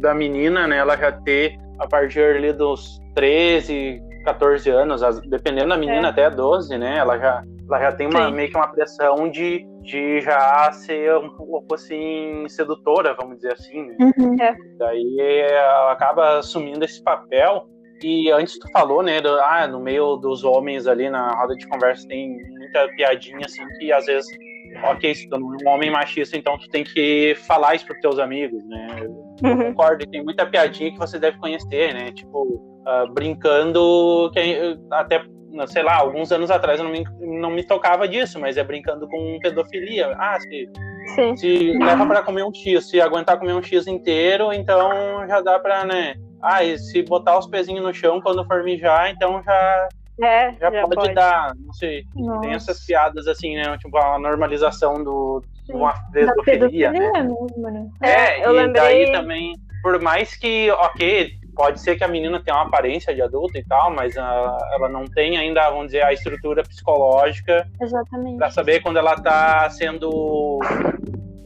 da 0.00 0.14
menina, 0.14 0.66
né? 0.66 0.78
Ela 0.78 0.96
já 0.96 1.12
ter, 1.12 1.56
a 1.78 1.86
partir 1.86 2.24
ali 2.24 2.52
dos 2.52 3.00
13, 3.14 4.02
14 4.24 4.68
anos, 4.70 5.00
dependendo 5.28 5.68
da 5.68 5.76
menina, 5.76 6.08
é. 6.08 6.10
até 6.10 6.28
12, 6.28 6.76
né? 6.76 6.98
Ela 6.98 7.16
já, 7.16 7.44
ela 7.68 7.80
já 7.80 7.92
tem 7.92 8.08
uma, 8.08 8.32
meio 8.32 8.50
que 8.50 8.56
uma 8.56 8.66
pressão 8.66 9.30
de, 9.30 9.64
de 9.82 10.22
já 10.22 10.72
ser 10.72 11.16
um 11.18 11.30
pouco 11.30 11.76
assim, 11.76 12.48
sedutora, 12.48 13.14
vamos 13.14 13.36
dizer 13.36 13.52
assim, 13.52 13.86
né? 13.86 13.96
Uhum. 14.00 14.36
Daí 14.76 15.20
ela 15.20 15.92
acaba 15.92 16.38
assumindo 16.38 16.84
esse 16.84 17.00
papel 17.00 17.68
e 18.04 18.30
antes 18.30 18.58
tu 18.58 18.70
falou, 18.70 19.02
né, 19.02 19.18
do, 19.22 19.30
ah, 19.40 19.66
no 19.66 19.80
meio 19.80 20.16
dos 20.16 20.44
homens 20.44 20.86
ali 20.86 21.08
na 21.08 21.30
roda 21.40 21.56
de 21.56 21.66
conversa 21.66 22.06
tem 22.06 22.36
muita 22.50 22.86
piadinha 22.88 23.40
assim 23.46 23.66
que 23.78 23.90
às 23.90 24.04
vezes, 24.04 24.30
ok, 24.84 25.14
se 25.14 25.26
tu 25.26 25.36
é 25.36 25.38
um 25.38 25.68
homem 25.72 25.90
machista, 25.90 26.36
então 26.36 26.58
tu 26.58 26.68
tem 26.68 26.84
que 26.84 27.34
falar 27.46 27.74
isso 27.74 27.86
pros 27.86 28.00
teus 28.00 28.18
amigos, 28.18 28.62
né? 28.66 28.98
Eu 29.42 29.50
uhum. 29.50 29.56
concordo, 29.70 30.06
tem 30.06 30.22
muita 30.22 30.44
piadinha 30.44 30.92
que 30.92 30.98
você 30.98 31.18
deve 31.18 31.38
conhecer, 31.38 31.94
né? 31.94 32.12
Tipo, 32.12 32.42
uh, 32.42 33.10
brincando 33.14 34.30
que 34.34 34.78
até 34.90 35.24
sei 35.68 35.82
lá, 35.82 35.96
alguns 35.96 36.30
anos 36.32 36.50
atrás 36.50 36.80
eu 36.80 36.84
não 36.84 36.92
me, 36.92 37.04
não 37.20 37.50
me 37.50 37.64
tocava 37.64 38.06
disso, 38.06 38.38
mas 38.38 38.58
é 38.58 38.64
brincando 38.64 39.08
com 39.08 39.38
pedofilia. 39.40 40.14
Ah, 40.18 40.38
se, 40.40 40.68
se 41.36 41.72
leva 41.78 42.06
para 42.06 42.22
comer 42.22 42.44
um 42.44 42.52
X, 42.52 42.88
se 42.88 43.00
aguentar 43.00 43.38
comer 43.38 43.54
um 43.54 43.62
X 43.62 43.86
inteiro, 43.86 44.52
então 44.52 45.26
já 45.26 45.40
dá 45.40 45.58
para, 45.58 45.84
né? 45.84 46.14
Ah, 46.42 46.62
e 46.62 46.78
se 46.78 47.02
botar 47.02 47.38
os 47.38 47.46
pezinhos 47.46 47.84
no 47.84 47.94
chão 47.94 48.20
quando 48.20 48.44
for 48.46 48.62
mijar, 48.62 49.10
então 49.10 49.42
já, 49.42 49.88
é, 50.22 50.52
já, 50.52 50.70
já 50.70 50.82
pode, 50.82 50.94
pode, 50.94 51.14
dar, 51.14 51.54
não 51.56 51.72
sei. 51.72 52.04
Nossa. 52.14 52.40
Tem 52.40 52.52
essas 52.52 52.84
piadas 52.84 53.26
assim, 53.26 53.56
né? 53.56 53.76
Tipo, 53.78 53.96
a 53.98 54.18
normalização 54.18 55.02
do, 55.02 55.42
de 55.64 55.72
uma 55.72 55.94
pedofilia, 56.12 56.92
né? 56.92 57.10
Mesmo, 57.12 57.46
né? 57.56 57.88
É, 58.02 58.40
é 58.40 58.46
eu 58.46 58.52
e 58.52 58.56
lembrei... 58.56 58.82
daí 58.82 59.12
também, 59.12 59.54
por 59.82 60.00
mais 60.00 60.36
que, 60.36 60.70
ok, 60.70 61.32
pode 61.54 61.80
ser 61.80 61.96
que 61.96 62.04
a 62.04 62.08
menina 62.08 62.42
tenha 62.42 62.56
uma 62.56 62.66
aparência 62.66 63.14
de 63.14 63.22
adulta 63.22 63.58
e 63.58 63.64
tal, 63.64 63.90
mas 63.90 64.16
a, 64.16 64.58
ela 64.72 64.88
não 64.88 65.04
tem 65.04 65.36
ainda, 65.36 65.68
vamos 65.70 65.86
dizer, 65.86 66.02
a 66.02 66.12
estrutura 66.12 66.62
psicológica 66.62 67.66
para 68.38 68.50
saber 68.50 68.80
quando 68.80 68.98
ela 68.98 69.14
tá 69.16 69.68
sendo 69.70 70.58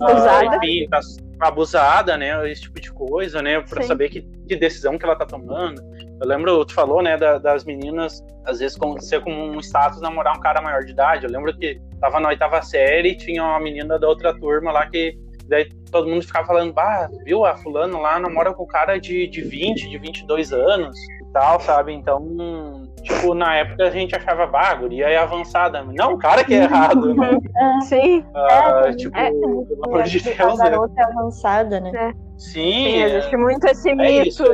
usada. 0.00 0.56
Uh, 0.56 0.56
enfim, 0.56 0.88
tá, 0.88 1.00
abusada, 1.40 2.16
né? 2.16 2.50
Esse 2.50 2.62
tipo 2.62 2.80
de 2.80 2.92
coisa, 2.92 3.40
né? 3.42 3.60
Para 3.60 3.82
saber 3.82 4.08
que, 4.08 4.22
que, 4.48 4.56
decisão 4.56 4.98
que 4.98 5.04
ela 5.04 5.16
tá 5.16 5.26
tomando. 5.26 5.80
Eu 6.20 6.26
lembro, 6.26 6.64
tu 6.64 6.74
falou, 6.74 7.02
né, 7.02 7.16
da, 7.16 7.38
das 7.38 7.64
meninas, 7.64 8.24
às 8.44 8.58
vezes 8.58 8.76
ser 9.00 9.20
como 9.22 9.36
um 9.36 9.60
status 9.60 10.00
namorar 10.00 10.36
um 10.36 10.40
cara 10.40 10.60
maior 10.60 10.84
de 10.84 10.92
idade. 10.92 11.24
Eu 11.24 11.30
lembro 11.30 11.56
que 11.56 11.80
tava 12.00 12.18
na 12.18 12.28
oitava 12.28 12.60
série 12.62 13.10
e 13.10 13.16
tinha 13.16 13.42
uma 13.42 13.60
menina 13.60 13.98
da 13.98 14.08
outra 14.08 14.36
turma 14.38 14.72
lá 14.72 14.86
que 14.86 15.16
daí 15.48 15.68
todo 15.90 16.08
mundo 16.08 16.22
ficava 16.22 16.46
falando, 16.46 16.72
bah, 16.72 17.08
viu, 17.24 17.44
a 17.44 17.56
fulano 17.56 18.00
lá 18.00 18.18
namora 18.18 18.52
com 18.52 18.64
um 18.64 18.66
cara 18.66 18.98
de, 18.98 19.26
de 19.28 19.40
20, 19.42 19.88
de 19.88 19.98
22 19.98 20.52
anos 20.52 20.96
e 20.98 21.32
tal, 21.32 21.61
sabe? 21.61 21.92
Então, 21.92 22.82
tipo, 23.02 23.34
na 23.34 23.56
época 23.56 23.84
a 23.84 23.90
gente 23.90 24.14
achava, 24.14 24.46
bah, 24.46 24.74
guria 24.74 25.08
é 25.08 25.16
avançada. 25.16 25.82
Não, 25.82 26.14
o 26.14 26.18
cara 26.18 26.44
que 26.44 26.54
é 26.54 26.64
errado, 26.64 27.14
né? 27.14 27.38
É, 27.58 27.80
sim. 27.80 28.20
Uh, 28.20 28.87
é, 28.87 28.92
tipo, 28.92 29.18
é, 29.18 29.30
pelo 29.30 29.66
amor 29.84 30.02
de 30.04 30.20
Deus. 30.20 30.38
A 30.38 30.64
né? 30.64 30.70
garota 30.70 30.94
é 30.96 31.04
avançada, 31.04 31.80
né? 31.80 31.90
É. 31.94 32.12
Sim. 32.37 32.84
Sim, 32.84 33.02
existe 33.02 33.37
muito 33.37 33.66
esse 33.66 33.94
mito. 33.94 34.28
Isso, 34.28 34.44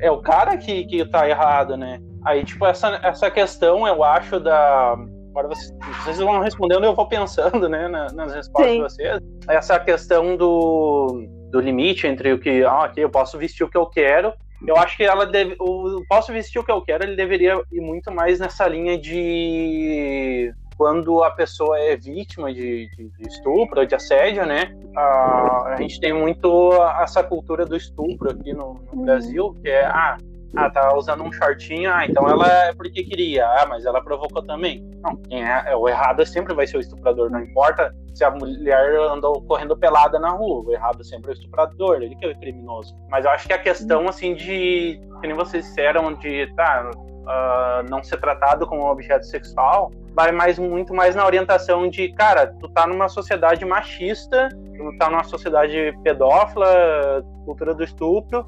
é, 0.00 0.10
o 0.10 0.18
cara 0.22 0.56
que, 0.56 0.84
que 0.84 1.04
tá 1.04 1.28
errado, 1.28 1.76
né? 1.76 2.00
Aí, 2.24 2.44
tipo, 2.44 2.64
essa, 2.66 3.00
essa 3.02 3.30
questão, 3.30 3.86
eu 3.86 4.02
acho, 4.02 4.40
da. 4.40 4.96
Agora 5.38 5.54
vocês, 5.54 5.72
vocês 6.02 6.18
vão 6.18 6.40
respondendo, 6.40 6.84
eu 6.84 6.94
vou 6.94 7.06
pensando, 7.06 7.68
né, 7.68 7.86
nas 7.88 8.34
respostas 8.34 8.72
Sim. 8.72 8.76
de 8.76 8.82
vocês. 8.82 9.20
Essa 9.48 9.78
questão 9.78 10.36
do, 10.36 11.26
do 11.50 11.60
limite 11.60 12.06
entre 12.06 12.32
o 12.32 12.40
que, 12.40 12.64
ah, 12.64 12.84
ok, 12.84 13.04
eu 13.04 13.10
posso 13.10 13.38
vestir 13.38 13.64
o 13.64 13.70
que 13.70 13.76
eu 13.76 13.86
quero 13.86 14.32
eu 14.66 14.76
acho 14.76 14.96
que 14.96 15.04
ela 15.04 15.24
deve. 15.24 15.56
O 15.60 16.02
Posso 16.08 16.32
Vestir 16.32 16.60
o 16.60 16.64
que 16.64 16.72
eu 16.72 16.82
quero, 16.82 17.04
ele 17.04 17.14
deveria 17.14 17.62
ir 17.70 17.80
muito 17.80 18.10
mais 18.10 18.40
nessa 18.40 18.66
linha 18.66 18.98
de 18.98 20.52
quando 20.76 21.24
a 21.24 21.30
pessoa 21.32 21.78
é 21.78 21.96
vítima 21.96 22.52
de, 22.52 22.88
de, 22.96 23.08
de 23.08 23.28
estupro, 23.28 23.84
de 23.84 23.96
assédio, 23.96 24.46
né? 24.46 24.72
a 24.96 25.74
gente 25.76 25.98
tem 25.98 26.12
muito 26.12 26.72
essa 27.00 27.22
cultura 27.22 27.66
do 27.66 27.76
estupro 27.76 28.30
aqui 28.30 28.52
no, 28.52 28.74
no 28.92 29.02
Brasil, 29.04 29.56
que 29.60 29.68
é, 29.68 29.84
ah, 29.86 30.16
ah, 30.56 30.70
tá 30.70 30.94
usando 30.96 31.22
um 31.22 31.32
shortinho, 31.32 31.92
ah, 31.92 32.06
então 32.06 32.28
ela 32.28 32.46
é 32.46 32.72
porque 32.72 33.02
queria, 33.04 33.46
ah, 33.46 33.66
mas 33.68 33.84
ela 33.84 34.02
provocou 34.02 34.42
também. 34.42 34.82
Não, 35.02 35.16
quem 35.16 35.44
é, 35.44 35.64
é, 35.66 35.76
o 35.76 35.88
errado 35.88 36.24
sempre 36.24 36.54
vai 36.54 36.66
ser 36.66 36.78
o 36.78 36.80
estuprador, 36.80 37.30
não 37.30 37.40
importa 37.40 37.94
se 38.14 38.24
a 38.24 38.30
mulher 38.30 38.96
andou 39.12 39.40
correndo 39.42 39.76
pelada 39.76 40.18
na 40.18 40.30
rua, 40.30 40.64
o 40.66 40.72
errado 40.72 41.04
sempre 41.04 41.30
é 41.30 41.34
o 41.34 41.36
estuprador, 41.36 42.02
ele 42.02 42.16
que 42.16 42.26
é 42.26 42.30
o 42.30 42.38
criminoso. 42.38 42.96
Mas 43.08 43.24
eu 43.24 43.30
acho 43.30 43.46
que 43.46 43.52
a 43.52 43.58
questão, 43.58 44.08
assim, 44.08 44.34
de, 44.34 45.00
que 45.20 45.26
nem 45.26 45.36
vocês 45.36 45.64
disseram, 45.64 46.14
de, 46.14 46.52
tá, 46.56 46.90
uh, 47.28 47.88
não 47.88 48.02
ser 48.02 48.18
tratado 48.18 48.66
como 48.66 48.90
objeto 48.90 49.24
sexual, 49.24 49.92
vai 50.14 50.32
mais, 50.32 50.58
muito 50.58 50.92
mais 50.92 51.14
na 51.14 51.24
orientação 51.24 51.88
de, 51.88 52.08
cara, 52.14 52.48
tu 52.58 52.68
tá 52.70 52.88
numa 52.88 53.08
sociedade 53.08 53.64
machista, 53.64 54.48
tu 54.76 54.98
tá 54.98 55.08
numa 55.08 55.22
sociedade 55.22 55.96
pedófila, 56.02 57.24
cultura 57.44 57.72
do 57.72 57.84
estupro, 57.84 58.44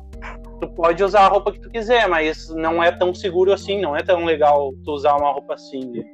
tu 0.60 0.68
pode 0.68 1.02
usar 1.02 1.22
a 1.22 1.28
roupa 1.28 1.52
que 1.52 1.60
tu 1.60 1.70
quiser, 1.70 2.08
mas 2.08 2.48
não 2.50 2.82
é 2.82 2.92
tão 2.92 3.14
seguro 3.14 3.52
assim, 3.52 3.80
não 3.80 3.96
é 3.96 4.02
tão 4.02 4.24
legal 4.24 4.72
tu 4.84 4.92
usar 4.92 5.16
uma 5.16 5.32
roupa 5.32 5.54
assim. 5.54 6.04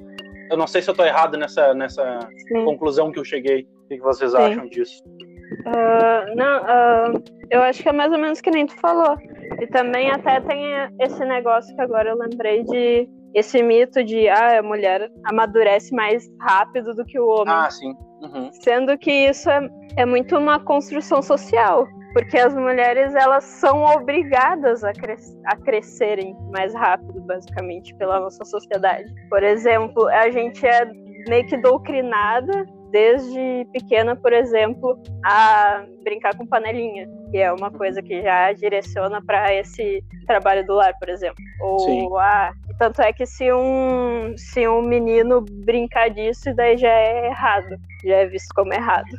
Eu 0.49 0.57
não 0.57 0.65
sei 0.65 0.81
se 0.81 0.89
eu 0.89 0.95
tô 0.95 1.03
errado 1.03 1.37
nessa, 1.37 1.73
nessa 1.73 2.19
conclusão 2.63 3.11
que 3.11 3.19
eu 3.19 3.25
cheguei. 3.25 3.67
O 3.85 3.87
que 3.89 3.99
vocês 3.99 4.31
Sim. 4.31 4.37
acham 4.37 4.67
disso? 4.69 5.03
Uh, 5.05 6.35
não, 6.35 6.61
uh, 6.61 7.23
eu 7.49 7.61
acho 7.61 7.81
que 7.81 7.89
é 7.89 7.91
mais 7.91 8.11
ou 8.11 8.17
menos 8.17 8.41
que 8.41 8.49
nem 8.49 8.65
tu 8.65 8.75
falou. 8.77 9.17
E 9.59 9.67
também 9.67 10.09
até 10.11 10.39
tem 10.41 10.61
esse 10.99 11.23
negócio 11.25 11.73
que 11.75 11.81
agora 11.81 12.09
eu 12.09 12.17
lembrei 12.17 12.63
de 12.63 13.09
esse 13.33 13.61
mito 13.61 14.03
de 14.03 14.27
ah, 14.27 14.59
a 14.59 14.63
mulher 14.63 15.11
amadurece 15.25 15.93
mais 15.93 16.27
rápido 16.41 16.93
do 16.93 17.05
que 17.05 17.19
o 17.19 17.27
homem. 17.27 17.53
Ah, 17.53 17.69
sim. 17.69 17.95
Uhum. 18.21 18.51
Sendo 18.51 18.97
que 18.97 19.11
isso 19.11 19.49
é, 19.49 19.69
é 19.97 20.05
muito 20.05 20.37
uma 20.37 20.59
construção 20.59 21.21
social. 21.21 21.87
Porque 22.17 22.35
as 22.35 22.55
mulheres 22.55 23.13
elas 23.13 23.43
são 23.43 23.83
obrigadas 23.83 24.83
a, 24.83 24.91
cres 24.91 25.39
a 25.45 25.55
crescerem 25.55 26.35
mais 26.51 26.73
rápido, 26.73 27.21
basicamente, 27.21 27.93
pela 27.93 28.19
nossa 28.19 28.43
sociedade. 28.43 29.13
Por 29.29 29.43
exemplo, 29.43 30.07
a 30.07 30.27
gente 30.31 30.65
é 30.65 30.83
meio 31.27 31.45
que 31.45 31.55
doutrinada 31.57 32.65
desde 32.91 33.65
pequena, 33.73 34.15
por 34.15 34.33
exemplo, 34.33 35.01
a 35.25 35.85
brincar 36.03 36.35
com 36.35 36.45
panelinha, 36.45 37.07
que 37.31 37.37
é 37.37 37.51
uma 37.51 37.71
coisa 37.71 38.01
que 38.01 38.21
já 38.21 38.53
direciona 38.53 39.21
para 39.23 39.53
esse 39.53 40.03
trabalho 40.25 40.65
do 40.65 40.75
lar, 40.75 40.93
por 40.99 41.09
exemplo. 41.09 41.43
Ou 41.61 42.17
a 42.17 42.51
tanto 42.77 43.01
é 43.01 43.11
que 43.11 43.25
se 43.25 43.51
um 43.51 44.35
se 44.37 44.67
um 44.67 44.81
menino 44.81 45.43
brincar 45.65 46.09
disso, 46.09 46.53
daí 46.55 46.77
já 46.77 46.89
é 46.89 47.27
errado, 47.27 47.75
já 48.05 48.17
é 48.17 48.25
visto 48.27 48.53
como 48.53 48.73
errado. 48.73 49.09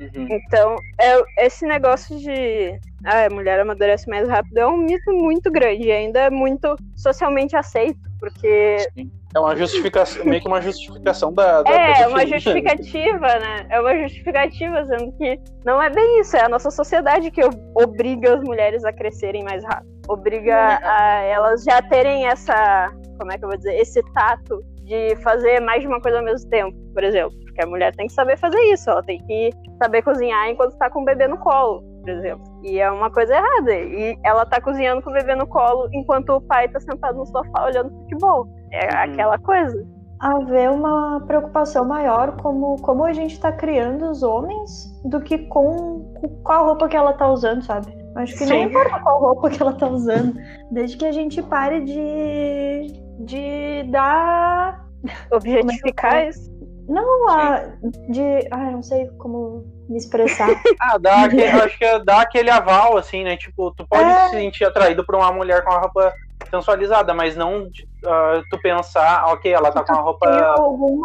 Uhum. 0.00 0.28
Então, 0.30 0.76
é, 1.00 1.44
esse 1.44 1.66
negócio 1.66 2.16
de 2.18 2.78
ah, 3.04 3.26
a 3.26 3.30
mulher 3.30 3.58
amadurece 3.58 4.08
mais 4.08 4.28
rápido 4.28 4.58
é 4.58 4.66
um 4.66 4.76
mito 4.76 5.12
muito 5.12 5.50
grande, 5.50 5.88
e 5.88 5.92
ainda 5.92 6.20
é 6.20 6.30
muito 6.30 6.76
socialmente 6.94 7.56
aceito, 7.56 8.00
porque 8.20 8.78
Sim. 8.94 9.10
É 9.34 9.40
uma 9.40 9.56
justificação, 9.56 10.24
meio 10.26 10.42
que 10.42 10.48
uma 10.48 10.60
justificação 10.60 11.32
da. 11.32 11.62
da 11.62 11.70
é, 11.70 12.06
uma 12.06 12.26
justificativa, 12.26 13.26
né? 13.38 13.66
É 13.70 13.80
uma 13.80 13.96
justificativa, 14.02 14.86
sendo 14.86 15.12
que 15.12 15.40
não 15.64 15.82
é 15.82 15.88
bem 15.88 16.20
isso, 16.20 16.36
é 16.36 16.44
a 16.44 16.48
nossa 16.48 16.70
sociedade 16.70 17.30
que 17.30 17.40
obriga 17.74 18.34
as 18.34 18.42
mulheres 18.42 18.84
a 18.84 18.92
crescerem 18.92 19.42
mais 19.42 19.64
rápido. 19.64 19.90
Obriga 20.08 20.54
uhum. 20.54 20.88
a 20.88 21.14
elas 21.22 21.64
já 21.64 21.80
terem 21.80 22.26
essa. 22.26 22.92
Como 23.18 23.32
é 23.32 23.38
que 23.38 23.44
eu 23.44 23.48
vou 23.48 23.56
dizer? 23.56 23.74
Esse 23.76 24.02
tato 24.12 24.62
de 24.84 25.16
fazer 25.22 25.60
mais 25.60 25.80
de 25.80 25.86
uma 25.86 26.00
coisa 26.00 26.18
ao 26.18 26.24
mesmo 26.24 26.48
tempo, 26.50 26.76
por 26.92 27.02
exemplo. 27.02 27.32
Porque 27.44 27.62
a 27.62 27.66
mulher 27.66 27.94
tem 27.94 28.06
que 28.06 28.12
saber 28.12 28.36
fazer 28.38 28.60
isso, 28.72 28.90
ela 28.90 29.02
tem 29.02 29.18
que 29.26 29.50
saber 29.82 30.02
cozinhar 30.02 30.48
enquanto 30.48 30.72
está 30.72 30.90
com 30.90 31.02
o 31.02 31.04
bebê 31.04 31.26
no 31.28 31.38
colo, 31.38 31.82
por 32.00 32.10
exemplo. 32.10 32.42
E 32.62 32.78
é 32.78 32.90
uma 32.90 33.10
coisa 33.10 33.34
errada. 33.34 33.74
E 33.74 34.18
ela 34.24 34.44
tá 34.44 34.60
cozinhando 34.60 35.02
com 35.02 35.10
o 35.10 35.14
bebê 35.14 35.34
no 35.34 35.46
colo 35.46 35.88
enquanto 35.92 36.30
o 36.30 36.40
pai 36.40 36.68
tá 36.68 36.80
sentado 36.80 37.16
no 37.16 37.26
sofá 37.26 37.64
olhando 37.64 37.90
futebol. 37.90 38.46
É 38.72 38.84
uhum. 38.86 39.12
aquela 39.12 39.38
coisa. 39.38 39.86
Haver 40.18 40.70
uma 40.70 41.20
preocupação 41.26 41.84
maior 41.84 42.36
como, 42.36 42.76
como 42.82 43.04
a 43.04 43.12
gente 43.12 43.38
tá 43.40 43.52
criando 43.52 44.08
os 44.08 44.22
homens 44.22 44.90
do 45.04 45.20
que 45.20 45.38
com, 45.38 46.14
com 46.14 46.28
qual 46.42 46.66
roupa 46.66 46.88
que 46.88 46.96
ela 46.96 47.12
tá 47.12 47.28
usando, 47.28 47.62
sabe? 47.62 47.92
Acho 48.16 48.32
que 48.34 48.44
Sim. 48.44 48.50
não 48.50 48.62
importa 48.64 49.00
qual 49.00 49.20
roupa 49.20 49.50
que 49.50 49.60
ela 49.60 49.72
tá 49.72 49.88
usando, 49.88 50.34
desde 50.70 50.96
que 50.96 51.06
a 51.06 51.12
gente 51.12 51.42
pare 51.42 51.80
de, 51.80 53.02
de 53.20 53.90
dar. 53.90 54.86
Objetificar 55.32 56.16
é 56.16 56.28
isso? 56.28 56.52
Não, 56.88 57.28
a, 57.30 57.62
de. 58.10 58.48
Ah, 58.50 58.70
não 58.70 58.82
sei 58.82 59.06
como 59.18 59.64
me 59.88 59.96
expressar. 59.96 60.48
ah, 60.80 60.98
dá 60.98 61.24
aquele, 61.24 61.44
acho 61.44 61.78
que 61.78 61.98
dá 62.00 62.20
aquele 62.20 62.50
aval, 62.50 62.96
assim, 62.96 63.24
né? 63.24 63.36
Tipo, 63.36 63.72
tu 63.72 63.86
pode 63.88 64.04
é... 64.04 64.28
se 64.28 64.36
sentir 64.36 64.64
atraído 64.64 65.04
por 65.04 65.14
uma 65.14 65.32
mulher 65.32 65.64
com 65.64 65.70
uma 65.70 65.80
roupa 65.80 66.12
sensualizada, 66.52 67.14
mas 67.14 67.34
não 67.34 67.62
uh, 67.62 68.42
tu 68.50 68.58
pensar, 68.60 69.24
ok, 69.32 69.50
ela 69.50 69.72
tá 69.72 69.82
com 69.82 69.92
uma 69.94 70.02
roupa 70.02 70.28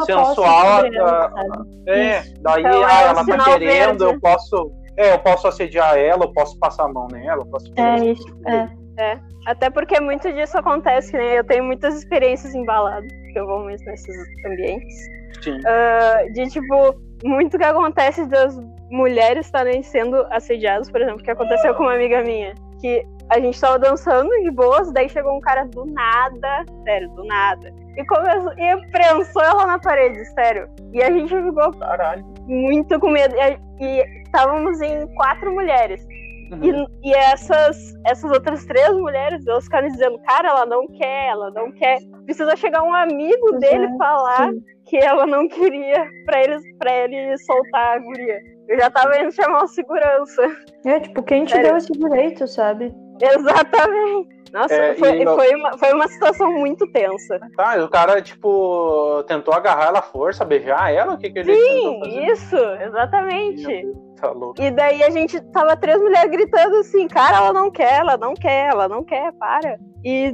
sensual. 0.05 0.81
Uh, 0.81 1.89
é, 1.89 2.21
daí 2.41 2.61
então, 2.61 2.83
ah, 2.83 3.01
ela 3.01 3.25
tá 3.25 3.43
querendo, 3.45 3.99
verde. 3.99 4.03
eu 4.03 4.19
posso. 4.19 4.71
É, 4.97 5.13
eu 5.13 5.19
posso 5.19 5.47
assediar 5.47 5.95
ela, 5.95 6.25
eu 6.25 6.33
posso 6.33 6.57
passar 6.59 6.85
a 6.85 6.87
mão 6.87 7.07
nela, 7.11 7.43
eu 7.43 7.45
posso 7.45 7.71
É 7.77 8.05
isso, 8.05 8.27
é. 8.47 8.67
é. 9.01 9.19
Até 9.45 9.69
porque 9.69 9.99
muito 10.01 10.31
disso 10.33 10.57
acontece, 10.57 11.13
né? 11.13 11.37
Eu 11.39 11.43
tenho 11.43 11.63
muitas 11.63 11.95
experiências 11.95 12.53
embaladas, 12.53 13.09
que 13.31 13.39
eu 13.39 13.45
vou 13.45 13.63
muito 13.63 13.83
nesses 13.85 14.15
ambientes. 14.45 14.95
Sim. 15.43 15.59
Uh, 15.59 16.33
de 16.33 16.49
tipo, 16.49 16.95
muito 17.23 17.57
que 17.57 17.63
acontece 17.63 18.25
das 18.25 18.57
mulheres 18.89 19.45
estarem 19.45 19.83
sendo 19.83 20.25
assediadas, 20.31 20.89
por 20.89 21.01
exemplo, 21.01 21.23
que 21.23 21.31
aconteceu 21.31 21.75
com 21.75 21.83
uma 21.83 21.93
amiga 21.93 22.23
minha. 22.23 22.55
Que 22.81 23.05
a 23.29 23.39
gente 23.39 23.59
tava 23.59 23.77
dançando 23.77 24.29
de 24.41 24.51
boas, 24.51 24.91
daí 24.91 25.09
chegou 25.09 25.35
um 25.35 25.41
cara 25.41 25.65
do 25.65 25.85
nada, 25.85 26.65
sério, 26.83 27.09
do 27.09 27.25
nada. 27.25 27.73
E 27.97 28.05
começou, 28.05 28.53
e 28.53 28.91
prensou 28.91 29.41
ela 29.41 29.65
na 29.65 29.79
parede, 29.79 30.23
sério. 30.33 30.69
E 30.93 31.01
a 31.01 31.11
gente 31.11 31.35
ficou 31.35 31.71
Caralho. 31.73 32.23
muito 32.45 32.99
com 32.99 33.09
medo. 33.09 33.35
E 33.79 34.21
estávamos 34.23 34.79
em 34.81 35.07
quatro 35.15 35.51
mulheres. 35.53 36.05
Uhum. 36.51 36.87
E, 37.03 37.09
e, 37.09 37.13
essas, 37.13 37.93
essas 38.05 38.31
outras 38.31 38.65
três 38.65 38.89
mulheres, 38.93 39.45
elas 39.45 39.65
ficaram 39.65 39.87
dizendo, 39.89 40.17
cara, 40.19 40.49
ela 40.49 40.65
não 40.65 40.87
quer, 40.87 41.27
ela 41.29 41.51
não 41.51 41.71
quer. 41.71 41.97
Precisa 42.23 42.55
chegar 42.55 42.83
um 42.83 42.93
amigo 42.93 43.53
uhum. 43.53 43.59
dele 43.59 43.87
falar 43.97 44.51
Sim. 44.51 44.63
que 44.85 44.97
ela 44.97 45.25
não 45.25 45.47
queria 45.49 46.05
pra, 46.25 46.41
eles, 46.41 46.61
pra 46.77 46.91
ele 46.93 47.37
soltar 47.39 47.97
a 47.97 47.99
guria. 47.99 48.39
Eu 48.69 48.79
já 48.79 48.89
tava 48.89 49.17
indo 49.19 49.31
chamar 49.31 49.63
o 49.63 49.67
segurança. 49.67 50.43
É, 50.85 50.99
tipo, 50.99 51.23
quem 51.23 51.45
te 51.45 51.51
Sério? 51.51 51.69
deu 51.69 51.77
esse 51.77 51.91
direito, 51.91 52.47
sabe? 52.47 52.93
Exatamente. 53.21 54.37
Nossa, 54.53 54.73
é, 54.73 54.93
foi, 54.95 55.25
foi, 55.25 55.55
uma, 55.55 55.77
foi 55.77 55.93
uma 55.93 56.07
situação 56.07 56.51
muito 56.53 56.87
tensa. 56.91 57.39
Tá, 57.55 57.83
o 57.83 57.89
cara, 57.89 58.21
tipo, 58.21 59.23
tentou 59.27 59.53
agarrar 59.53 59.87
ela 59.87 59.99
à 59.99 60.01
força, 60.01 60.45
beijar 60.45 60.93
ela? 60.93 61.13
O 61.13 61.17
que, 61.17 61.29
que 61.29 61.39
ele 61.39 61.53
Sim, 61.53 62.01
isso, 62.31 62.55
exatamente. 62.55 63.87
Tá 64.19 64.31
louco. 64.31 64.61
E 64.61 64.71
daí 64.71 65.03
a 65.03 65.09
gente 65.09 65.39
tava 65.51 65.75
três 65.77 66.01
mulheres 66.01 66.31
gritando 66.31 66.77
assim, 66.77 67.07
cara, 67.07 67.37
ela 67.37 67.53
não 67.53 67.69
quer, 67.69 67.99
ela 67.99 68.17
não 68.17 68.33
quer, 68.33 68.69
ela 68.69 68.87
não 68.87 69.03
quer, 69.03 69.31
para. 69.33 69.77
E 70.03 70.31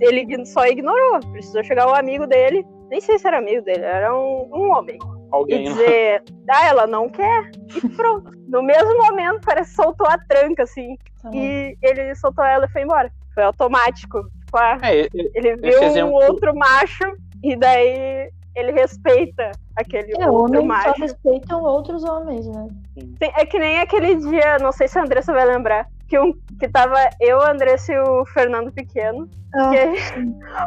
ele 0.00 0.46
só 0.46 0.66
ignorou. 0.66 1.20
Precisou 1.32 1.64
chegar 1.64 1.88
o 1.88 1.94
amigo 1.94 2.26
dele, 2.26 2.66
nem 2.90 3.00
sei 3.00 3.18
se 3.18 3.26
era 3.26 3.38
amigo 3.38 3.62
dele, 3.62 3.84
era 3.84 4.14
um, 4.14 4.48
um 4.52 4.70
homem. 4.72 4.98
Alguém, 5.32 5.62
e 5.62 5.64
dizer, 5.64 6.22
ah, 6.48 6.66
ela 6.66 6.86
não 6.86 7.08
quer, 7.08 7.50
e 7.74 7.88
pronto. 7.88 8.30
No 8.46 8.62
mesmo 8.62 8.96
momento, 8.98 9.40
parece 9.44 9.70
que 9.70 9.82
soltou 9.82 10.06
a 10.06 10.18
tranca, 10.18 10.62
assim. 10.62 10.96
Tá 11.24 11.30
e 11.32 11.76
ele 11.80 12.14
soltou 12.14 12.44
ela 12.44 12.66
e 12.66 12.68
foi 12.68 12.82
embora. 12.82 13.10
Foi 13.34 13.42
automático. 13.42 14.22
Tipo, 14.44 14.58
ah, 14.58 14.78
é, 14.82 15.08
ele 15.34 15.56
viu 15.56 15.82
exemplo... 15.82 16.10
um 16.10 16.14
outro 16.14 16.54
macho 16.54 17.16
e 17.42 17.56
daí 17.56 18.30
ele 18.54 18.72
respeita 18.72 19.50
aquele 19.74 20.12
é, 20.12 20.30
outro 20.30 20.58
homens 20.58 20.66
macho. 20.66 20.90
só 20.90 21.02
respeitam 21.02 21.62
outros 21.62 22.04
homens, 22.04 22.46
né? 22.46 22.68
Sim, 22.98 23.16
é 23.36 23.46
que 23.46 23.58
nem 23.58 23.80
aquele 23.80 24.14
dia, 24.16 24.58
não 24.60 24.70
sei 24.70 24.86
se 24.86 24.98
a 24.98 25.02
Andressa 25.02 25.32
vai 25.32 25.44
lembrar, 25.46 25.88
que, 26.06 26.18
um, 26.18 26.32
que 26.60 26.68
tava 26.68 26.94
eu, 27.20 27.40
a 27.40 27.50
Andressa 27.50 27.92
e 27.92 27.98
o 27.98 28.24
Fernando 28.26 28.70
Pequeno. 28.70 29.28
Ah. 29.54 29.70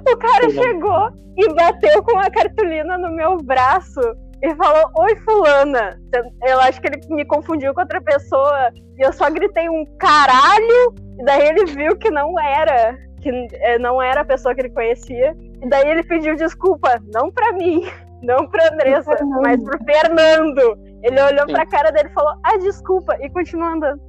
Que 0.03 0.11
o 0.11 0.17
cara 0.17 0.49
chegou 0.49 1.11
e 1.37 1.53
bateu 1.53 2.03
com 2.03 2.17
a 2.17 2.29
cartolina 2.29 2.97
no 2.97 3.11
meu 3.11 3.37
braço 3.37 4.01
e 4.41 4.55
falou: 4.55 4.89
Oi, 4.99 5.15
Fulana. 5.17 5.99
Eu 6.45 6.59
acho 6.61 6.81
que 6.81 6.87
ele 6.87 6.99
me 7.09 7.25
confundiu 7.25 7.73
com 7.73 7.81
outra 7.81 8.01
pessoa. 8.01 8.69
E 8.97 9.05
eu 9.05 9.11
só 9.13 9.29
gritei 9.29 9.69
um 9.69 9.85
caralho. 9.97 10.93
E 11.19 11.23
daí 11.23 11.47
ele 11.47 11.65
viu 11.65 11.97
que 11.97 12.09
não 12.09 12.39
era. 12.39 12.97
Que 13.21 13.47
é, 13.53 13.79
não 13.79 14.01
era 14.01 14.21
a 14.21 14.25
pessoa 14.25 14.53
que 14.53 14.61
ele 14.61 14.69
conhecia. 14.69 15.35
E 15.61 15.67
daí 15.67 15.89
ele 15.89 16.03
pediu 16.03 16.35
desculpa, 16.35 17.01
não 17.13 17.31
pra 17.31 17.51
mim, 17.53 17.83
não 18.21 18.47
pra 18.47 18.71
Andressa, 18.71 19.17
mas 19.41 19.63
pro 19.63 19.79
Fernando. 19.83 20.77
Ele 21.03 21.21
olhou 21.21 21.45
Sim. 21.47 21.53
pra 21.53 21.65
cara 21.65 21.91
dele 21.91 22.09
e 22.09 22.13
falou: 22.13 22.33
Ah, 22.43 22.57
desculpa. 22.57 23.17
E 23.21 23.29
continuou 23.29 23.69
andando. 23.69 24.01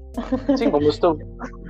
Sim, 0.56 0.70
como 0.70 0.90
se 0.90 1.00
tu, 1.00 1.16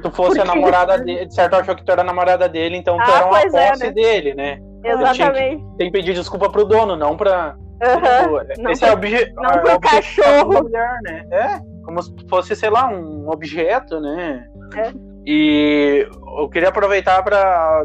tu 0.02 0.10
fosse 0.10 0.40
a 0.40 0.44
namorada 0.44 0.96
dele, 0.98 1.26
de 1.26 1.34
certo 1.34 1.54
achou 1.54 1.76
que 1.76 1.84
tu 1.84 1.92
era 1.92 2.00
a 2.00 2.04
namorada 2.04 2.48
dele, 2.48 2.76
então 2.76 2.96
tu 2.96 3.02
ah, 3.02 3.16
era 3.16 3.26
uma 3.26 3.40
é, 3.40 3.50
posse 3.50 3.82
é, 3.82 3.86
né? 3.86 3.92
dele, 3.92 4.34
né? 4.34 4.58
Exatamente. 4.82 5.62
Tem 5.76 5.90
que 5.90 5.98
pedir 5.98 6.14
desculpa 6.14 6.48
pro 6.48 6.64
dono, 6.64 6.96
não 6.96 7.16
pra, 7.16 7.56
Uhum. 7.80 8.70
Esse 8.70 8.84
é 8.84 8.92
obje 8.92 9.32
não 9.34 9.44
é 9.44 9.58
pro 9.58 9.80
cachorro. 9.80 10.62
Mulher, 10.62 10.98
né? 11.02 11.26
É, 11.30 11.60
como 11.84 12.02
se 12.02 12.14
fosse, 12.28 12.56
sei 12.56 12.70
lá, 12.70 12.88
um 12.88 13.30
objeto, 13.30 14.00
né? 14.00 14.46
É. 14.76 14.92
E 15.30 16.08
eu 16.38 16.48
queria 16.48 16.70
aproveitar 16.70 17.22
para 17.22 17.84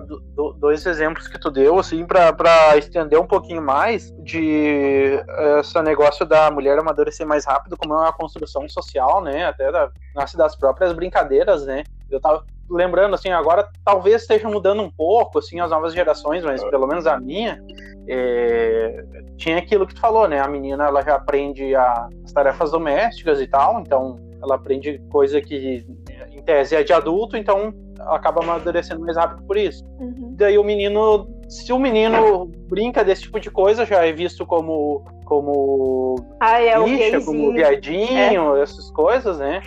dois 0.58 0.86
exemplos 0.86 1.28
que 1.28 1.38
tu 1.38 1.52
deu, 1.52 1.78
assim, 1.78 2.06
para 2.06 2.78
estender 2.78 3.20
um 3.20 3.28
pouquinho 3.28 3.62
mais 3.62 4.12
de 4.20 5.22
esse 5.60 5.82
negócio 5.82 6.26
da 6.26 6.50
mulher 6.50 6.80
amadurecer 6.80 7.28
mais 7.28 7.46
rápido, 7.46 7.76
como 7.76 7.94
é 7.96 7.98
uma 7.98 8.14
construção 8.14 8.68
social, 8.70 9.22
né? 9.22 9.46
Até 9.46 9.70
da, 9.74 9.92
nasce 10.16 10.38
das 10.38 10.56
próprias 10.56 10.94
brincadeiras, 10.94 11.66
né? 11.66 11.84
Eu 12.10 12.22
tava 12.22 12.46
lembrando, 12.70 13.14
assim, 13.14 13.30
agora 13.30 13.68
talvez 13.84 14.22
esteja 14.22 14.50
mudando 14.50 14.82
um 14.82 14.90
pouco, 14.90 15.40
assim, 15.40 15.60
as 15.60 15.72
novas 15.72 15.94
gerações, 15.94 16.44
mas 16.44 16.64
pelo 16.64 16.88
menos 16.88 17.06
a 17.06 17.20
minha, 17.20 17.62
é, 18.08 19.04
tinha 19.38 19.58
aquilo 19.58 19.88
que 19.88 19.96
tu 19.96 20.02
falou, 20.02 20.28
né? 20.28 20.40
A 20.40 20.48
menina, 20.48 20.86
ela 20.86 21.02
já 21.02 21.16
aprende 21.16 21.76
a, 21.76 22.08
as 22.24 22.32
tarefas 22.32 22.72
domésticas 22.72 23.40
e 23.40 23.48
tal, 23.48 23.80
então 23.80 24.20
ela 24.42 24.56
aprende 24.56 25.02
coisa 25.10 25.42
que 25.42 25.86
em 26.32 26.42
tese 26.44 26.76
é 26.76 26.84
de 26.84 26.92
adulto, 26.92 27.38
então 27.38 27.74
acaba 28.08 28.44
amadurecendo 28.44 29.02
mais 29.02 29.16
rápido 29.16 29.44
por 29.46 29.58
isso. 29.58 29.84
Uhum. 30.00 30.34
Daí 30.36 30.58
o 30.58 30.64
menino, 30.64 31.28
se 31.48 31.72
o 31.72 31.80
menino 31.80 32.46
brinca 32.68 33.04
desse 33.04 33.24
tipo 33.24 33.40
de 33.40 33.50
coisa, 33.50 33.86
já 33.86 34.06
é 34.06 34.12
visto 34.12 34.46
como 34.46 35.06
como 35.26 36.16
ah, 36.42 36.62
é 36.62 36.78
bicha, 36.84 37.22
como 37.22 37.54
viadinho, 37.54 38.56
é. 38.56 38.62
essas 38.62 38.92
coisas, 38.92 39.40
né? 39.40 39.62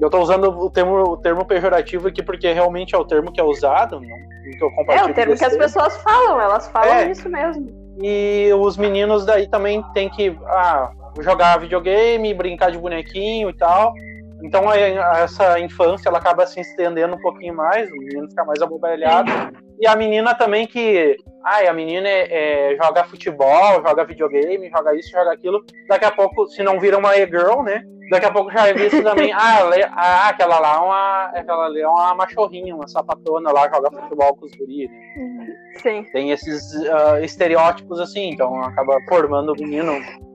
Eu 0.00 0.10
tô 0.10 0.20
usando 0.20 0.48
o 0.50 0.70
termo, 0.70 0.94
o 1.02 1.16
termo 1.16 1.44
pejorativo 1.44 2.08
aqui 2.08 2.22
porque 2.22 2.52
realmente 2.52 2.94
é 2.94 2.98
o 2.98 3.04
termo 3.04 3.32
que 3.32 3.40
é 3.40 3.44
usado, 3.44 4.00
que 4.00 4.62
eu 4.62 4.70
compartilho. 4.72 5.08
É 5.08 5.10
o 5.10 5.14
termo 5.14 5.36
que 5.36 5.44
as 5.44 5.56
pessoas 5.56 5.96
falam, 5.98 6.40
elas 6.40 6.68
falam 6.68 6.94
é. 6.94 7.10
isso 7.10 7.28
mesmo. 7.28 7.66
E 8.02 8.50
os 8.58 8.76
meninos 8.76 9.24
daí 9.24 9.48
também 9.48 9.82
tem 9.94 10.10
que 10.10 10.36
ah, 10.46 10.90
jogar 11.20 11.58
videogame, 11.58 12.34
brincar 12.34 12.70
de 12.70 12.78
bonequinho 12.78 13.48
e 13.48 13.56
tal 13.56 13.94
Então 14.46 14.72
essa 14.72 15.58
infância 15.58 16.08
ela 16.08 16.18
acaba 16.18 16.46
se 16.46 16.60
estendendo 16.60 17.16
um 17.16 17.20
pouquinho 17.20 17.54
mais, 17.54 17.90
o 17.90 17.96
menino 17.96 18.28
fica 18.28 18.44
mais 18.44 18.62
abobalhado. 18.62 19.30
E 19.80 19.86
a 19.88 19.96
menina 19.96 20.34
também 20.34 20.66
que. 20.68 21.16
Ai, 21.44 21.66
a 21.66 21.72
menina 21.72 22.08
é, 22.08 22.72
é, 22.72 22.76
joga 22.76 23.04
futebol, 23.04 23.82
joga 23.84 24.04
videogame, 24.04 24.70
joga 24.70 24.94
isso, 24.94 25.10
joga 25.10 25.32
aquilo. 25.32 25.64
Daqui 25.88 26.04
a 26.04 26.10
pouco, 26.12 26.46
se 26.46 26.62
não 26.62 26.78
vira 26.78 26.96
uma 26.96 27.16
e-girl, 27.16 27.62
né? 27.62 27.82
Daqui 28.10 28.26
a 28.26 28.32
pouco 28.32 28.52
já 28.52 28.68
é 28.68 28.72
visto 28.72 29.02
também. 29.02 29.32
ah, 29.34 29.68
ah, 29.92 30.28
aquela 30.28 30.60
lá 30.60 30.74
é 30.74 30.78
uma. 30.78 31.24
Aquela 31.34 31.66
ali 31.66 31.80
é 31.80 31.88
uma 31.88 32.14
machorrinha, 32.14 32.74
uma 32.74 32.86
sapatona 32.86 33.50
lá, 33.50 33.68
joga 33.68 33.90
futebol 33.90 34.36
com 34.36 34.46
os 34.46 34.52
guris, 34.52 34.88
né? 34.88 35.46
Sim. 35.82 36.04
Tem 36.12 36.30
esses 36.30 36.72
uh, 36.72 37.18
estereótipos 37.22 37.98
assim, 38.00 38.30
então 38.30 38.62
acaba 38.62 38.96
formando 39.08 39.52
o 39.52 39.56
menino 39.56 39.92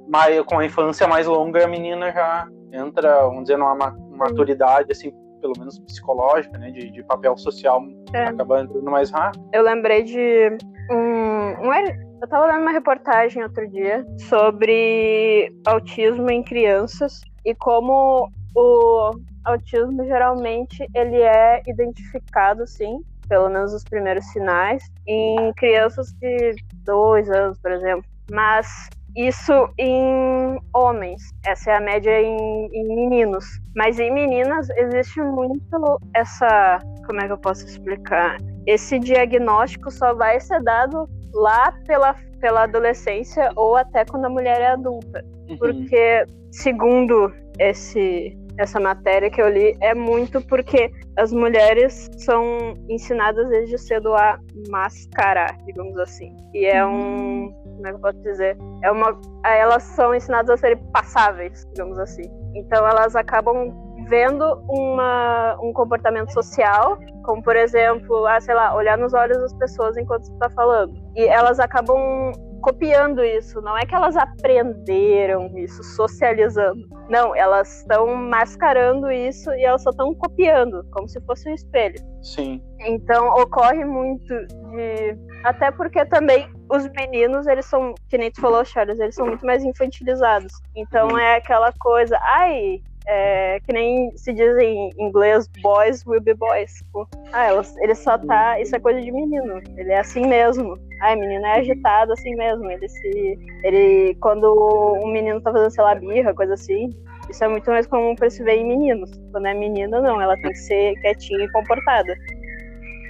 mais, 0.09 0.41
com 0.43 0.59
a 0.59 0.65
infância 0.65 1.07
mais 1.07 1.25
longa 1.25 1.63
a 1.63 1.67
menina 1.67 2.11
já 2.11 2.47
entra, 2.71 3.23
vamos 3.23 3.43
dizer, 3.43 3.57
numa 3.57 3.75
maturidade, 3.75 4.91
assim, 4.91 5.11
pelo 5.41 5.53
menos 5.57 5.79
psicológica, 5.79 6.57
né, 6.57 6.71
de, 6.71 6.91
de 6.91 7.03
papel 7.03 7.35
social, 7.37 7.83
é. 8.13 8.25
acaba 8.25 8.61
entrando 8.61 8.89
mais 8.89 9.11
rápido. 9.11 9.43
Eu 9.53 9.63
lembrei 9.63 10.03
de 10.03 10.57
um, 10.89 11.67
um, 11.67 11.73
eu 11.73 12.25
estava 12.25 12.45
lendo 12.45 12.61
uma 12.61 12.71
reportagem 12.71 13.43
outro 13.43 13.67
dia 13.67 14.05
sobre 14.29 15.51
autismo 15.65 16.29
em 16.29 16.43
crianças 16.43 17.21
e 17.43 17.55
como 17.55 18.29
o 18.55 19.11
autismo 19.43 20.05
geralmente 20.05 20.87
ele 20.93 21.19
é 21.21 21.63
identificado, 21.67 22.67
sim, 22.67 23.01
pelo 23.27 23.49
menos 23.49 23.73
os 23.73 23.83
primeiros 23.83 24.25
sinais, 24.31 24.83
em 25.07 25.51
crianças 25.53 26.13
de 26.13 26.55
dois 26.83 27.29
anos, 27.29 27.57
por 27.59 27.71
exemplo. 27.71 28.03
Mas 28.29 28.67
isso 29.15 29.69
em 29.77 30.59
homens, 30.73 31.21
essa 31.45 31.71
é 31.71 31.75
a 31.75 31.81
média 31.81 32.21
em, 32.21 32.69
em, 32.73 32.87
meninos. 32.95 33.45
Mas 33.75 33.99
em 33.99 34.11
meninas 34.11 34.69
existe 34.71 35.21
muito 35.21 35.99
essa. 36.15 36.79
Como 37.05 37.19
é 37.19 37.27
que 37.27 37.33
eu 37.33 37.37
posso 37.37 37.65
explicar? 37.65 38.37
Esse 38.65 38.99
diagnóstico 38.99 39.91
só 39.91 40.13
vai 40.13 40.39
ser 40.39 40.61
dado 40.63 41.09
lá 41.33 41.73
pela, 41.85 42.15
pela 42.39 42.63
adolescência 42.63 43.49
ou 43.55 43.75
até 43.75 44.05
quando 44.05 44.25
a 44.25 44.29
mulher 44.29 44.61
é 44.61 44.67
adulta. 44.67 45.23
Uhum. 45.49 45.57
Porque, 45.57 46.25
segundo 46.51 47.33
esse, 47.59 48.37
essa 48.57 48.79
matéria 48.79 49.29
que 49.29 49.41
eu 49.41 49.49
li, 49.49 49.75
é 49.81 49.93
muito 49.93 50.41
porque 50.41 50.91
as 51.17 51.33
mulheres 51.33 52.09
são 52.17 52.73
ensinadas 52.89 53.49
desde 53.49 53.77
cedo 53.77 54.13
a 54.13 54.39
mascarar, 54.69 55.57
digamos 55.65 55.97
assim. 55.97 56.35
E 56.53 56.65
é 56.65 56.85
um 56.85 57.53
como 57.81 57.87
é 57.87 57.89
que 57.91 57.95
eu 57.95 58.01
posso 58.01 58.21
dizer? 58.21 58.57
É 58.83 58.91
uma, 58.91 59.19
elas 59.43 59.83
são 59.83 60.13
ensinadas 60.13 60.51
a 60.51 60.57
serem 60.57 60.77
passáveis, 60.91 61.65
digamos 61.73 61.97
assim. 61.97 62.29
Então 62.55 62.87
elas 62.87 63.15
acabam 63.15 63.73
vendo 64.07 64.45
uma, 64.69 65.57
um 65.61 65.73
comportamento 65.73 66.31
social, 66.31 66.97
como 67.23 67.41
por 67.41 67.55
exemplo, 67.55 68.25
ah, 68.27 68.39
sei 68.39 68.53
lá, 68.53 68.75
olhar 68.75 68.97
nos 68.97 69.13
olhos 69.13 69.37
das 69.37 69.53
pessoas 69.53 69.97
enquanto 69.97 70.25
você 70.25 70.33
está 70.33 70.49
falando. 70.51 70.93
E 71.15 71.25
elas 71.25 71.59
acabam 71.59 72.31
copiando 72.61 73.23
isso. 73.23 73.61
Não 73.61 73.77
é 73.77 73.85
que 73.85 73.93
elas 73.93 74.15
aprenderam 74.15 75.57
isso, 75.57 75.83
socializando. 75.83 76.87
Não, 77.09 77.35
elas 77.35 77.79
estão 77.79 78.15
mascarando 78.15 79.11
isso 79.11 79.51
e 79.53 79.63
elas 79.63 79.83
só 79.83 79.89
estão 79.89 80.13
copiando, 80.15 80.85
como 80.91 81.07
se 81.07 81.19
fosse 81.21 81.49
um 81.49 81.53
espelho. 81.53 81.99
Sim. 82.21 82.61
Então 82.79 83.27
ocorre 83.29 83.83
muito 83.83 84.27
de. 84.45 85.17
Até 85.43 85.71
porque 85.71 86.05
também 86.05 86.47
os 86.69 86.87
meninos, 86.89 87.47
eles 87.47 87.65
são, 87.65 87.93
que 88.07 88.17
nem 88.17 88.31
tu 88.31 88.39
falou, 88.39 88.63
Charles, 88.63 88.99
eles 88.99 89.15
são 89.15 89.25
muito 89.25 89.45
mais 89.45 89.63
infantilizados. 89.63 90.53
Então 90.75 91.17
é 91.17 91.35
aquela 91.35 91.73
coisa, 91.73 92.17
ai, 92.21 92.81
é, 93.07 93.59
que 93.61 93.73
nem 93.73 94.15
se 94.15 94.31
diz 94.33 94.57
em 94.57 94.89
inglês, 94.97 95.47
boys 95.61 96.05
will 96.05 96.21
be 96.21 96.33
boys. 96.33 96.73
Tipo, 96.73 97.07
ah, 97.33 97.49
ele 97.79 97.95
só 97.95 98.17
tá. 98.17 98.59
Isso 98.59 98.75
é 98.75 98.79
coisa 98.79 99.01
de 99.01 99.11
menino. 99.11 99.61
Ele 99.77 99.91
é 99.91 99.99
assim 99.99 100.25
mesmo. 100.27 100.77
Ah, 101.01 101.15
menino 101.15 101.45
é 101.45 101.59
agitado 101.59 102.13
assim 102.13 102.35
mesmo. 102.35 102.69
Ele 102.69 102.87
se. 102.87 103.39
Ele. 103.63 104.15
Quando 104.21 104.99
um 105.03 105.07
menino 105.07 105.41
tá 105.41 105.51
fazendo, 105.51 105.71
sei 105.71 105.83
lá, 105.83 105.95
birra, 105.95 106.33
coisa 106.33 106.53
assim. 106.53 106.89
Isso 107.29 107.43
é 107.43 107.47
muito 107.47 107.69
mais 107.69 107.87
comum 107.87 108.15
pra 108.15 108.29
se 108.29 108.43
ver 108.43 108.57
em 108.57 108.65
meninos. 108.65 109.09
Quando 109.31 109.47
é 109.47 109.53
menina, 109.53 110.01
não. 110.01 110.21
Ela 110.21 110.35
tem 110.37 110.51
que 110.51 110.59
ser 110.59 110.93
quietinha 111.01 111.45
e 111.45 111.51
comportada. 111.51 112.15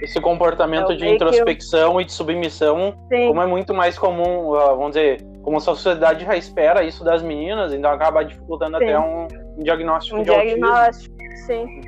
Esse 0.02 0.20
comportamento 0.20 0.96
de 0.96 1.06
introspecção 1.06 1.94
eu... 1.94 2.00
e 2.00 2.04
de 2.04 2.12
submissão, 2.12 2.92
Sim. 3.08 3.28
como 3.28 3.40
é 3.40 3.46
muito 3.46 3.72
mais 3.72 3.96
comum, 3.96 4.52
ah, 4.56 4.72
vamos 4.72 4.88
dizer, 4.88 5.22
como 5.44 5.58
a 5.58 5.60
sociedade 5.60 6.24
já 6.24 6.36
espera 6.36 6.82
isso 6.82 7.04
das 7.04 7.22
meninas, 7.22 7.72
então 7.72 7.88
acaba 7.88 8.24
dificultando 8.24 8.78
Sim. 8.78 8.84
até 8.84 8.98
um, 8.98 9.28
um 9.56 9.62
diagnóstico 9.62 10.18
um 10.18 10.22
de 10.22 10.30
diagnóstico, 10.30 11.14
autismo. 11.20 11.46
Sim. 11.46 11.80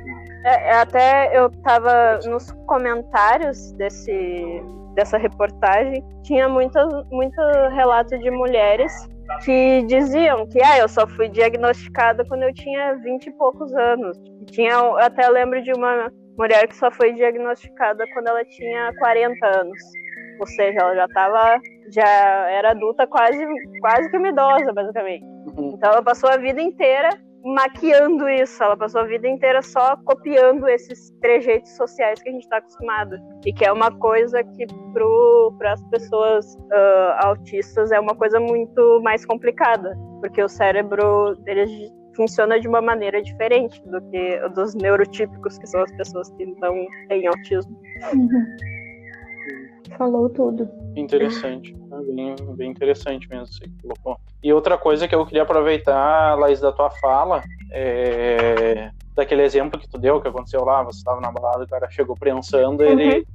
É, 0.45 0.69
é, 0.69 0.73
até 0.73 1.37
eu 1.37 1.49
tava 1.63 2.19
nos 2.25 2.51
comentários 2.67 3.71
desse, 3.73 4.63
dessa 4.93 5.17
reportagem, 5.17 6.03
tinha 6.23 6.47
muito, 6.47 6.77
muito 7.11 7.41
relato 7.73 8.17
de 8.19 8.29
mulheres 8.29 8.91
que 9.43 9.81
diziam 9.87 10.47
que 10.47 10.61
ah, 10.63 10.77
eu 10.77 10.87
só 10.87 11.07
fui 11.07 11.29
diagnosticada 11.29 12.23
quando 12.25 12.43
eu 12.43 12.53
tinha 12.53 12.95
20 12.97 13.25
e 13.25 13.31
poucos 13.31 13.73
anos. 13.73 14.15
Tinha, 14.51 14.73
eu 14.73 14.97
até 14.99 15.27
lembro 15.27 15.61
de 15.63 15.73
uma 15.73 16.11
mulher 16.37 16.67
que 16.67 16.75
só 16.75 16.91
foi 16.91 17.13
diagnosticada 17.13 18.05
quando 18.13 18.27
ela 18.27 18.45
tinha 18.45 18.93
40 18.99 19.47
anos. 19.47 19.79
Ou 20.39 20.47
seja, 20.47 20.79
ela 20.79 20.95
já 20.95 21.05
estava 21.05 21.59
já 21.91 22.07
era 22.49 22.71
adulta 22.71 23.07
quase 23.07 23.43
quase 23.79 24.09
que 24.09 24.17
uma 24.17 24.29
idosa, 24.29 24.73
basicamente. 24.73 25.23
Uhum. 25.57 25.73
Então 25.75 25.91
ela 25.91 26.03
passou 26.03 26.29
a 26.29 26.37
vida 26.37 26.61
inteira 26.61 27.09
maquiando 27.45 28.27
isso, 28.27 28.63
ela 28.63 28.75
passou 28.75 29.01
a 29.01 29.03
vida 29.05 29.27
inteira 29.27 29.61
só 29.61 29.95
copiando 29.97 30.67
esses 30.67 31.11
trejeitos 31.21 31.75
sociais 31.77 32.21
que 32.21 32.29
a 32.29 32.31
gente 32.31 32.43
está 32.43 32.57
acostumado. 32.57 33.17
E 33.45 33.53
que 33.53 33.63
é 33.63 33.71
uma 33.71 33.91
coisa 33.91 34.43
que 34.43 34.65
para 35.59 35.73
as 35.73 35.83
pessoas 35.89 36.55
uh, 36.55 37.25
autistas 37.25 37.91
é 37.91 37.99
uma 37.99 38.15
coisa 38.15 38.39
muito 38.39 38.99
mais 39.03 39.25
complicada, 39.25 39.95
porque 40.21 40.41
o 40.41 40.49
cérebro 40.49 41.35
funciona 42.15 42.59
de 42.59 42.67
uma 42.67 42.81
maneira 42.81 43.21
diferente 43.21 43.81
do 43.87 44.01
que 44.09 44.49
dos 44.49 44.73
neurotípicos, 44.73 45.57
que 45.59 45.67
são 45.67 45.83
as 45.83 45.91
pessoas 45.91 46.29
que 46.31 46.45
não 46.45 46.87
têm 47.09 47.27
autismo. 47.27 47.77
Uhum. 48.13 48.74
Falou 49.97 50.29
tudo. 50.29 50.69
Interessante. 50.95 51.73
É 51.73 52.13
bem, 52.13 52.35
bem 52.55 52.71
interessante 52.71 53.27
mesmo 53.29 53.47
você 53.47 53.65
colocou. 53.81 54.17
E 54.43 54.51
outra 54.53 54.77
coisa 54.77 55.07
que 55.07 55.15
eu 55.15 55.25
queria 55.25 55.43
aproveitar, 55.43 56.37
Laís, 56.37 56.59
da 56.59 56.71
tua 56.71 56.89
fala, 56.89 57.43
é 57.71 58.91
daquele 59.15 59.43
exemplo 59.43 59.79
que 59.79 59.87
tu 59.87 59.97
deu, 59.97 60.19
que 60.19 60.27
aconteceu 60.27 60.63
lá, 60.65 60.83
você 60.83 60.97
estava 60.97 61.21
na 61.21 61.31
balada, 61.31 61.63
o 61.63 61.67
cara 61.67 61.89
chegou 61.89 62.17
prensando, 62.17 62.83
uhum. 62.83 62.89
ele, 62.89 63.25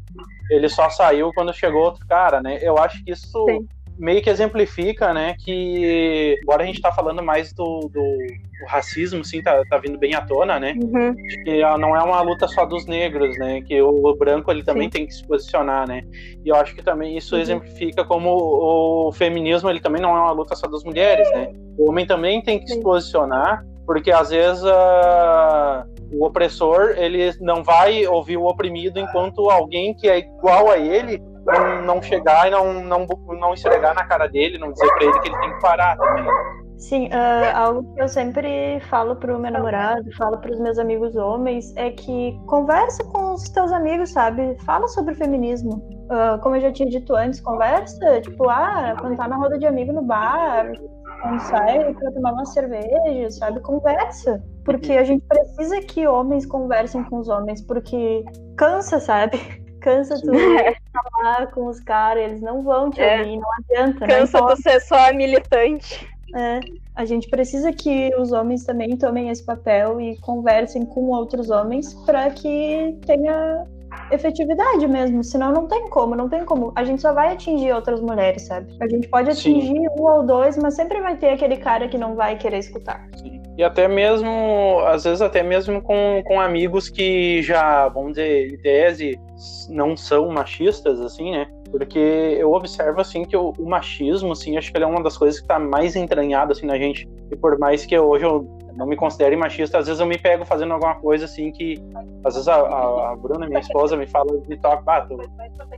ele 0.51 0.69
só 0.69 0.91
saiu 0.91 1.33
quando 1.33 1.55
chegou 1.55 1.83
outro 1.83 2.07
cara, 2.07 2.43
né? 2.43 2.59
Eu 2.61 2.77
acho 2.77 3.03
que 3.03 3.13
isso 3.13 3.47
Sim 3.47 3.67
meio 4.01 4.23
que 4.23 4.31
exemplifica, 4.31 5.13
né, 5.13 5.37
que 5.39 6.39
agora 6.43 6.63
a 6.63 6.67
gente 6.67 6.81
tá 6.81 6.91
falando 6.91 7.23
mais 7.23 7.53
do, 7.53 7.81
do, 7.93 8.19
racismo, 8.67 9.25
sim, 9.25 9.43
tá, 9.43 9.63
tá 9.69 9.77
vindo 9.77 9.99
bem 9.99 10.15
à 10.15 10.23
tona, 10.23 10.59
né, 10.59 10.75
uhum. 10.83 11.15
que 11.45 11.61
não 11.79 11.95
é 11.95 12.03
uma 12.03 12.23
luta 12.23 12.49
só 12.49 12.65
dos 12.65 12.87
negros, 12.87 13.39
né, 13.39 13.61
que 13.61 13.81
o 13.81 14.17
branco 14.17 14.51
ele 14.51 14.65
também 14.65 14.85
sim. 14.85 14.91
tem 14.91 15.07
que 15.07 15.15
se 15.15 15.27
posicionar, 15.27 15.87
né, 15.87 16.03
e 16.43 16.49
eu 16.49 16.57
acho 16.57 16.75
que 16.75 16.83
também 16.83 17.17
isso 17.17 17.35
uhum. 17.35 17.43
exemplifica 17.43 18.03
como 18.03 18.31
o 18.31 19.13
feminismo 19.13 19.69
ele 19.69 19.81
também 19.81 20.01
não 20.01 20.17
é 20.17 20.21
uma 20.21 20.33
luta 20.33 20.57
só 20.57 20.67
das 20.67 20.83
mulheres, 20.83 21.31
né, 21.33 21.53
o 21.79 21.91
homem 21.91 22.07
também 22.07 22.43
tem 22.43 22.59
que 22.59 22.69
sim. 22.69 22.75
se 22.75 22.81
posicionar, 22.81 23.65
porque 23.87 24.13
às 24.13 24.31
vezes 24.31 24.63
uh, 24.63 25.85
o 26.13 26.25
opressor 26.25 26.95
ele 26.97 27.33
não 27.41 27.63
vai 27.63 28.07
ouvir 28.07 28.37
o 28.37 28.47
oprimido 28.47 28.99
enquanto 28.99 29.51
alguém 29.51 29.95
que 29.95 30.09
é 30.09 30.19
igual 30.19 30.71
a 30.71 30.79
ele 30.79 31.21
não, 31.53 31.83
não 31.83 32.03
chegar 32.03 32.49
e 32.49 32.51
não, 32.51 32.73
não, 32.73 33.07
não 33.39 33.55
esfregar 33.55 33.95
na 33.95 34.05
cara 34.05 34.27
dele, 34.27 34.59
não 34.59 34.73
dizer 34.73 34.87
pra 34.95 35.05
ele 35.05 35.21
que 35.21 35.29
ele 35.29 35.39
tem 35.39 35.55
que 35.55 35.61
parar 35.61 35.97
também. 35.97 36.27
Sim, 36.81 37.09
uh, 37.09 37.57
algo 37.57 37.95
que 37.95 38.03
eu 38.03 38.09
sempre 38.09 38.81
falo 38.89 39.15
pro 39.17 39.39
meu 39.39 39.53
namorado, 39.53 40.11
falo 40.17 40.39
pros 40.39 40.59
meus 40.59 40.79
amigos 40.79 41.15
homens, 41.15 41.75
é 41.77 41.91
que 41.91 42.41
conversa 42.47 43.05
com 43.05 43.35
os 43.35 43.43
teus 43.51 43.71
amigos, 43.71 44.11
sabe? 44.11 44.57
Fala 44.65 44.89
sobre 44.89 45.15
feminismo. 45.15 45.75
Uh, 46.11 46.41
como 46.41 46.57
eu 46.57 46.63
já 46.63 46.73
tinha 46.73 46.89
dito 46.89 47.15
antes, 47.15 47.39
conversa, 47.41 48.23
tipo, 48.23 48.49
ah, 48.49 48.97
quando 48.99 49.17
tá 49.17 49.29
na 49.29 49.37
roda 49.37 49.59
de 49.59 49.67
amigo 49.67 49.93
no 49.93 50.03
bar, 50.03 50.73
quando 51.21 51.41
sai 51.41 51.93
pra 51.93 52.13
tomar 52.13 52.33
uma 52.33 52.47
cerveja, 52.47 53.31
sabe? 53.31 53.61
Conversa. 53.61 54.43
Porque 54.65 54.95
a 54.95 55.05
gente 55.05 55.23
precisa 55.29 55.81
que 55.83 56.07
homens 56.07 56.47
conversem 56.47 57.05
com 57.05 57.19
os 57.19 57.29
homens, 57.29 57.61
porque 57.61 58.25
cansa, 58.57 58.99
sabe? 58.99 59.39
Cansa 59.81 60.21
tu 60.21 60.31
falar 60.93 61.47
com 61.49 61.67
os 61.67 61.81
caras, 61.81 62.25
eles 62.25 62.41
não 62.41 62.63
vão 62.63 62.91
te 62.91 63.01
é. 63.01 63.19
ouvir, 63.19 63.37
não 63.37 63.49
adianta. 63.59 64.07
Cansa 64.07 64.39
tu 64.39 64.63
ser 64.63 64.81
só 64.81 65.13
militante. 65.13 66.09
É, 66.35 66.61
a 66.95 67.05
gente 67.05 67.29
precisa 67.29 67.73
que 67.73 68.15
os 68.17 68.31
homens 68.31 68.65
também 68.65 68.97
tomem 68.97 69.31
esse 69.31 69.45
papel 69.45 70.01
e 70.01 70.17
conversem 70.19 70.85
com 70.87 71.07
outros 71.07 71.51
homens 71.51 71.93
para 72.07 72.31
que 72.31 72.97
tenha 73.05 73.67
efetividade 74.11 74.87
mesmo, 74.87 75.23
senão 75.25 75.53
não 75.53 75.67
tem 75.67 75.89
como, 75.89 76.15
não 76.15 76.29
tem 76.29 76.45
como. 76.45 76.73
A 76.77 76.85
gente 76.85 77.03
só 77.03 77.13
vai 77.13 77.33
atingir 77.33 77.73
outras 77.73 78.01
mulheres, 78.01 78.43
sabe? 78.43 78.77
A 78.81 78.89
gente 78.89 79.09
pode 79.09 79.31
atingir 79.31 79.67
Sim. 79.67 79.89
um 79.99 80.03
ou 80.03 80.25
dois, 80.25 80.57
mas 80.57 80.75
sempre 80.75 81.01
vai 81.01 81.17
ter 81.17 81.31
aquele 81.31 81.57
cara 81.57 81.89
que 81.89 81.99
não 81.99 82.15
vai 82.15 82.37
querer 82.37 82.59
escutar. 82.59 83.09
Sim. 83.17 83.40
E 83.61 83.63
até 83.63 83.87
mesmo, 83.87 84.81
às 84.87 85.05
vezes 85.05 85.21
até 85.21 85.43
mesmo 85.43 85.83
com, 85.83 86.23
com 86.25 86.41
amigos 86.41 86.89
que 86.89 87.43
já, 87.43 87.89
vamos 87.89 88.13
dizer, 88.13 88.55
em 88.55 88.57
tese, 88.57 89.21
não 89.69 89.95
são 89.95 90.31
machistas, 90.31 90.99
assim, 90.99 91.31
né? 91.31 91.47
Porque 91.71 91.99
eu 91.99 92.55
observo, 92.55 93.03
assim, 93.03 93.23
que 93.23 93.37
o, 93.37 93.53
o 93.59 93.69
machismo, 93.69 94.33
assim, 94.33 94.57
acho 94.57 94.73
que 94.73 94.79
ele 94.79 94.85
é 94.85 94.87
uma 94.87 95.03
das 95.03 95.19
coisas 95.19 95.39
que 95.39 95.45
está 95.45 95.59
mais 95.59 95.95
entranhada, 95.95 96.53
assim, 96.53 96.65
na 96.65 96.79
gente. 96.79 97.07
E 97.31 97.37
por 97.37 97.59
mais 97.59 97.85
que 97.85 97.99
hoje 97.99 98.25
eu 98.25 98.49
não 98.77 98.87
me 98.87 98.97
considere 98.97 99.37
machista, 99.37 99.77
às 99.77 99.89
vezes 99.89 100.01
eu 100.01 100.07
me 100.07 100.17
pego 100.17 100.47
fazendo 100.47 100.73
alguma 100.73 100.95
coisa, 100.95 101.27
assim, 101.27 101.53
que... 101.53 101.75
Às 102.25 102.37
vezes 102.37 102.49
a, 102.49 102.55
a, 102.55 103.13
a 103.13 103.17
Bruna, 103.17 103.47
minha 103.47 103.61
esposa, 103.61 103.95
me 103.95 104.07
fala, 104.07 104.41
me 104.49 104.57
toca, 104.57 104.83
ah, 104.87 105.03
tô, 105.03 105.19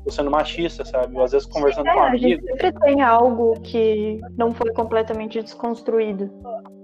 tô 0.04 0.10
sendo 0.12 0.30
machista, 0.30 0.84
sabe? 0.84 1.20
Às 1.20 1.32
vezes 1.32 1.48
conversando 1.48 1.88
é, 1.88 1.94
com 1.94 2.00
um 2.00 2.10
gente 2.12 2.24
amigo. 2.26 2.46
sempre 2.46 2.72
tem 2.80 3.02
algo 3.02 3.54
que 3.60 4.20
não 4.38 4.52
foi 4.52 4.72
completamente 4.72 5.42
desconstruído. 5.42 6.30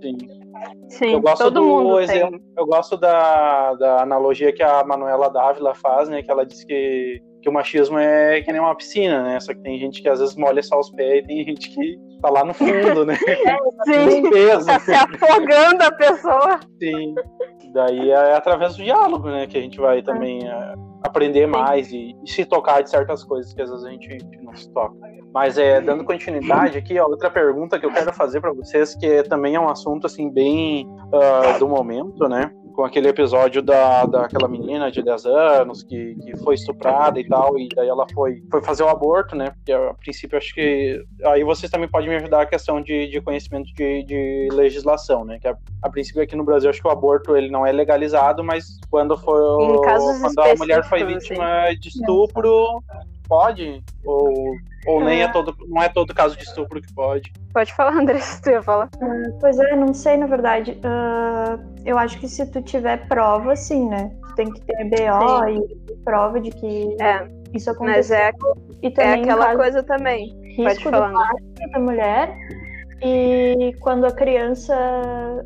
Sim. 0.02 0.16
Sim, 0.88 1.12
eu 1.12 1.20
gosto 1.20 1.44
todo 1.44 1.60
do 1.60 1.64
mundo 1.66 2.00
exemplo, 2.00 2.40
eu 2.56 2.66
gosto 2.66 2.96
da, 2.96 3.74
da 3.74 4.02
analogia 4.02 4.52
que 4.52 4.62
a 4.62 4.82
Manuela 4.84 5.28
Dávila 5.28 5.74
faz, 5.74 6.08
né? 6.08 6.22
Que 6.22 6.30
ela 6.30 6.46
diz 6.46 6.64
que, 6.64 7.22
que 7.42 7.48
o 7.48 7.52
machismo 7.52 7.98
é 7.98 8.40
que 8.40 8.50
nem 8.50 8.60
uma 8.60 8.74
piscina, 8.74 9.22
né? 9.22 9.40
Só 9.40 9.52
que 9.52 9.60
tem 9.60 9.78
gente 9.78 10.02
que 10.02 10.08
às 10.08 10.20
vezes 10.20 10.36
molha 10.36 10.62
só 10.62 10.78
os 10.78 10.90
pés 10.90 11.24
e 11.24 11.26
tem 11.26 11.44
gente 11.44 11.68
que 11.70 11.98
tá 12.22 12.30
lá 12.30 12.44
no 12.44 12.54
fundo, 12.54 13.04
né? 13.04 13.16
Sim, 13.84 14.08
Tem 14.08 14.30
peso. 14.30 14.66
tá 14.66 14.78
se 14.80 14.92
afogando 14.92 15.84
a 15.84 15.92
pessoa. 15.92 16.60
Sim. 16.82 17.14
Daí 17.72 18.10
é 18.10 18.34
através 18.34 18.76
do 18.76 18.82
diálogo, 18.82 19.28
né? 19.28 19.46
Que 19.46 19.58
a 19.58 19.60
gente 19.60 19.78
vai 19.78 20.02
também 20.02 20.48
é, 20.48 20.74
aprender 21.02 21.46
mais 21.46 21.92
e, 21.92 22.16
e 22.24 22.30
se 22.30 22.44
tocar 22.44 22.82
de 22.82 22.90
certas 22.90 23.24
coisas 23.24 23.52
que 23.52 23.62
às 23.62 23.70
vezes 23.70 23.84
a 23.84 23.90
gente, 23.90 24.08
a 24.08 24.12
gente 24.12 24.42
não 24.42 24.56
se 24.56 24.70
toca. 24.72 24.96
Mas 25.38 25.56
é, 25.56 25.80
dando 25.80 26.02
continuidade 26.02 26.76
aqui, 26.76 26.98
ó, 26.98 27.06
outra 27.06 27.30
pergunta 27.30 27.78
que 27.78 27.86
eu 27.86 27.92
quero 27.92 28.12
fazer 28.12 28.40
para 28.40 28.52
vocês, 28.52 28.96
que 28.96 29.22
também 29.22 29.54
é 29.54 29.60
um 29.60 29.68
assunto 29.68 30.04
assim 30.04 30.28
bem 30.28 30.84
ah, 31.12 31.56
do 31.60 31.68
momento, 31.68 32.28
né? 32.28 32.50
Com 32.74 32.84
aquele 32.84 33.06
episódio 33.06 33.62
da, 33.62 34.04
daquela 34.04 34.48
menina 34.48 34.90
de 34.90 35.00
10 35.00 35.26
anos 35.26 35.84
que, 35.84 36.16
que 36.16 36.36
foi 36.38 36.56
estuprada 36.56 37.20
e 37.20 37.28
tal, 37.28 37.56
e 37.56 37.68
daí 37.68 37.86
ela 37.88 38.04
foi, 38.12 38.42
foi 38.50 38.60
fazer 38.62 38.82
o 38.82 38.88
aborto, 38.88 39.36
né? 39.36 39.52
Porque 39.52 39.70
a 39.70 39.94
princípio 39.94 40.36
acho 40.36 40.52
que. 40.52 41.00
Aí 41.26 41.44
vocês 41.44 41.70
também 41.70 41.88
podem 41.88 42.08
me 42.08 42.16
ajudar 42.16 42.42
a 42.42 42.46
questão 42.46 42.82
de, 42.82 43.06
de 43.06 43.20
conhecimento 43.20 43.72
de, 43.74 44.02
de 44.02 44.48
legislação, 44.50 45.24
né? 45.24 45.38
Que 45.40 45.46
a, 45.46 45.56
a 45.82 45.88
princípio 45.88 46.20
aqui 46.20 46.34
no 46.34 46.42
Brasil 46.42 46.68
acho 46.68 46.82
que 46.82 46.88
o 46.88 46.90
aborto 46.90 47.36
ele 47.36 47.48
não 47.48 47.64
é 47.64 47.70
legalizado, 47.70 48.42
mas 48.42 48.64
quando 48.90 49.16
foi 49.16 49.40
quando 49.78 50.40
a 50.40 50.54
mulher 50.56 50.84
foi 50.88 51.04
vítima 51.04 51.72
de 51.78 51.90
estupro, 51.90 52.82
pode? 53.28 53.84
Ou, 54.04 54.56
ou 54.88 55.04
nem 55.04 55.22
é 55.22 55.28
todo, 55.28 55.54
não 55.68 55.82
é 55.82 55.88
todo 55.88 56.14
caso 56.14 56.36
de 56.36 56.42
estupro 56.44 56.80
que 56.80 56.92
pode? 56.94 57.32
Pode 57.52 57.72
falar, 57.74 57.92
André, 57.92 58.18
se 58.18 58.40
tu 58.40 58.50
ia 58.50 58.62
falar. 58.62 58.88
Pois 59.40 59.58
é, 59.58 59.76
não 59.76 59.92
sei, 59.92 60.16
na 60.16 60.26
verdade. 60.26 60.78
Ah, 60.82 61.58
eu 61.84 61.98
acho 61.98 62.18
que 62.18 62.26
se 62.28 62.44
tu 62.50 62.62
tiver 62.62 63.06
prova, 63.08 63.54
sim, 63.54 63.88
né? 63.88 64.10
Tu 64.28 64.34
tem 64.34 64.50
que 64.52 64.60
ter 64.62 64.84
BO 64.84 65.48
e 65.48 65.96
prova 66.04 66.40
de 66.40 66.50
que 66.50 66.96
É, 67.00 67.26
isso 67.54 67.70
mas 67.80 68.10
aconteceu. 68.10 68.16
é, 68.16 68.32
e 68.82 68.86
é 68.86 68.90
também 68.90 69.22
aquela 69.22 69.46
caso 69.46 69.58
coisa 69.58 69.82
também. 69.82 70.34
risco 70.56 70.64
pode 70.64 70.90
falar, 70.90 71.30
da 71.72 71.78
mulher 71.80 72.34
e 73.00 73.72
quando 73.80 74.06
a 74.06 74.10
criança 74.10 74.74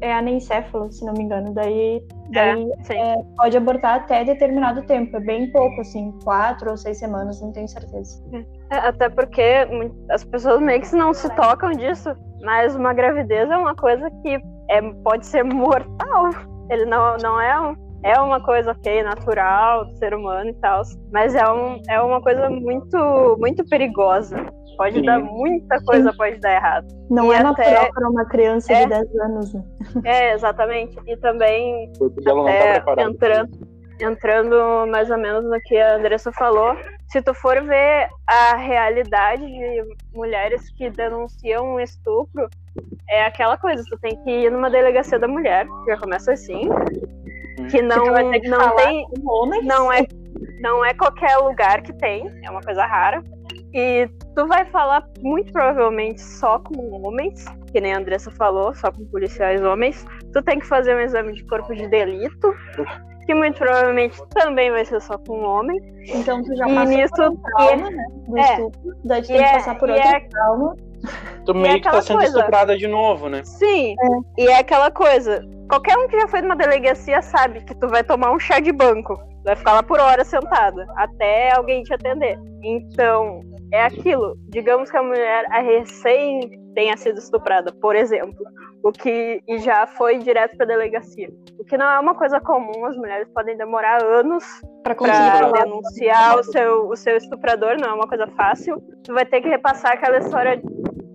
é 0.00 0.12
anencéfala, 0.12 0.90
se 0.90 1.05
não 1.05 1.12
me 1.12 1.24
engano. 1.24 1.53
Daí, 1.53 2.03
daí 2.30 2.70
Sim. 2.82 2.94
é, 2.94 3.16
pode 3.36 3.57
abortar 3.57 3.96
até 3.96 4.24
determinado 4.24 4.82
tempo. 4.82 5.16
É 5.16 5.20
bem 5.20 5.50
pouco, 5.50 5.80
assim, 5.80 6.12
quatro 6.24 6.70
ou 6.70 6.76
seis 6.76 6.98
semanas, 6.98 7.40
não 7.40 7.53
tenho 7.53 7.68
certeza. 7.68 8.22
É, 8.70 8.76
até 8.76 9.09
porque 9.09 9.66
as 10.11 10.24
pessoas 10.24 10.61
meio 10.61 10.80
que 10.80 10.94
não 10.96 11.12
se 11.12 11.28
tocam 11.34 11.72
disso, 11.72 12.16
mas 12.42 12.74
uma 12.74 12.94
gravidez 12.94 13.50
é 13.50 13.57
uma 13.57 13.74
coisa 13.74 14.11
que 14.22 14.40
é, 14.70 14.82
pode 15.05 15.26
ser 15.26 15.42
mortal. 15.44 16.30
Ele 16.70 16.86
não, 16.86 17.16
não 17.18 17.40
é 17.40 17.61
um, 17.61 17.76
é 18.03 18.18
uma 18.18 18.40
coisa 18.40 18.72
ok, 18.72 19.03
natural 19.03 19.84
do 19.84 19.96
ser 19.98 20.14
humano 20.14 20.50
e 20.50 20.55
tal, 20.55 20.82
mas 21.12 21.34
é, 21.34 21.48
um, 21.50 21.80
é 21.88 22.00
uma 22.00 22.20
coisa 22.20 22.50
muito 22.50 23.36
muito 23.38 23.64
perigosa. 23.68 24.36
Pode 24.77 24.97
Sim. 24.97 25.03
dar 25.05 25.18
muita 25.20 25.83
coisa, 25.85 26.12
pode 26.16 26.39
dar 26.41 26.55
errado. 26.55 26.87
Não 27.11 27.33
E 27.33 27.37
é 27.37 27.39
até- 27.39 27.70
natural 27.70 27.93
para 27.93 28.09
uma 28.09 28.25
criança 28.27 28.73
É. 28.73 28.83
de 28.85 28.89
10 28.91 29.16
anos, 29.20 29.55
né? 29.55 29.62
É, 30.05 30.33
exatamente. 30.35 30.97
E 31.07 31.16
também 31.18 31.93
tá 32.25 32.33
até 32.43 32.73
preparado. 32.81 33.11
entrando, 33.11 33.51
entrando 34.01 34.87
mais 34.91 35.11
ou 35.11 35.18
menos 35.18 35.45
no 35.45 35.61
que 35.62 35.77
a 35.77 35.97
Andressa 35.97 36.33
falou, 36.33 36.75
se 37.09 37.20
tu 37.23 37.35
for 37.35 37.62
ver 37.62 38.09
a 38.27 38.57
realidade 38.57 39.45
de 39.47 39.85
mulheres 40.14 40.70
que 40.77 40.91
denunciam 40.91 41.75
um 41.75 41.81
estupro, 41.81 42.49
é 43.09 43.25
aquela 43.27 43.57
coisa, 43.59 43.83
tu 43.89 43.99
tem 44.01 44.16
que 44.25 44.31
ir 44.31 44.51
numa 44.51 44.70
delegacia 44.70 45.18
da 45.18 45.29
mulher, 45.29 45.66
já 45.87 45.97
começa 45.99 46.33
assim, 46.33 46.68
que 47.70 47.83
não, 47.83 48.05
que 48.33 48.49
não 48.49 48.77
tem, 48.77 49.07
não 49.64 49.93
é, 49.93 50.01
não 50.61 50.85
é 50.85 50.95
qualquer 50.95 51.37
lugar 51.37 51.83
que 51.83 51.93
tem, 51.93 52.27
é 52.43 52.51
uma 52.51 52.62
coisa 52.62 52.85
rara. 52.87 53.23
E 53.75 54.09
tu 54.35 54.47
vai 54.47 54.64
falar 54.66 55.07
muito 55.20 55.53
provavelmente 55.53 56.20
só 56.20 56.59
com 56.59 56.91
homens, 57.03 57.45
que 57.73 57.81
nem 57.81 57.95
a 57.95 57.99
Andressa 57.99 58.31
falou, 58.31 58.75
só 58.75 58.93
com 58.93 59.05
policiais 59.07 59.62
homens. 59.62 60.05
Tu 60.33 60.43
tem 60.43 60.59
que 60.59 60.66
fazer 60.66 60.95
um 60.95 61.01
exame 61.01 61.33
de 61.33 61.45
corpo 61.47 61.75
de 61.75 61.87
delito, 61.89 62.55
que 63.27 63.35
muito 63.35 63.59
provavelmente 63.59 64.20
também 64.31 64.70
vai 64.70 64.85
ser 64.85 65.01
só 65.01 65.16
com 65.18 65.41
homem. 65.43 65.79
Então 66.09 66.43
tu 66.43 66.55
já 66.57 66.68
E 66.68 66.75
passa 66.75 66.91
nisso- 66.93 67.14
por 67.14 67.31
um 67.31 67.37
trauma, 67.37 67.91
né? 67.91 68.05
Do 68.29 68.39
é. 68.39 68.43
estupro. 68.53 68.97
Daí 69.05 69.23
tu 69.23 69.25
E 69.25 69.29
tem 69.29 69.37
que 69.39 69.43
é- 69.45 69.53
passar 69.55 69.79
por 69.79 69.89
e 69.89 69.93
outro 69.93 70.09
é- 70.09 70.20
trauma. 70.29 70.77
Tu 71.45 71.55
meio 71.55 71.75
que 71.81 71.91
tá 71.91 72.01
sendo 72.03 72.18
coisa. 72.18 72.39
estuprada 72.39 72.77
de 72.77 72.87
novo, 72.87 73.29
né? 73.29 73.43
Sim, 73.45 73.97
e 74.39 74.47
é 74.49 74.59
aquela 74.59 74.91
coisa. 74.91 75.45
Qualquer 75.68 75.97
um 75.99 76.07
que 76.07 76.20
já 76.20 76.29
foi 76.29 76.43
numa 76.43 76.55
delegacia 76.55 77.20
sabe 77.23 77.61
que 77.64 77.75
tu 77.75 77.89
vai 77.89 78.05
tomar 78.05 78.31
um 78.33 78.39
chá 78.39 78.61
de 78.61 78.70
banco. 78.70 79.18
Vai 79.45 79.57
ficar 79.57 79.72
lá 79.72 79.82
por 79.82 79.99
hora 79.99 80.24
sentada, 80.24 80.86
até 80.97 81.55
alguém 81.55 81.82
te 81.82 81.93
atender. 81.93 82.38
Então, 82.62 83.40
é 83.72 83.84
aquilo. 83.84 84.36
Digamos 84.49 84.90
que 84.90 84.97
a 84.97 85.03
mulher 85.03 85.47
a 85.51 85.61
recém 85.61 86.51
tenha 86.74 86.97
sido 86.97 87.18
estuprada, 87.18 87.72
por 87.80 87.97
exemplo. 87.97 88.45
O 88.84 88.90
que 88.90 89.40
e 89.47 89.59
já 89.59 89.86
foi 89.86 90.18
direto 90.18 90.57
pra 90.57 90.66
delegacia. 90.66 91.28
O 91.59 91.64
que 91.64 91.76
não 91.76 91.86
é 91.86 91.99
uma 92.01 92.14
coisa 92.14 92.40
comum, 92.40 92.84
as 92.84 92.97
mulheres 92.97 93.28
podem 93.32 93.57
demorar 93.57 94.03
anos 94.03 94.45
falar. 95.38 95.64
denunciar 95.64 96.38
o 96.38 96.45
seu, 96.45 96.88
o 96.88 96.97
seu 96.97 97.16
estuprador, 97.16 97.76
não 97.80 97.90
é 97.90 97.95
uma 97.95 98.09
coisa 98.09 98.26
fácil. 98.36 98.82
Tu 99.05 99.14
vai 99.14 99.24
ter 99.24 99.40
que 99.40 99.49
repassar 99.49 99.93
aquela 99.93 100.18
história 100.18 100.61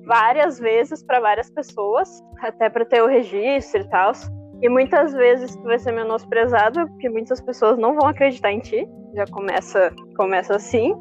várias 0.06 0.58
vezes 0.58 1.04
para 1.04 1.20
várias 1.20 1.50
pessoas, 1.52 2.24
até 2.42 2.70
para 2.70 2.86
ter 2.86 3.04
o 3.04 3.08
registro 3.08 3.82
e 3.82 3.90
tal. 3.90 4.14
E 4.62 4.70
muitas 4.70 5.14
vezes 5.14 5.56
tu 5.56 5.64
vai 5.64 5.78
ser 5.78 5.92
menosprezado, 5.92 6.88
porque 6.88 7.10
muitas 7.10 7.40
pessoas 7.42 7.78
não 7.78 7.96
vão 7.96 8.08
acreditar 8.08 8.52
em 8.52 8.60
ti. 8.60 8.88
Já 9.16 9.26
começa, 9.28 9.94
começa 10.16 10.56
assim. 10.56 10.96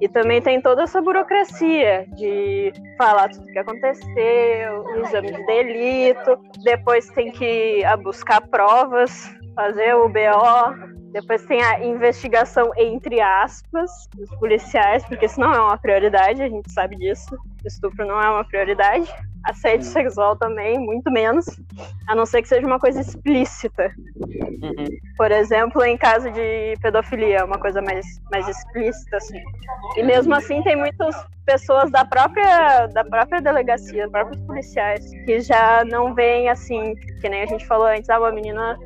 E 0.00 0.08
também 0.08 0.40
tem 0.40 0.60
toda 0.60 0.82
essa 0.82 1.00
burocracia 1.00 2.06
de 2.16 2.72
falar 2.96 3.28
tudo 3.28 3.44
o 3.44 3.52
que 3.52 3.58
aconteceu, 3.58 4.82
o 4.82 4.96
exame 5.04 5.30
de 5.30 5.44
delito, 5.44 6.38
depois 6.64 7.06
tem 7.10 7.30
que 7.30 7.82
buscar 8.02 8.40
provas, 8.48 9.30
fazer 9.54 9.94
o 9.94 10.08
BO, 10.08 10.90
depois 11.12 11.44
tem 11.44 11.62
a 11.62 11.84
investigação 11.84 12.70
entre 12.78 13.20
aspas 13.20 13.90
dos 14.14 14.30
policiais, 14.38 15.04
porque 15.04 15.26
isso 15.26 15.38
não 15.38 15.52
é 15.52 15.60
uma 15.60 15.76
prioridade, 15.76 16.42
a 16.42 16.48
gente 16.48 16.72
sabe 16.72 16.96
disso. 16.96 17.36
Estupro 17.64 18.06
não 18.06 18.20
é 18.20 18.30
uma 18.30 18.44
prioridade. 18.44 19.12
Assédio 19.44 19.86
sexual 19.86 20.36
também, 20.36 20.78
muito 20.78 21.10
menos. 21.10 21.46
A 22.08 22.14
não 22.14 22.26
ser 22.26 22.42
que 22.42 22.48
seja 22.48 22.66
uma 22.66 22.78
coisa 22.78 23.00
explícita. 23.00 23.92
Uhum. 24.16 24.86
Por 25.16 25.30
exemplo, 25.30 25.82
em 25.84 25.96
caso 25.96 26.30
de 26.30 26.76
pedofilia, 26.80 27.38
é 27.38 27.44
uma 27.44 27.58
coisa 27.58 27.80
mais, 27.80 28.06
mais 28.30 28.46
explícita, 28.48 29.16
assim. 29.16 29.40
E 29.96 30.02
mesmo 30.02 30.34
assim 30.34 30.62
tem 30.62 30.76
muitas 30.76 31.16
pessoas 31.46 31.90
da 31.90 32.04
própria, 32.04 32.86
da 32.88 33.04
própria 33.04 33.40
delegacia, 33.40 34.08
próprios 34.08 34.40
policiais, 34.42 35.10
que 35.24 35.40
já 35.40 35.84
não 35.84 36.14
veem 36.14 36.48
assim, 36.48 36.94
que 37.20 37.28
nem 37.28 37.42
a 37.42 37.46
gente 37.46 37.66
falou 37.66 37.86
antes, 37.86 38.08
ah, 38.10 38.18
uma 38.18 38.30
menina 38.30 38.78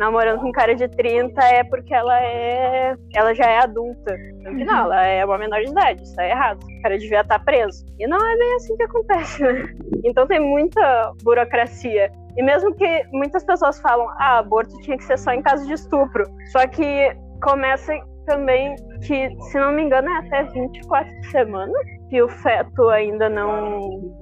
namorando 0.00 0.40
com 0.40 0.50
cara 0.50 0.74
de 0.74 0.88
30 0.88 1.40
é 1.44 1.62
porque 1.62 1.94
ela 1.94 2.18
é. 2.22 2.96
ela 3.14 3.34
já 3.34 3.44
é 3.44 3.58
adulta. 3.58 4.16
Que 4.42 4.64
não, 4.64 4.84
ela 4.84 5.04
é 5.04 5.24
uma 5.24 5.36
menor 5.36 5.60
de 5.60 5.70
idade, 5.70 6.02
isso 6.02 6.18
é 6.18 6.30
errado. 6.30 6.64
O 6.64 6.82
cara 6.82 6.98
devia 6.98 7.20
estar 7.20 7.38
preso. 7.40 7.84
E 7.98 8.06
não 8.06 8.16
é 8.16 8.36
bem 8.38 8.54
assim 8.54 8.76
que 8.78 8.82
acontece, 8.82 9.42
né? 9.42 9.68
Então 10.02 10.26
tem 10.26 10.40
muita 10.40 11.12
burocracia. 11.22 12.10
E 12.34 12.42
mesmo 12.42 12.74
que 12.74 13.04
muitas 13.12 13.44
pessoas 13.44 13.78
falam, 13.80 14.08
ah, 14.18 14.38
aborto 14.38 14.74
tinha 14.78 14.96
que 14.96 15.04
ser 15.04 15.18
só 15.18 15.32
em 15.32 15.42
caso 15.42 15.66
de 15.66 15.74
estupro. 15.74 16.24
Só 16.50 16.66
que 16.66 17.14
começa 17.42 17.92
também 18.24 18.74
que, 19.06 19.28
se 19.50 19.58
não 19.58 19.72
me 19.72 19.82
engano, 19.82 20.08
é 20.08 20.18
até 20.18 20.44
24 20.44 21.24
semanas 21.30 21.86
que 22.08 22.22
o 22.22 22.28
feto 22.28 22.88
ainda 22.88 23.28
não 23.28 24.16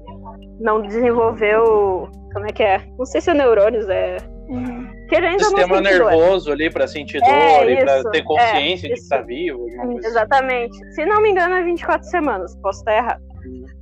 não 0.59 0.83
desenvolveu. 0.83 2.09
Como 2.33 2.47
é 2.47 2.53
que 2.53 2.65
é? 2.65 2.83
Não 2.99 3.07
sei 3.07 3.21
se 3.21 3.31
é 3.31 3.35
neurônios, 3.35 3.89
é. 3.89 4.17
Que 5.09 5.17
ele 5.17 5.27
ainda 5.27 5.45
Sistema 5.45 5.81
dor. 5.81 5.83
nervoso 5.83 6.51
ali 6.51 6.71
pra 6.71 6.87
sentir 6.87 7.21
dor 7.21 7.29
É, 7.29 7.71
e 7.71 7.85
isso, 7.85 8.11
ter 8.11 8.23
consciência 8.23 8.87
é, 8.87 8.89
de 8.89 8.95
que 8.95 9.01
isso. 9.01 9.09
tá 9.09 9.21
vivo. 9.21 9.67
assim. 9.67 10.07
Exatamente. 10.07 10.95
Se 10.95 11.05
não 11.05 11.21
me 11.21 11.31
engano, 11.31 11.55
é 11.55 11.63
24 11.63 12.09
semanas. 12.09 12.57
Posso 12.63 12.81
estar 12.81 12.97
errado. 12.97 13.23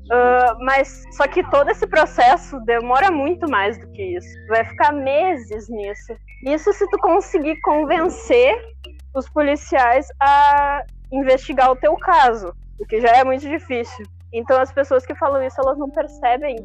Uh, 0.07 0.64
mas 0.64 1.03
só 1.12 1.27
que 1.27 1.43
todo 1.51 1.69
esse 1.71 1.87
processo 1.87 2.61
demora 2.61 3.11
muito 3.11 3.51
mais 3.51 3.79
do 3.79 3.89
que 3.91 4.03
isso. 4.17 4.29
Vai 4.49 4.64
ficar 4.64 4.93
meses 4.93 5.69
nisso. 5.69 6.14
Isso 6.45 6.73
se 6.73 6.89
tu 6.91 6.99
conseguir 6.99 7.61
convencer 7.61 8.57
os 9.14 9.29
policiais 9.29 10.07
a 10.21 10.85
investigar 11.11 11.71
o 11.71 11.77
teu 11.77 11.97
caso, 11.97 12.53
o 12.79 12.87
que 12.87 13.01
já 13.01 13.11
é 13.17 13.25
muito 13.25 13.49
difícil. 13.49 14.07
Então 14.33 14.61
as 14.61 14.72
pessoas 14.72 15.07
que 15.07 15.14
falam 15.14 15.43
isso, 15.43 15.61
elas 15.61 15.79
não 15.79 15.89
percebem 15.89 16.57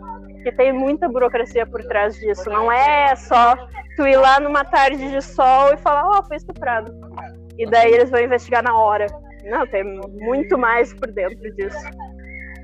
que 0.43 0.51
tem 0.51 0.73
muita 0.73 1.07
burocracia 1.07 1.65
por 1.65 1.83
trás 1.83 2.15
disso. 2.15 2.49
Não 2.49 2.71
é 2.71 3.15
só 3.15 3.55
tu 3.95 4.07
ir 4.07 4.17
lá 4.17 4.39
numa 4.39 4.65
tarde 4.65 5.09
de 5.09 5.21
sol 5.21 5.73
e 5.73 5.77
falar, 5.77 6.05
ó, 6.05 6.19
oh, 6.19 6.23
foi 6.23 6.37
estuprado. 6.37 6.91
E 7.57 7.65
daí 7.65 7.93
eles 7.93 8.09
vão 8.09 8.19
investigar 8.19 8.63
na 8.63 8.75
hora. 8.75 9.05
Não, 9.43 9.65
tem 9.67 9.83
muito 9.83 10.57
mais 10.57 10.93
por 10.93 11.11
dentro 11.11 11.53
disso. 11.55 11.87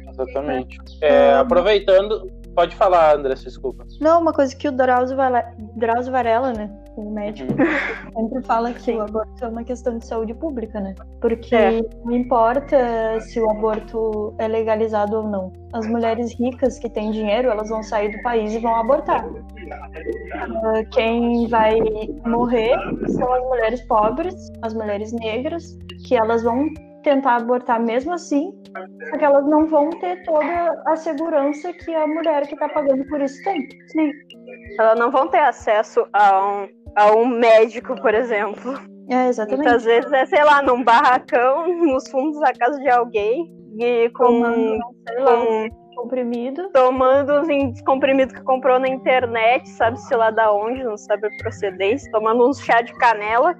Exatamente. 0.09 0.77
É, 1.01 1.33
aproveitando, 1.35 2.31
pode 2.57 2.75
falar, 2.75 3.15
André, 3.15 3.35
desculpa. 3.35 3.85
Não, 4.01 4.19
uma 4.19 4.33
coisa 4.33 4.55
que 4.55 4.67
o 4.67 4.71
Drauzio 4.71 5.15
Varela, 5.15 5.45
Drauzio 5.75 6.11
Varela 6.11 6.51
né, 6.53 6.67
o 6.95 7.11
médico, 7.11 7.53
uhum. 7.53 8.25
sempre 8.31 8.47
fala 8.47 8.73
que 8.73 8.91
o 8.93 9.01
aborto 9.03 9.45
é 9.45 9.47
uma 9.47 9.63
questão 9.63 9.99
de 9.99 10.07
saúde 10.07 10.33
pública, 10.33 10.79
né? 10.79 10.95
Porque 11.21 11.55
é. 11.55 11.79
não 12.03 12.15
importa 12.15 13.21
se 13.21 13.39
o 13.39 13.47
aborto 13.47 14.33
é 14.39 14.47
legalizado 14.47 15.17
ou 15.17 15.23
não. 15.29 15.53
As 15.71 15.85
mulheres 15.85 16.33
ricas 16.39 16.79
que 16.79 16.89
têm 16.89 17.11
dinheiro, 17.11 17.47
elas 17.47 17.69
vão 17.69 17.83
sair 17.83 18.17
do 18.17 18.23
país 18.23 18.51
e 18.51 18.57
vão 18.57 18.75
abortar. 18.75 19.23
Ah, 20.33 20.83
quem 20.91 21.47
vai 21.47 21.77
morrer 22.25 22.75
são 23.09 23.31
as 23.33 23.43
mulheres 23.43 23.81
pobres, 23.83 24.51
as 24.63 24.73
mulheres 24.73 25.11
negras, 25.11 25.77
que 26.07 26.15
elas 26.15 26.41
vão 26.41 26.67
tentar 27.07 27.37
abortar 27.37 27.81
mesmo 27.81 28.13
assim, 28.13 28.51
só 29.09 29.17
que 29.17 29.23
elas 29.23 29.45
não 29.45 29.65
vão 29.65 29.89
ter 29.91 30.21
toda 30.23 30.83
a 30.85 30.95
segurança 30.97 31.71
que 31.71 31.95
a 31.95 32.05
mulher 32.05 32.45
que 32.45 32.53
está 32.53 32.67
pagando 32.67 33.05
por 33.07 33.21
isso 33.21 33.41
tem. 33.45 33.65
Sim. 33.87 34.11
Elas 34.77 34.99
não 34.99 35.09
vão 35.09 35.29
ter 35.29 35.39
acesso 35.39 36.05
a 36.11 36.45
um, 36.45 36.67
a 36.97 37.15
um 37.15 37.25
médico, 37.25 37.95
por 38.01 38.13
exemplo. 38.13 38.73
É, 39.09 39.29
exatamente. 39.29 39.63
Muitas 39.63 39.85
vezes 39.85 40.11
é, 40.11 40.25
sei 40.25 40.43
lá, 40.43 40.61
num 40.61 40.83
barracão, 40.83 41.65
nos 41.85 42.09
fundos 42.09 42.41
da 42.41 42.51
casa 42.51 42.77
de 42.77 42.89
alguém, 42.89 43.55
e 43.79 44.09
com, 44.09 44.25
tomando, 44.25 44.79
com 45.23 45.69
comprimido. 45.95 46.69
Tomando 46.73 47.39
os 47.39 47.81
comprimidos 47.83 48.35
que 48.35 48.43
comprou 48.43 48.79
na 48.79 48.89
internet, 48.89 49.67
sabe-se 49.69 50.13
lá 50.13 50.29
da 50.29 50.51
onde, 50.51 50.83
não 50.83 50.97
sabe 50.97 51.27
a 51.27 51.29
procedência, 51.41 52.11
tomando 52.11 52.49
uns 52.49 52.59
chá 52.59 52.81
de 52.81 52.93
canela. 52.95 53.55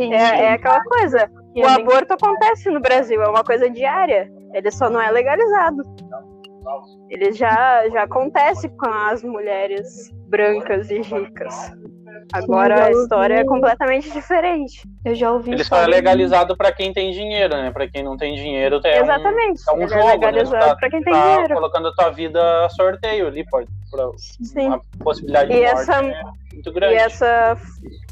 É, 0.00 0.14
é, 0.14 0.52
aquela 0.54 0.82
coisa. 0.82 1.30
O 1.56 1.66
aborto 1.66 2.14
acontece 2.14 2.70
no 2.70 2.80
Brasil, 2.80 3.22
é 3.22 3.28
uma 3.28 3.44
coisa 3.44 3.68
diária. 3.68 4.30
Ele 4.54 4.70
só 4.70 4.88
não 4.88 5.00
é 5.00 5.10
legalizado. 5.10 5.82
Ele 7.10 7.32
já, 7.32 7.88
já 7.90 8.04
acontece 8.04 8.68
com 8.68 8.86
as 8.86 9.22
mulheres 9.22 10.10
brancas 10.28 10.90
e 10.90 11.00
ricas. 11.00 11.72
Agora 12.32 12.86
a 12.86 12.90
história 12.90 13.34
é 13.40 13.44
completamente 13.44 14.10
diferente. 14.10 14.82
Eu 15.04 15.14
já 15.14 15.30
ouvi. 15.32 15.50
Ele 15.52 15.64
só 15.64 15.76
é 15.82 15.86
legalizado 15.86 16.56
para 16.56 16.72
quem 16.72 16.92
tem 16.92 17.10
dinheiro, 17.10 17.54
né? 17.56 17.70
Para 17.72 17.88
quem 17.88 18.02
não 18.02 18.16
tem 18.16 18.34
dinheiro, 18.36 18.80
tem 18.80 18.96
Exatamente. 18.96 19.60
Um, 19.68 19.72
é 19.72 19.74
um 19.74 19.80
Ele 19.80 19.88
jogo, 19.88 20.00
é 20.08 20.12
legalizado 20.12 20.66
né? 20.66 20.76
para 20.78 20.90
quem 20.90 21.02
tem 21.02 21.12
tá 21.12 21.32
dinheiro. 21.34 21.54
colocando 21.54 21.88
a 21.88 21.94
tua 21.94 22.10
vida 22.10 22.64
a 22.64 22.68
sorteio 22.70 23.26
ali, 23.26 23.44
pode. 23.50 23.66
Pra 23.90 24.08
Sim. 24.16 24.68
Uma 24.68 24.80
possibilidade 25.02 25.52
E 25.52 25.56
de 25.56 25.62
essa- 25.64 26.00
morte 26.02 26.16
é 26.16 26.54
muito 26.54 26.72
grande. 26.72 26.94
E 26.94 26.96
essa 26.96 27.58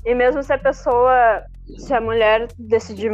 e 0.04 0.14
mesmo 0.14 0.42
se 0.42 0.52
a 0.52 0.58
pessoa, 0.58 1.42
se 1.78 1.94
a 1.94 2.00
mulher 2.00 2.48
decidir 2.58 3.10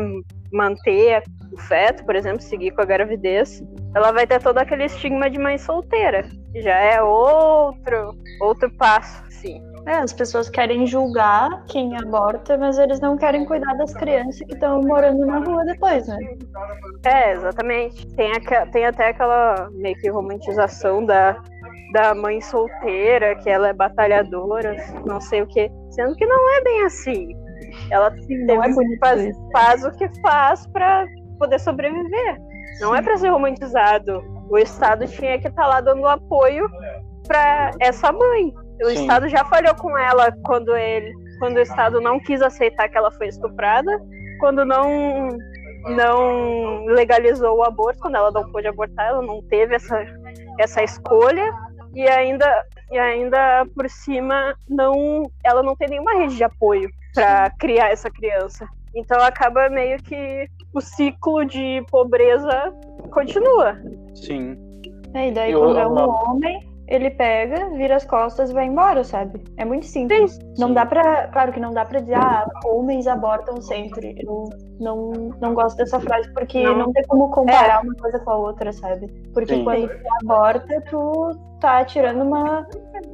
manter 0.52 1.22
o 1.52 1.59
feto, 1.59 2.04
por 2.04 2.14
exemplo, 2.14 2.40
seguir 2.40 2.72
com 2.72 2.82
a 2.82 2.84
gravidez, 2.84 3.62
ela 3.94 4.12
vai 4.12 4.26
ter 4.26 4.42
todo 4.42 4.59
aquele 4.59 4.84
estigma 4.84 5.30
de 5.30 5.38
mãe 5.38 5.59
solteira, 5.59 6.22
que 6.52 6.61
já 6.62 6.76
é 6.76 7.02
outro 7.02 8.14
outro 8.40 8.70
passo, 8.76 9.22
sim. 9.30 9.62
É, 9.86 9.98
as 9.98 10.12
pessoas 10.12 10.50
querem 10.50 10.84
julgar 10.84 11.64
quem 11.66 11.96
aborta, 11.96 12.59
mas 12.59 12.76
eles 12.76 12.98
não 12.98 13.16
querem 13.16 13.46
cuidar 13.46 13.72
das 13.74 13.94
crianças 13.94 14.38
que 14.38 14.54
estão 14.54 14.80
morando 14.80 15.24
na 15.24 15.38
rua 15.38 15.64
depois, 15.64 16.09
né? 16.09 16.18
É, 17.04 17.32
exatamente. 17.32 18.04
Tem, 18.16 18.32
tem 18.72 18.84
até 18.84 19.11
aquela 19.11 19.70
meio 19.74 19.94
que 20.00 20.11
romantização 20.11 21.07
da, 21.07 21.40
da 21.92 22.16
mãe 22.16 22.40
solteira, 22.40 23.36
que 23.36 23.48
ela 23.48 23.68
é 23.68 23.72
batalhadora, 23.72 24.74
não 25.07 25.20
sei 25.20 25.42
o 25.42 25.46
quê. 25.46 25.70
Sendo 25.90 26.16
que 26.16 26.26
não 26.26 26.57
é 26.57 26.62
bem 26.62 26.82
assim. 26.82 27.45
Ela 27.91 28.11
Não 28.47 28.62
é 28.62 28.68
faz, 28.99 29.24
isso. 29.24 29.49
faz 29.53 29.84
o 29.84 29.91
que 29.93 30.09
faz 30.20 30.66
pra 30.68 31.07
poder 31.39 31.59
sobreviver. 31.61 32.39
Não 32.80 32.95
é 32.95 33.03
pra 33.03 33.16
ser 33.16 33.28
romantizado. 33.28 34.22
O 34.51 34.59
Estado 34.59 35.07
tinha 35.07 35.39
que 35.39 35.49
estar 35.49 35.66
lá 35.66 35.80
dando 35.80 36.07
apoio 36.07 36.68
pra 37.26 37.70
essa 37.80 38.12
mãe. 38.12 38.53
O 38.82 38.91
Sim. 38.91 39.01
Estado 39.03 39.28
já 39.28 39.45
falhou 39.45 39.74
com 39.74 39.97
ela 39.97 40.30
quando 40.45 40.76
ele, 40.76 41.12
quando 41.39 41.57
o 41.57 41.61
Estado 41.61 42.01
não 42.01 42.20
quis 42.20 42.43
aceitar 42.43 42.89
que 42.89 42.97
ela 42.99 43.11
foi 43.12 43.28
estuprada, 43.28 43.91
quando 44.39 44.64
não 44.64 45.28
não 45.89 46.84
legalizou 46.87 47.59
o 47.59 47.62
aborto, 47.62 48.01
quando 48.01 48.16
ela 48.16 48.32
não 48.32 48.51
pôde 48.51 48.66
abortar, 48.66 49.07
ela 49.07 49.22
não 49.22 49.41
teve 49.43 49.76
essa, 49.76 50.05
essa 50.59 50.82
escolha 50.82 51.49
e 51.95 52.07
ainda 52.09 52.64
e 52.91 52.99
ainda 52.99 53.64
por 53.74 53.89
cima 53.89 54.55
não 54.68 55.22
ela 55.45 55.62
não 55.62 55.76
tem 55.76 55.89
nenhuma 55.89 56.14
rede 56.14 56.37
de 56.37 56.45
apoio 56.45 56.89
para 57.17 57.51
criar 57.59 57.91
essa 57.91 58.11
criança. 58.11 58.67
Então 58.95 59.21
acaba 59.21 59.69
meio 59.69 59.99
que 60.03 60.47
o 60.75 60.81
ciclo 60.81 61.45
de 61.45 61.85
pobreza 61.91 62.73
continua. 63.11 63.77
Sim. 64.14 64.57
É, 65.14 65.29
e 65.29 65.33
daí 65.33 65.53
E 65.53 65.57
quando 65.57 65.79
é 65.79 65.87
um 65.87 65.93
uma- 65.93 66.31
homem, 66.31 66.61
ele 66.89 67.11
pega, 67.11 67.69
vira 67.71 67.97
as 67.97 68.05
costas 68.05 68.51
e 68.51 68.55
vai 68.55 68.67
embora, 68.67 69.03
sabe? 69.03 69.43
É 69.57 69.64
muito 69.64 69.87
simples. 69.87 70.39
Não 70.59 70.69
sim. 70.69 70.75
dá 70.75 70.87
pra. 70.87 71.29
Claro 71.29 71.53
que 71.53 71.61
não 71.61 71.73
dá 71.73 71.85
pra 71.85 72.01
dizer, 72.01 72.14
ah, 72.14 72.47
homens 72.64 73.07
abortam 73.07 73.61
sempre. 73.61 74.14
Eu 74.19 74.49
não, 74.79 75.11
não 75.41 75.53
gosto 75.53 75.77
dessa 75.79 75.99
frase, 76.01 76.33
porque 76.33 76.62
Não. 76.62 76.77
não, 76.79 76.93
tem 76.93 77.03
como 77.09 77.31
comparar 77.31 77.83
uma 77.83 77.95
coisa 77.95 78.19
com 78.21 78.31
a 78.31 78.37
outra, 78.37 78.73
sabe? 78.73 79.09
Porque 79.35 79.55
Sim. 79.57 79.64
quando 79.64 79.89
tu 79.89 80.09
aborta, 80.23 80.81
tu 80.89 81.31
tá 81.61 81.85
tirando 81.85 82.23
uma. 82.23 82.67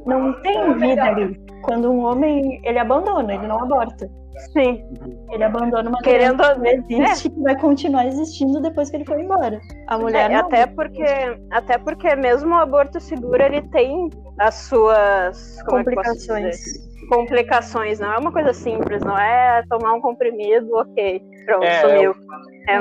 Não 0.05 0.33
tem 0.41 0.73
vida 0.75 1.03
ali. 1.03 1.39
Quando 1.63 1.91
um 1.91 2.03
homem, 2.05 2.61
ele 2.63 2.79
abandona, 2.79 3.33
ele 3.35 3.47
não 3.47 3.61
aborta. 3.61 4.09
Sim. 4.51 4.83
Ele 5.31 5.43
abandona 5.43 5.87
uma 5.89 5.99
Querendo- 6.01 6.37
criança 6.43 6.59
que 6.87 6.93
existe 6.95 7.27
e 7.37 7.41
vai 7.43 7.55
continuar 7.59 8.07
existindo 8.07 8.59
depois 8.61 8.89
que 8.89 8.97
ele 8.97 9.05
for 9.05 9.19
embora. 9.19 9.59
A 9.87 9.97
mulher 9.97 10.29
É, 10.31 10.33
não. 10.33 10.45
até 10.47 10.65
porque 10.65 11.03
até 11.51 11.77
porque 11.77 12.15
mesmo 12.15 12.55
o 12.55 12.57
aborto 12.57 12.99
seguro 12.99 13.41
ele 13.41 13.61
tem 13.69 14.09
as 14.39 14.55
suas 14.55 15.59
é 15.59 15.63
que 15.63 15.69
eu 15.71 15.77
complicações. 15.77 16.55
dizer? 16.57 16.93
complicações, 17.09 17.99
não 17.99 18.13
é 18.13 18.17
uma 18.17 18.31
coisa 18.31 18.53
simples, 18.53 19.01
não 19.03 19.17
é 19.17 19.61
tomar 19.69 19.93
um 19.93 20.01
comprimido, 20.01 20.73
ok, 20.73 21.21
pronto, 21.45 21.63
É, 21.65 21.81
sumiu. 21.81 22.15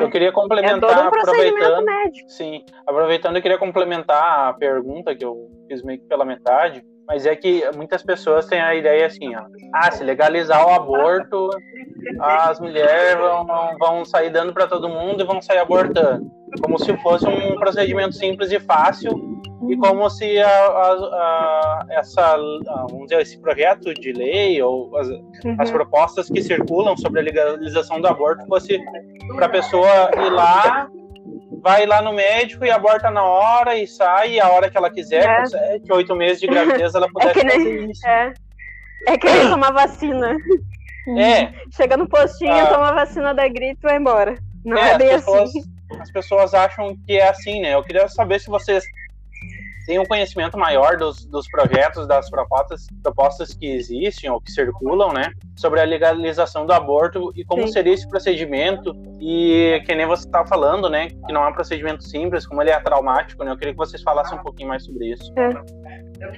Eu 0.00 0.11
queria 0.11 0.28
É 0.28 0.32
complementar, 0.32 0.80
todo 0.80 1.07
um 1.09 1.11
procedimento 1.11 1.57
aproveitando. 1.57 1.84
médico. 1.84 2.30
Sim, 2.30 2.64
aproveitando, 2.86 3.36
eu 3.36 3.42
queria 3.42 3.59
complementar 3.59 4.48
a 4.48 4.53
pergunta 4.55 5.14
que 5.14 5.24
eu 5.24 5.48
fiz 5.68 5.82
meio 5.82 5.98
que 5.98 6.07
pela 6.07 6.24
metade, 6.24 6.82
mas 7.07 7.26
é 7.26 7.34
que 7.36 7.62
muitas 7.76 8.03
pessoas 8.03 8.46
têm 8.46 8.61
a 8.61 8.74
ideia 8.74 9.07
assim, 9.07 9.34
ó, 9.34 9.42
ah, 9.74 9.90
se 9.90 10.03
legalizar 10.05 10.66
o 10.66 10.70
aborto, 10.70 11.50
as 12.20 12.61
mulheres 12.61 13.16
vão, 13.18 13.46
vão 13.78 14.05
sair 14.05 14.30
dando 14.30 14.53
para 14.53 14.66
todo 14.66 14.88
mundo 14.88 15.22
e 15.22 15.26
vão 15.26 15.40
sair 15.42 15.59
abortando, 15.59 16.30
como 16.62 16.78
se 16.78 16.96
fosse 16.98 17.26
um 17.26 17.57
procedimento 17.59 18.14
simples 18.14 18.50
e 18.53 18.61
fácil 18.61 19.11
e 19.68 19.76
como 19.76 20.11
se 20.11 20.38
a, 20.40 20.48
a- 20.48 20.92
a- 20.92 21.86
essa, 21.90 22.36
vamos 22.90 23.05
dizer, 23.09 23.20
esse 23.22 23.38
projeto 23.40 23.94
de 23.94 24.12
lei 24.12 24.61
ou 24.62 24.96
as, 24.98 25.09
as 25.59 25.68
Uhum. 25.68 25.74
propostas 25.76 26.28
que 26.28 26.42
circulam 26.42 26.96
sobre 26.96 27.20
a 27.20 27.22
legalização 27.22 28.00
do 28.00 28.09
aborto 28.09 28.44
fosse 28.46 28.78
para 29.36 29.46
a 29.46 29.48
pessoa 29.48 30.11
ir 30.16 30.30
lá, 30.30 30.88
vai 31.62 31.86
lá 31.86 32.02
no 32.02 32.12
médico 32.12 32.64
e 32.64 32.70
aborta 32.70 33.10
na 33.10 33.22
hora 33.22 33.76
e 33.76 33.86
sai 33.86 34.40
a 34.40 34.48
hora 34.48 34.68
que 34.70 34.76
ela 34.76 34.90
quiser, 34.90 35.24
É. 35.24 35.36
com 35.40 35.46
sete, 35.46 35.92
oito 35.92 36.14
meses 36.16 36.40
de 36.40 36.46
gravidez 36.48 36.94
ela 36.94 37.06
pudesse 37.12 37.34
que 37.34 37.44
nem- 37.44 37.58
fazer 37.58 37.90
isso. 37.90 38.06
É. 38.06 38.34
É 39.08 39.18
que 39.18 39.26
nem 39.30 39.48
tomar 39.50 39.72
vacina. 39.72 40.36
É, 41.18 41.52
Chega 41.74 41.96
no 41.96 42.08
postinho, 42.08 42.52
Ah. 42.52 42.66
toma 42.66 42.88
a 42.90 42.94
vacina 42.94 43.34
da 43.34 43.48
gripe 43.48 43.78
e 43.82 43.86
vai 43.88 43.96
embora. 43.96 44.36
Não 44.64 44.76
é, 44.76 44.90
é, 44.90 44.92
as, 44.92 44.98
bem 44.98 45.08
pessoas, 45.08 45.48
assim. 45.50 45.62
as 46.00 46.12
pessoas 46.12 46.54
acham 46.54 46.96
que 47.04 47.16
é 47.18 47.28
assim, 47.28 47.60
né? 47.60 47.74
Eu 47.74 47.82
queria 47.82 48.06
saber 48.08 48.38
se 48.40 48.46
vocês 48.48 48.84
têm 49.87 49.99
um 49.99 50.05
conhecimento 50.05 50.59
maior 50.59 50.97
dos, 50.97 51.24
dos 51.26 51.47
projetos, 51.49 52.07
das 52.07 52.30
propostas, 52.30 52.87
propostas 53.03 53.55
que 53.55 53.66
existem 53.66 54.30
ou 54.30 54.41
que 54.41 54.51
circulam, 54.51 55.12
né? 55.12 55.33
Sobre 55.57 55.80
a 55.80 55.85
legalização 55.85 56.66
do 56.66 56.72
aborto 56.72 57.33
e 57.37 57.45
como 57.45 57.66
Sim. 57.66 57.72
seria 57.72 57.95
esse 57.95 58.09
procedimento. 58.09 58.95
E 59.20 59.83
que 59.87 59.95
nem 59.95 60.07
você 60.07 60.26
estava 60.26 60.47
falando, 60.47 60.89
né? 60.89 61.09
Que 61.09 61.33
não 61.33 61.45
é 61.45 61.49
um 61.49 61.53
procedimento 61.53 62.03
simples, 62.05 62.47
como 62.47 62.62
ele 62.62 62.70
é 62.70 62.80
traumático, 62.80 63.45
né? 63.45 63.53
Eu 63.53 63.57
queria 63.57 63.72
que 63.72 63.78
vocês 63.78 64.03
falassem 64.03 64.39
um 64.39 64.43
pouquinho 64.43 64.68
mais 64.68 64.85
sobre 64.85 65.12
isso. 65.12 65.33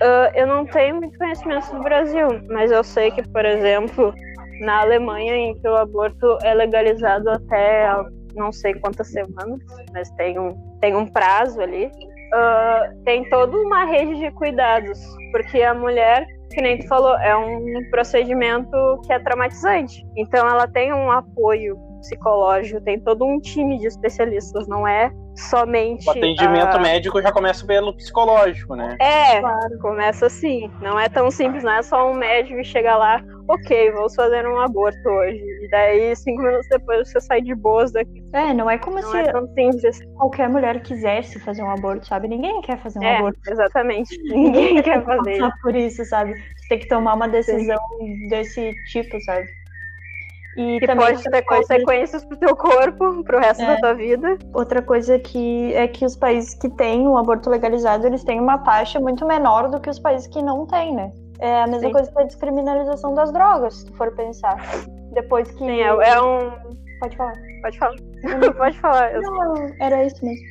Ah, 0.01 0.31
eu 0.35 0.47
não 0.47 0.67
tenho 0.67 0.97
muito 0.97 1.17
conhecimento 1.19 1.73
do 1.75 1.83
Brasil, 1.83 2.29
mas 2.49 2.71
eu 2.71 2.83
sei 2.83 3.11
que, 3.11 3.23
por 3.29 3.45
exemplo, 3.45 4.15
na 4.61 4.81
Alemanha, 4.81 5.35
em 5.35 5.55
que 5.55 5.69
o 5.69 5.77
aborto 5.77 6.39
é 6.43 6.55
legalizado 6.55 7.29
até 7.31 7.89
não 8.35 8.51
sei 8.51 8.75
quantas 8.75 9.09
semanas, 9.09 9.61
mas 9.93 10.11
tem 10.13 10.39
um, 10.39 10.51
tem 10.81 10.95
um 10.95 11.07
prazo 11.07 11.61
ali. 11.61 11.91
Uh, 12.35 13.05
tem 13.05 13.29
toda 13.31 13.57
uma 13.57 13.85
rede 13.85 14.17
de 14.19 14.31
cuidados, 14.33 14.99
porque 15.33 15.63
a 15.63 15.73
mulher, 15.73 16.27
que 16.53 16.61
nem 16.61 16.79
tu 16.79 16.89
falou, 16.89 17.17
é 17.19 17.37
um 17.37 17.89
procedimento 17.91 19.01
que 19.07 19.13
é 19.13 19.19
traumatizante. 19.19 20.05
Então 20.17 20.47
ela 20.49 20.67
tem 20.67 20.93
um 20.93 21.11
apoio 21.11 21.79
psicológico, 22.05 22.81
tem 22.83 23.01
todo 23.01 23.25
um 23.25 23.41
time 23.41 23.79
de 23.79 23.87
especialistas, 23.87 24.69
não 24.69 24.87
é 24.87 25.11
somente. 25.35 26.07
O 26.07 26.13
atendimento 26.13 26.79
médico 26.81 27.21
já 27.21 27.33
começa 27.33 27.67
pelo 27.67 27.95
psicológico, 27.97 28.77
né? 28.77 28.97
É, 29.01 29.41
claro. 29.41 29.79
começa 29.81 30.27
assim. 30.27 30.71
Não 30.81 30.99
é 30.99 31.09
tão 31.09 31.31
simples, 31.31 31.65
não 31.65 31.73
é 31.73 31.83
só 31.83 32.11
um 32.11 32.15
médico 32.15 32.57
que 32.57 32.65
chega 32.65 32.97
lá, 32.97 33.23
ok, 33.49 33.91
vamos 33.93 34.15
fazer 34.15 34.47
um 34.47 34.61
aborto 34.61 35.09
hoje. 35.09 35.43
E 35.63 35.69
daí, 35.71 36.15
cinco 36.17 36.43
minutos 36.43 36.69
depois, 36.69 37.11
você 37.11 37.21
sai 37.21 37.41
de 37.41 37.55
boas 37.55 37.93
daqui. 37.93 38.23
É, 38.33 38.53
não 38.53 38.71
é 38.71 38.79
como 38.79 39.01
não 39.01 39.11
se 39.11 39.17
é 39.17 39.33
tão 39.33 39.47
simples. 39.55 39.99
qualquer 40.17 40.49
mulher 40.49 40.81
quisesse 40.83 41.41
fazer 41.41 41.63
um 41.63 41.71
aborto, 41.71 42.07
sabe? 42.07 42.29
Ninguém 42.29 42.61
quer 42.61 42.79
fazer 42.79 42.99
um 42.99 43.05
é, 43.05 43.17
aborto. 43.17 43.41
Exatamente. 43.49 44.17
Ninguém 44.31 44.83
quer 44.83 45.03
fazer. 45.05 45.41
por 45.63 45.75
isso, 45.75 46.05
sabe? 46.05 46.35
Você 46.35 46.69
tem 46.69 46.79
que 46.79 46.89
tomar 46.89 47.15
uma 47.15 47.29
decisão 47.29 47.79
Sim. 47.99 48.29
desse 48.29 48.73
tipo, 48.91 49.21
sabe? 49.23 49.47
E 50.57 50.79
que 50.79 50.87
também 50.87 51.07
pode 51.07 51.23
ter 51.23 51.43
consequências 51.43 52.25
pro 52.25 52.37
teu 52.37 52.57
corpo, 52.57 53.25
pro 53.25 53.39
resto 53.39 53.63
é. 53.63 53.67
da 53.67 53.77
tua 53.77 53.95
vida. 53.95 54.39
Outra 54.53 54.81
coisa 54.83 55.19
que 55.19 55.75
é 55.75 55.89
que 55.89 56.05
os 56.05 56.17
países 56.17 56.55
que 56.55 56.69
têm 56.71 57.07
o 57.09 57.17
aborto 57.17 57.51
legalizado, 57.51 58.07
eles 58.07 58.23
têm 58.23 58.41
uma 58.41 58.59
taxa 58.59 59.01
muito 59.01 59.27
menor 59.27 59.69
do 59.69 59.81
que 59.81 59.91
os 59.91 59.99
países 59.99 60.27
que 60.29 60.41
não 60.43 60.67
têm, 60.67 60.95
né? 60.95 61.11
É 61.41 61.63
a 61.63 61.67
mesma 61.67 61.89
Sim. 61.89 61.93
coisa 61.93 62.13
que 62.13 62.21
a 62.21 62.25
descriminalização 62.25 63.15
das 63.15 63.33
drogas, 63.33 63.75
se 63.75 63.93
for 63.95 64.15
pensar. 64.15 64.57
Depois 65.13 65.51
que. 65.51 65.59
Sim, 65.59 65.81
é, 65.81 65.89
é 65.89 66.21
um. 66.21 66.53
Pode 67.01 67.17
falar. 67.17 67.35
Pode 67.63 67.79
falar. 67.79 67.97
pode 68.57 68.81
falar. 68.81 69.13
Não, 69.21 69.55
era 69.81 70.05
isso 70.05 70.25
mesmo. 70.25 70.45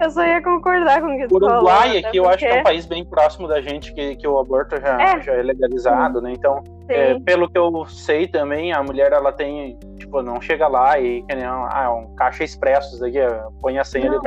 Eu 0.00 0.10
só 0.10 0.24
ia 0.24 0.42
concordar 0.42 1.00
com 1.00 1.14
o 1.14 1.18
que 1.18 1.26
tu 1.28 1.38
falou. 1.38 1.56
Uruguai, 1.56 1.98
aqui, 1.98 2.16
eu 2.16 2.28
acho 2.28 2.38
que 2.38 2.46
é 2.46 2.60
um 2.60 2.62
país 2.62 2.86
bem 2.86 3.04
próximo 3.04 3.46
da 3.48 3.60
gente, 3.60 3.92
que, 3.92 4.16
que 4.16 4.26
o 4.26 4.38
aborto 4.38 4.80
já 4.80 5.00
é, 5.00 5.20
já 5.20 5.32
é 5.32 5.42
legalizado, 5.42 6.20
né? 6.20 6.32
Então, 6.32 6.62
é, 6.88 7.18
pelo 7.20 7.50
que 7.50 7.58
eu 7.58 7.84
sei 7.86 8.26
também, 8.26 8.72
a 8.72 8.82
mulher, 8.82 9.12
ela 9.12 9.32
tem, 9.32 9.78
tipo, 9.98 10.22
não 10.22 10.40
chega 10.40 10.66
lá 10.68 10.98
e 10.98 11.22
que 11.22 11.34
nem 11.34 11.44
ah, 11.44 11.92
um 11.92 12.14
caixa 12.14 12.44
expressos 12.44 13.00
daqui, 13.00 13.18
põe 13.60 13.78
a 13.78 13.84
senha 13.84 14.10
ali. 14.10 14.18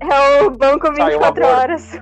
é 0.00 0.42
o 0.42 0.50
banco 0.50 0.92
24 0.92 1.46
horas. 1.46 2.00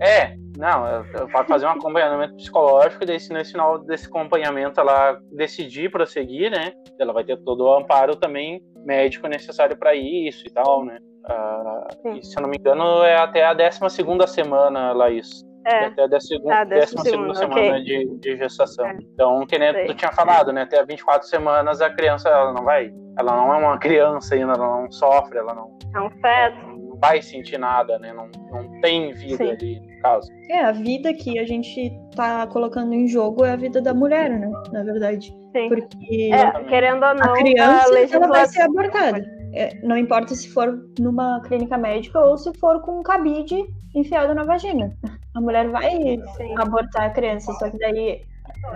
É, 0.00 0.34
não, 0.58 1.04
pode 1.30 1.48
fazer 1.48 1.66
um 1.66 1.70
acompanhamento 1.70 2.34
psicológico 2.34 3.02
e 3.02 3.06
daí 3.06 3.18
se 3.18 3.32
no 3.32 3.44
final 3.44 3.78
desse 3.78 4.06
acompanhamento 4.06 4.80
ela 4.80 5.18
decidir 5.32 5.90
prosseguir, 5.90 6.50
né? 6.50 6.72
Ela 6.98 7.12
vai 7.12 7.24
ter 7.24 7.36
todo 7.38 7.64
o 7.64 7.74
amparo 7.74 8.16
também 8.16 8.62
médico 8.84 9.28
necessário 9.28 9.76
para 9.76 9.94
isso 9.94 10.46
e 10.46 10.50
tal, 10.50 10.84
né? 10.84 10.98
Uh, 11.24 12.16
e, 12.16 12.24
se 12.24 12.36
eu 12.36 12.42
não 12.42 12.48
me 12.48 12.56
engano, 12.58 13.02
é 13.04 13.16
até 13.16 13.44
a 13.44 13.54
12 13.54 13.90
segunda 13.90 14.26
semana, 14.26 14.92
Laís. 14.92 15.44
É. 15.64 15.86
Até 15.86 16.02
a 16.02 16.06
12 16.08 16.40
ah, 16.50 16.86
semana 16.86 17.46
okay. 17.46 17.84
de, 17.84 18.18
de, 18.18 18.36
gestação. 18.36 18.86
É. 18.86 18.96
Então, 19.14 19.46
que 19.46 19.56
nem 19.58 19.72
Sei. 19.72 19.86
tu 19.86 19.94
tinha 19.94 20.10
falado, 20.12 20.52
né? 20.52 20.62
Até 20.62 20.80
a 20.80 20.84
24 20.84 21.28
semanas 21.28 21.80
a 21.80 21.88
criança 21.90 22.28
ela 22.28 22.52
não 22.52 22.64
vai. 22.64 22.92
Ela 23.16 23.36
não 23.36 23.54
é 23.54 23.58
uma 23.58 23.78
criança 23.78 24.34
ainda, 24.34 24.54
ela 24.54 24.80
não 24.82 24.90
sofre, 24.90 25.38
ela 25.38 25.54
não. 25.54 25.78
É 25.94 26.00
um 26.00 26.10
feto. 26.10 26.71
Vai 27.02 27.20
sentir 27.20 27.58
nada, 27.58 27.98
né? 27.98 28.12
Não, 28.12 28.30
não 28.52 28.80
tem 28.80 29.12
vida 29.12 29.44
Sim. 29.44 29.50
ali, 29.50 29.80
no 29.80 30.00
caso. 30.02 30.30
É, 30.48 30.60
a 30.60 30.70
vida 30.70 31.12
que 31.12 31.36
a 31.36 31.44
gente 31.44 31.92
tá 32.14 32.46
colocando 32.46 32.94
em 32.94 33.08
jogo 33.08 33.44
é 33.44 33.50
a 33.50 33.56
vida 33.56 33.82
da 33.82 33.92
mulher, 33.92 34.30
né? 34.30 34.48
Na 34.72 34.84
verdade. 34.84 35.34
Sim. 35.52 35.68
Porque. 35.68 36.30
É, 36.32 36.64
querendo 36.64 37.04
ou 37.04 37.14
não, 37.14 37.34
a 37.34 37.38
criança 37.38 37.88
a 37.88 37.90
legislação... 37.90 38.22
ela 38.22 38.28
vai 38.28 38.46
ser 38.46 38.62
abortada. 38.62 39.42
É, 39.52 39.74
não 39.82 39.98
importa 39.98 40.32
se 40.32 40.48
for 40.48 40.80
numa 41.00 41.40
clínica 41.40 41.76
médica 41.76 42.20
ou 42.20 42.38
se 42.38 42.56
for 42.60 42.80
com 42.82 43.00
um 43.00 43.02
cabide 43.02 43.66
enfiado 43.96 44.32
na 44.32 44.44
vagina. 44.44 44.96
A 45.34 45.40
mulher 45.40 45.68
vai 45.68 45.90
Sim. 45.90 46.54
abortar 46.56 47.06
a 47.06 47.10
criança, 47.10 47.52
só 47.54 47.68
que 47.68 47.78
daí 47.78 48.22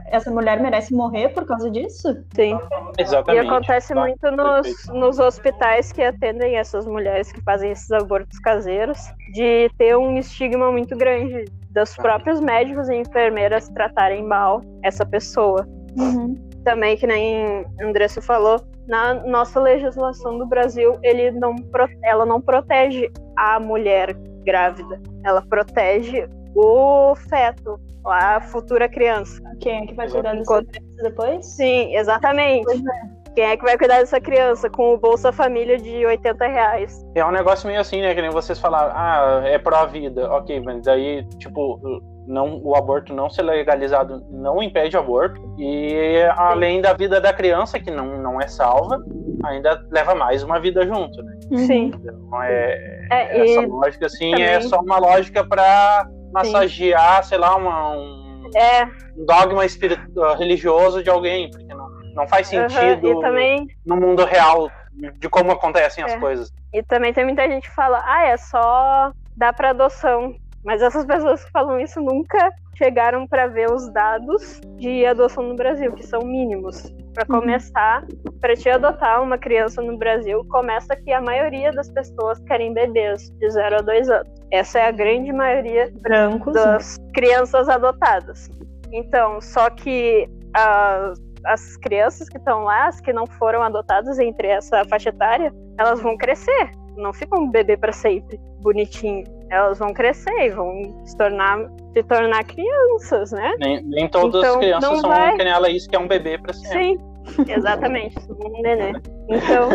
essa 0.06 0.30
mulher 0.30 0.60
merece 0.60 0.94
morrer 0.94 1.28
por 1.30 1.46
causa 1.46 1.70
disso? 1.70 2.16
Sim. 2.34 2.58
Exatamente. 2.98 3.44
E 3.44 3.48
acontece 3.48 3.94
tá. 3.94 4.00
muito 4.00 4.30
nos, 4.30 4.86
nos 4.88 5.18
hospitais 5.18 5.92
que 5.92 6.02
atendem 6.02 6.56
essas 6.56 6.86
mulheres 6.86 7.32
que 7.32 7.40
fazem 7.42 7.70
esses 7.70 7.90
abortos 7.90 8.38
caseiros, 8.40 8.98
de 9.32 9.70
ter 9.78 9.96
um 9.96 10.16
estigma 10.18 10.70
muito 10.70 10.96
grande 10.96 11.44
dos 11.70 11.94
próprios 11.96 12.40
médicos 12.40 12.88
e 12.88 12.96
enfermeiras 12.96 13.68
tratarem 13.68 14.24
mal 14.24 14.62
essa 14.82 15.04
pessoa. 15.04 15.66
Uhum. 15.98 16.34
Também, 16.64 16.96
que 16.96 17.06
nem 17.06 17.64
Andressa 17.80 18.20
falou, 18.20 18.60
na 18.86 19.14
nossa 19.14 19.60
legislação 19.60 20.38
do 20.38 20.46
Brasil, 20.46 20.98
ele 21.02 21.30
não, 21.32 21.54
ela 22.02 22.24
não 22.24 22.40
protege 22.40 23.10
a 23.36 23.60
mulher 23.60 24.14
grávida, 24.44 25.00
ela 25.24 25.42
protege 25.42 26.28
o 26.54 27.14
feto, 27.14 27.78
a 28.08 28.40
futura 28.40 28.88
criança. 28.88 29.40
Quem 29.60 29.82
é 29.82 29.86
que 29.86 29.94
vai 29.94 30.08
cuidar 30.08 30.34
dessa 30.34 30.62
criança 30.62 31.02
depois? 31.02 31.46
Sim, 31.46 31.94
exatamente. 31.94 32.72
É. 32.72 33.16
Quem 33.36 33.44
é 33.44 33.56
que 33.56 33.64
vai 33.64 33.76
cuidar 33.76 33.98
dessa 33.98 34.18
criança 34.18 34.70
com 34.70 34.94
o 34.94 34.98
Bolsa 34.98 35.30
Família 35.30 35.76
de 35.76 36.06
80 36.06 36.46
reais? 36.46 37.06
É 37.14 37.22
um 37.22 37.30
negócio 37.30 37.66
meio 37.68 37.80
assim, 37.80 38.00
né? 38.00 38.14
Que 38.14 38.22
nem 38.22 38.30
vocês 38.30 38.58
falaram, 38.58 38.92
ah, 38.96 39.42
é 39.44 39.58
pró-vida. 39.58 40.30
Ok, 40.30 40.58
mas 40.60 40.88
aí, 40.88 41.22
tipo, 41.38 41.78
não, 42.26 42.62
o 42.64 42.74
aborto 42.74 43.12
não 43.12 43.28
ser 43.28 43.42
legalizado 43.42 44.24
não 44.30 44.62
impede 44.62 44.96
o 44.96 45.00
aborto. 45.00 45.38
E 45.58 46.22
além 46.34 46.80
da 46.80 46.94
vida 46.94 47.20
da 47.20 47.30
criança, 47.30 47.78
que 47.78 47.90
não, 47.90 48.22
não 48.22 48.40
é 48.40 48.48
salva, 48.48 49.04
ainda 49.44 49.84
leva 49.90 50.14
mais 50.14 50.42
uma 50.42 50.58
vida 50.58 50.86
junto, 50.86 51.22
né? 51.22 51.36
Sim. 51.56 51.92
Então 51.94 52.42
é, 52.42 53.06
é 53.10 53.44
essa 53.44 53.66
lógica, 53.66 54.06
assim, 54.06 54.32
é 54.32 54.36
também... 54.36 54.46
é 54.46 54.60
só 54.62 54.80
uma 54.80 54.98
lógica 54.98 55.44
para 55.44 56.08
massagear, 56.44 57.24
sei 57.24 57.38
lá, 57.38 57.56
uma, 57.56 57.90
um, 57.90 58.50
é. 58.54 58.84
um 59.16 59.24
dogma 59.24 59.64
espiritual, 59.64 60.36
religioso 60.36 61.02
de 61.02 61.10
alguém, 61.10 61.50
porque 61.50 61.74
não, 61.74 61.88
não 62.14 62.28
faz 62.28 62.48
sentido 62.48 63.14
uhum. 63.14 63.20
também... 63.20 63.66
no 63.84 63.96
mundo 63.96 64.24
real 64.24 64.70
de 65.18 65.28
como 65.28 65.52
acontecem 65.52 66.02
as 66.02 66.12
é. 66.12 66.18
coisas. 66.18 66.52
E 66.72 66.82
também 66.82 67.12
tem 67.12 67.24
muita 67.24 67.48
gente 67.48 67.68
que 67.68 67.74
fala, 67.74 68.02
ah, 68.04 68.26
é 68.26 68.36
só 68.36 69.12
dar 69.36 69.52
para 69.52 69.70
adoção. 69.70 70.34
Mas 70.64 70.82
essas 70.82 71.04
pessoas 71.04 71.44
que 71.44 71.50
falam 71.52 71.78
isso 71.78 72.00
nunca 72.00 72.50
chegaram 72.76 73.26
para 73.26 73.46
ver 73.46 73.70
os 73.70 73.90
dados 73.92 74.60
de 74.76 75.04
adoção 75.06 75.42
no 75.44 75.56
Brasil, 75.56 75.92
que 75.92 76.06
são 76.06 76.20
mínimos. 76.20 76.94
Para 77.14 77.24
uhum. 77.28 77.40
começar, 77.40 78.04
para 78.40 78.54
te 78.54 78.68
adotar 78.68 79.22
uma 79.22 79.38
criança 79.38 79.80
no 79.80 79.96
Brasil, 79.96 80.44
começa 80.50 80.94
que 80.96 81.12
a 81.12 81.20
maioria 81.20 81.72
das 81.72 81.88
pessoas 81.90 82.38
querem 82.40 82.74
bebês 82.74 83.30
de 83.38 83.50
0 83.50 83.76
a 83.76 83.80
2 83.80 84.10
anos. 84.10 84.28
Essa 84.50 84.80
é 84.80 84.88
a 84.88 84.90
grande 84.90 85.32
maioria 85.32 85.90
Brancos, 86.00 86.54
das 86.54 86.98
crianças 87.14 87.68
adotadas. 87.68 88.50
Então, 88.92 89.40
só 89.40 89.70
que 89.70 90.28
as, 90.54 91.18
as 91.46 91.76
crianças 91.78 92.28
que 92.28 92.36
estão 92.36 92.64
lá, 92.64 92.88
as 92.88 93.00
que 93.00 93.12
não 93.12 93.26
foram 93.26 93.62
adotadas 93.62 94.18
entre 94.18 94.48
essa 94.48 94.84
faixa 94.84 95.08
etária, 95.08 95.52
elas 95.78 96.00
vão 96.00 96.16
crescer 96.16 96.70
não 96.96 97.12
ficam 97.12 97.42
um 97.42 97.50
bebê 97.50 97.76
para 97.76 97.92
sempre, 97.92 98.40
bonitinho. 98.60 99.24
Elas 99.50 99.78
vão 99.78 99.92
crescer 99.92 100.36
e 100.38 100.50
vão 100.50 101.02
se 101.04 101.16
tornar, 101.16 101.58
se 101.92 102.02
tornar 102.02 102.44
crianças, 102.44 103.32
né? 103.32 103.54
Nem, 103.58 103.82
nem 103.82 104.08
todas 104.08 104.42
então, 104.42 104.54
as 104.54 104.58
crianças 104.58 105.00
são 105.00 105.10
vai... 105.10 105.36
que 105.36 105.44
nem 105.44 105.52
ela 105.52 105.70
isso 105.70 105.88
que 105.88 105.96
é 105.96 105.98
um 105.98 106.08
bebê 106.08 106.38
para 106.38 106.52
sempre. 106.52 106.98
Sim, 107.26 107.52
exatamente, 107.52 108.16
um 108.30 108.62
nenê. 108.62 108.92
Então, 109.28 109.68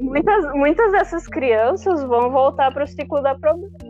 muitas, 0.00 0.54
muitas 0.54 0.92
dessas 0.92 1.26
crianças 1.26 2.02
vão 2.04 2.30
voltar 2.30 2.72
para 2.72 2.84
o 2.84 2.86
ciclo 2.86 3.22
da, 3.22 3.36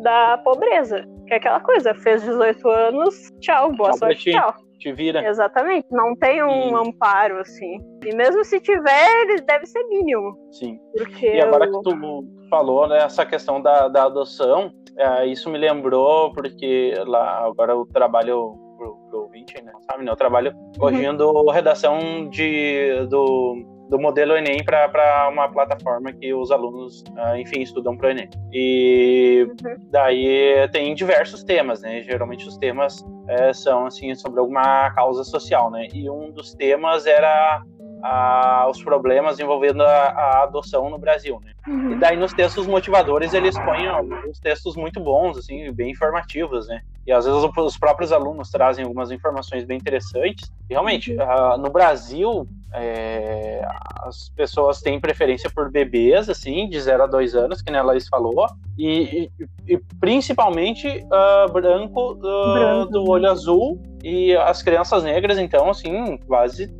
da 0.02 0.38
pobreza. 0.38 1.04
Que 1.26 1.34
é 1.34 1.36
aquela 1.38 1.60
coisa, 1.60 1.94
fez 1.94 2.22
18 2.22 2.68
anos, 2.68 3.32
tchau, 3.40 3.72
boa 3.72 3.90
tchau 3.90 3.98
sorte, 3.98 4.30
tchau 4.30 4.65
te 4.86 4.92
vira. 4.92 5.26
Exatamente, 5.26 5.86
não 5.90 6.14
tem 6.14 6.42
um 6.42 6.70
e... 6.70 6.88
amparo 6.88 7.40
assim. 7.40 7.78
E 8.04 8.14
mesmo 8.14 8.44
se 8.44 8.60
tiver, 8.60 9.22
ele 9.22 9.42
deve 9.42 9.66
ser 9.66 9.82
mínimo. 9.88 10.36
Sim. 10.52 10.78
Porque 10.96 11.26
e 11.26 11.40
agora 11.40 11.66
eu... 11.66 11.72
que 11.72 11.90
tu 11.90 12.24
falou, 12.48 12.86
né, 12.86 12.98
essa 12.98 13.26
questão 13.26 13.60
da, 13.60 13.88
da 13.88 14.04
adoção, 14.04 14.72
é, 14.96 15.26
isso 15.26 15.50
me 15.50 15.58
lembrou 15.58 16.32
porque 16.32 16.94
lá 17.06 17.44
agora 17.46 17.72
eu 17.72 17.84
trabalho 17.86 18.54
pro, 18.76 18.96
pro 19.10 19.22
ouvinte, 19.22 19.60
né, 19.62 19.72
sabe, 19.90 20.04
né, 20.04 20.10
eu 20.12 20.16
trabalho 20.16 20.52
uhum. 20.52 20.72
corrigindo 20.78 21.28
uhum. 21.28 21.50
redação 21.50 22.28
de 22.28 23.06
do 23.08 23.74
do 23.88 24.00
modelo 24.00 24.36
Enem 24.36 24.64
para 24.64 25.28
uma 25.30 25.48
plataforma 25.48 26.12
que 26.12 26.34
os 26.34 26.50
alunos, 26.50 27.04
uh, 27.10 27.36
enfim, 27.36 27.60
estudam 27.60 27.96
para 27.96 28.08
o 28.08 28.10
Enem. 28.10 28.28
E 28.52 29.46
uhum. 29.48 29.76
daí 29.92 30.68
tem 30.72 30.92
diversos 30.92 31.44
temas, 31.44 31.82
né? 31.82 32.02
Geralmente 32.02 32.48
os 32.48 32.58
temas 32.58 33.04
é, 33.28 33.52
são 33.52 33.86
assim 33.86 34.14
sobre 34.14 34.40
alguma 34.40 34.90
causa 34.90 35.24
social, 35.24 35.70
né? 35.70 35.88
E 35.92 36.08
um 36.08 36.30
dos 36.30 36.54
temas 36.54 37.06
era 37.06 37.62
a, 38.02 38.66
os 38.70 38.82
problemas 38.82 39.38
envolvendo 39.38 39.82
a, 39.82 39.86
a, 39.86 40.42
adoção 40.44 40.90
no 40.90 40.98
Brasil, 40.98 41.40
né? 41.44 41.52
Uhum. 41.66 41.92
E 41.92 41.96
daí 41.96 42.16
nos 42.16 42.32
textos 42.32 42.66
motivadores 42.66 43.34
eles 43.34 43.58
põem 43.58 43.86
alguns 43.86 44.38
textos 44.38 44.76
muito 44.76 45.00
bons, 45.00 45.38
assim, 45.38 45.72
bem 45.72 45.90
informativos, 45.90 46.68
né? 46.68 46.80
E 47.06 47.12
às 47.12 47.24
vezes 47.24 47.40
os 47.56 47.78
próprios 47.78 48.12
alunos 48.12 48.50
trazem 48.50 48.84
algumas 48.84 49.10
informações 49.10 49.64
bem 49.64 49.78
interessantes. 49.78 50.50
E 50.68 50.74
realmente, 50.74 51.12
uhum. 51.12 51.54
uh, 51.54 51.58
no 51.58 51.70
Brasil, 51.70 52.46
É, 52.78 53.64
as 54.02 54.28
pessoas 54.36 54.82
têm 54.82 55.00
preferência 55.00 55.48
por 55.48 55.70
bebês, 55.70 56.28
assim, 56.28 56.68
de 56.68 56.78
0 56.78 57.04
a 57.04 57.06
2 57.06 57.34
anos, 57.34 57.62
que 57.62 57.74
a 57.74 57.82
Laís 57.82 58.06
falou, 58.06 58.46
e, 58.76 59.30
e, 59.38 59.74
e 59.74 59.78
principalmente 59.98 60.86
uh, 60.86 61.50
branco, 61.50 62.12
uh, 62.12 62.52
branco, 62.52 62.92
do 62.92 63.08
olho 63.08 63.30
azul, 63.30 63.80
e 64.04 64.36
as 64.36 64.62
crianças 64.62 65.02
negras, 65.02 65.38
então, 65.38 65.70
assim, 65.70 66.18
quase 66.26 66.70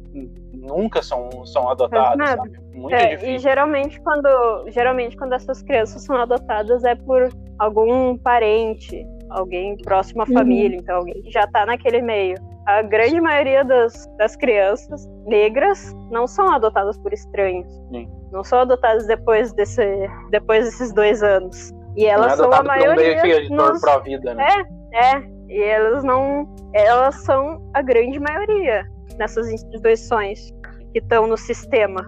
nunca 0.66 1.02
são, 1.02 1.46
são 1.46 1.68
adotadas, 1.68 2.28
sabe? 2.28 2.52
Muito 2.74 2.94
é, 2.94 3.10
difícil. 3.10 3.34
E 3.34 3.38
geralmente 3.38 4.00
quando, 4.00 4.64
geralmente 4.68 5.16
quando 5.16 5.32
essas 5.32 5.62
crianças 5.62 6.02
são 6.02 6.16
adotadas 6.16 6.84
é 6.84 6.94
por 6.94 7.28
algum 7.58 8.18
parente, 8.18 9.06
alguém 9.30 9.76
próximo 9.78 10.22
à 10.22 10.26
uhum. 10.28 10.34
família, 10.34 10.76
então 10.76 10.96
alguém 10.96 11.22
que 11.22 11.30
já 11.30 11.44
está 11.44 11.64
naquele 11.64 12.02
meio. 12.02 12.36
A 12.66 12.82
grande 12.82 13.20
maioria 13.20 13.64
das, 13.64 14.06
das 14.18 14.34
crianças 14.34 15.06
negras 15.24 15.94
não 16.10 16.26
são 16.26 16.50
adotadas 16.52 16.98
por 16.98 17.12
estranhos. 17.12 17.72
Sim. 17.92 18.10
Não 18.32 18.42
são 18.42 18.60
adotadas 18.60 19.06
depois, 19.06 19.52
desse, 19.52 20.08
depois 20.30 20.64
desses 20.64 20.92
dois 20.92 21.22
anos. 21.22 21.72
E 21.96 22.06
elas 22.06 22.32
é 22.32 22.36
são 22.36 22.52
a 22.52 22.62
maioria. 22.62 23.48
Nos... 23.50 23.80
Pra 23.80 23.98
vida, 23.98 24.34
né? 24.34 24.46
É, 24.92 25.16
é. 25.16 25.22
E 25.48 25.62
elas 25.62 26.02
não. 26.02 26.52
Elas 26.74 27.14
são 27.24 27.62
a 27.72 27.80
grande 27.82 28.18
maioria 28.18 28.84
nessas 29.16 29.48
instituições 29.48 30.52
que 30.92 30.98
estão 30.98 31.26
no 31.26 31.36
sistema. 31.36 32.06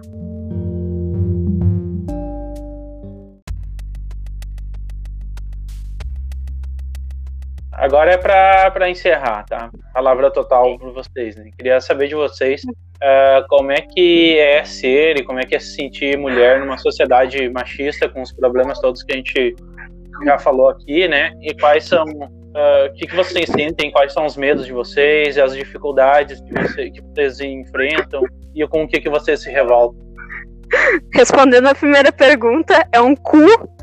Agora 7.79 8.11
é 8.11 8.17
para 8.17 8.89
encerrar, 8.89 9.45
tá? 9.45 9.71
Palavra 9.93 10.29
total 10.29 10.77
para 10.77 10.89
vocês. 10.89 11.37
Né? 11.37 11.49
Queria 11.57 11.79
saber 11.79 12.09
de 12.09 12.15
vocês 12.15 12.61
uh, 12.65 13.47
como 13.47 13.71
é 13.71 13.79
que 13.79 14.37
é 14.37 14.65
ser 14.65 15.17
e 15.17 15.23
como 15.23 15.39
é 15.39 15.43
que 15.43 15.55
é 15.55 15.59
se 15.59 15.75
sentir 15.75 16.17
mulher 16.17 16.59
numa 16.59 16.77
sociedade 16.77 17.47
machista 17.49 18.09
com 18.09 18.21
os 18.21 18.33
problemas 18.33 18.79
todos 18.79 19.01
que 19.01 19.13
a 19.13 19.15
gente 19.15 19.55
já 20.25 20.37
falou 20.37 20.67
aqui, 20.67 21.07
né? 21.07 21.31
E 21.41 21.53
quais 21.53 21.85
são 21.85 22.03
Uh, 22.49 22.87
o 22.87 22.93
que, 22.93 23.05
que, 23.05 23.15
vocês 23.15 23.47
sentem? 23.49 23.91
Quais 23.91 24.11
são 24.11 24.25
os 24.25 24.35
medos 24.35 24.65
de 24.65 24.73
vocês? 24.73 25.37
As 25.37 25.53
dificuldades 25.53 26.41
que, 26.41 26.53
você, 26.53 26.89
que 26.89 27.01
vocês 27.01 27.39
enfrentam? 27.39 28.23
E 28.55 28.67
com 28.67 28.83
o 28.83 28.87
que, 28.87 28.99
que 28.99 29.09
vocês 29.09 29.41
se 29.41 29.51
revoltam? 29.51 29.99
Respondendo 31.13 31.67
a 31.67 31.75
primeira 31.75 32.11
pergunta, 32.11 32.87
é 32.91 32.99
um 32.99 33.15
cu. 33.15 33.39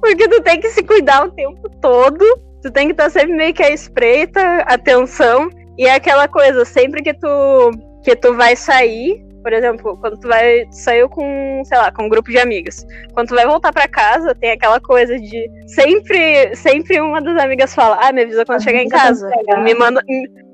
Porque 0.00 0.28
tu 0.28 0.42
tem 0.42 0.60
que 0.60 0.70
se 0.70 0.82
cuidar 0.82 1.26
o 1.26 1.32
tempo 1.32 1.68
todo. 1.80 2.24
Tu 2.62 2.70
tem 2.70 2.86
que 2.86 2.92
estar 2.92 3.10
sempre 3.10 3.34
meio 3.34 3.52
que 3.52 3.62
à 3.62 3.70
espreita, 3.70 4.40
atenção. 4.66 5.50
E 5.78 5.86
é 5.86 5.94
aquela 5.94 6.28
coisa, 6.28 6.64
sempre 6.64 7.02
que 7.02 7.12
tu, 7.14 7.70
que 8.04 8.16
tu 8.16 8.34
vai 8.34 8.56
sair, 8.56 9.22
por 9.42 9.52
exemplo, 9.52 9.96
quando 9.98 10.18
tu 10.18 10.28
vai 10.28 10.66
saiu 10.70 11.08
com, 11.08 11.62
sei 11.64 11.78
lá, 11.78 11.92
com 11.92 12.04
um 12.04 12.08
grupo 12.08 12.30
de 12.30 12.38
amigas. 12.38 12.86
Quando 13.12 13.28
tu 13.28 13.34
vai 13.34 13.46
voltar 13.46 13.72
para 13.72 13.88
casa, 13.88 14.34
tem 14.34 14.52
aquela 14.52 14.80
coisa 14.80 15.18
de 15.18 15.50
sempre, 15.66 16.54
sempre 16.54 17.00
uma 17.00 17.20
das 17.20 17.42
amigas 17.42 17.74
fala: 17.74 17.98
"Ah, 18.00 18.12
me 18.12 18.22
avisa 18.22 18.44
quando 18.44 18.62
chegar 18.62 18.82
em 18.82 18.88
casa. 18.88 19.30
Me 19.62 19.74
manda 19.74 20.02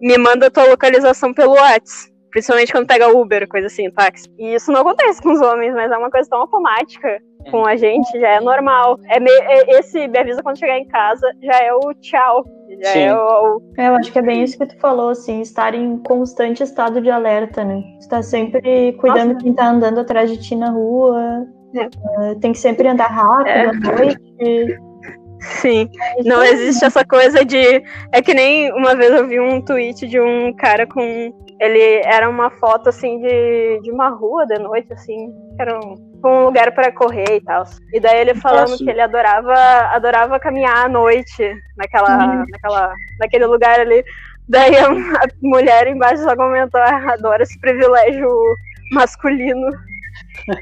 me 0.01 0.19
manda 0.19 0.51
tua 0.51 0.65
localização 0.65 1.33
pelo 1.33 1.53
WhatsApp". 1.53 2.19
Principalmente 2.31 2.73
quando 2.73 2.87
pega 2.87 3.09
Uber, 3.09 3.49
coisa 3.49 3.69
assim, 3.69 3.91
táxi. 3.91 4.29
E 4.39 4.55
isso 4.55 4.71
não 4.71 4.83
acontece 4.83 5.21
com 5.23 5.33
os 5.33 5.41
homens, 5.41 5.73
mas 5.75 5.91
é 5.91 5.97
uma 5.97 6.11
coisa 6.11 6.29
tão 6.29 6.41
automática 6.41 7.19
com 7.51 7.65
a 7.65 7.75
gente, 7.77 8.19
já 8.21 8.29
é 8.29 8.41
normal. 8.41 8.99
É, 9.09 9.19
me, 9.19 9.31
é 9.31 9.79
esse 9.79 10.07
me 10.07 10.19
avisa 10.19 10.43
quando 10.43 10.59
chegar 10.59 10.79
em 10.79 10.87
casa, 10.87 11.27
já 11.43 11.59
é 11.59 11.73
o 11.73 11.95
tchau. 11.95 12.45
Já 12.81 12.93
Sim. 12.93 12.99
é 12.99 13.83
é, 13.83 13.89
Eu 13.89 13.97
acho 13.97 14.13
que 14.13 14.19
é 14.19 14.23
bem 14.23 14.43
isso 14.43 14.59
que 14.59 14.67
tu 14.67 14.79
falou, 14.79 15.11
assim, 15.11 15.41
estar 15.41 15.75
em 15.75 15.99
constante 15.99 16.63
estado 16.63 17.01
de 17.01 17.11
alerta, 17.11 17.65
né? 17.65 17.83
Estar 17.99 18.23
sempre 18.23 18.93
cuidando 18.95 19.33
Nossa. 19.33 19.45
quem 19.45 19.55
tá 19.55 19.69
andando 19.71 20.01
atrás 20.01 20.31
de 20.31 20.37
ti 20.37 20.55
na 20.55 20.71
rua. 20.71 21.47
É. 21.75 21.87
Uh, 21.87 22.41
tem 22.41 22.53
que 22.53 22.59
sempre 22.59 22.89
andar 22.89 23.09
rápido 23.09 23.49
é. 23.49 23.67
à 23.67 23.73
noite. 23.73 24.79
Sim, 25.41 25.89
não 26.25 26.43
existe 26.43 26.85
essa 26.85 27.05
coisa 27.05 27.45
de. 27.45 27.83
É 28.13 28.21
que 28.21 28.35
nem 28.35 28.73
uma 28.73 28.95
vez 28.97 29.13
eu 29.13 29.27
vi 29.27 29.39
um 29.39 29.61
tweet 29.61 30.07
de 30.07 30.21
um 30.21 30.53
cara 30.55 30.87
com. 30.87 31.33
Ele 31.61 32.03
era 32.05 32.29
uma 32.29 32.51
foto 32.51 32.89
assim 32.89 33.21
de, 33.21 33.81
de 33.83 33.91
uma 33.91 34.09
rua 34.09 34.47
de 34.47 34.59
noite, 34.59 34.93
assim, 34.93 35.33
era 35.59 35.79
um, 35.79 35.95
um 36.25 36.45
lugar 36.45 36.73
para 36.73 36.93
correr 36.93 37.37
e 37.37 37.41
tal. 37.41 37.65
E 37.93 38.01
daí 38.01 38.21
ele 38.21 38.35
falando 38.35 38.77
que 38.77 38.89
ele 38.89 39.01
adorava, 39.01 39.55
adorava 39.93 40.41
caminhar 40.41 40.87
à 40.87 40.89
noite 40.89 41.55
naquela, 41.77 42.19
uhum. 42.19 42.45
naquela, 42.51 42.95
naquele 43.21 43.47
lugar 43.47 43.81
ali. 43.81 44.05
Daí 44.49 44.77
a, 44.77 44.89
a 44.89 45.29
mulher 45.43 45.87
embaixo 45.87 46.23
só 46.23 46.35
comentou, 46.35 46.81
ah, 46.81 47.13
adora 47.13 47.43
esse 47.43 47.59
privilégio 47.61 48.29
masculino. 48.93 49.71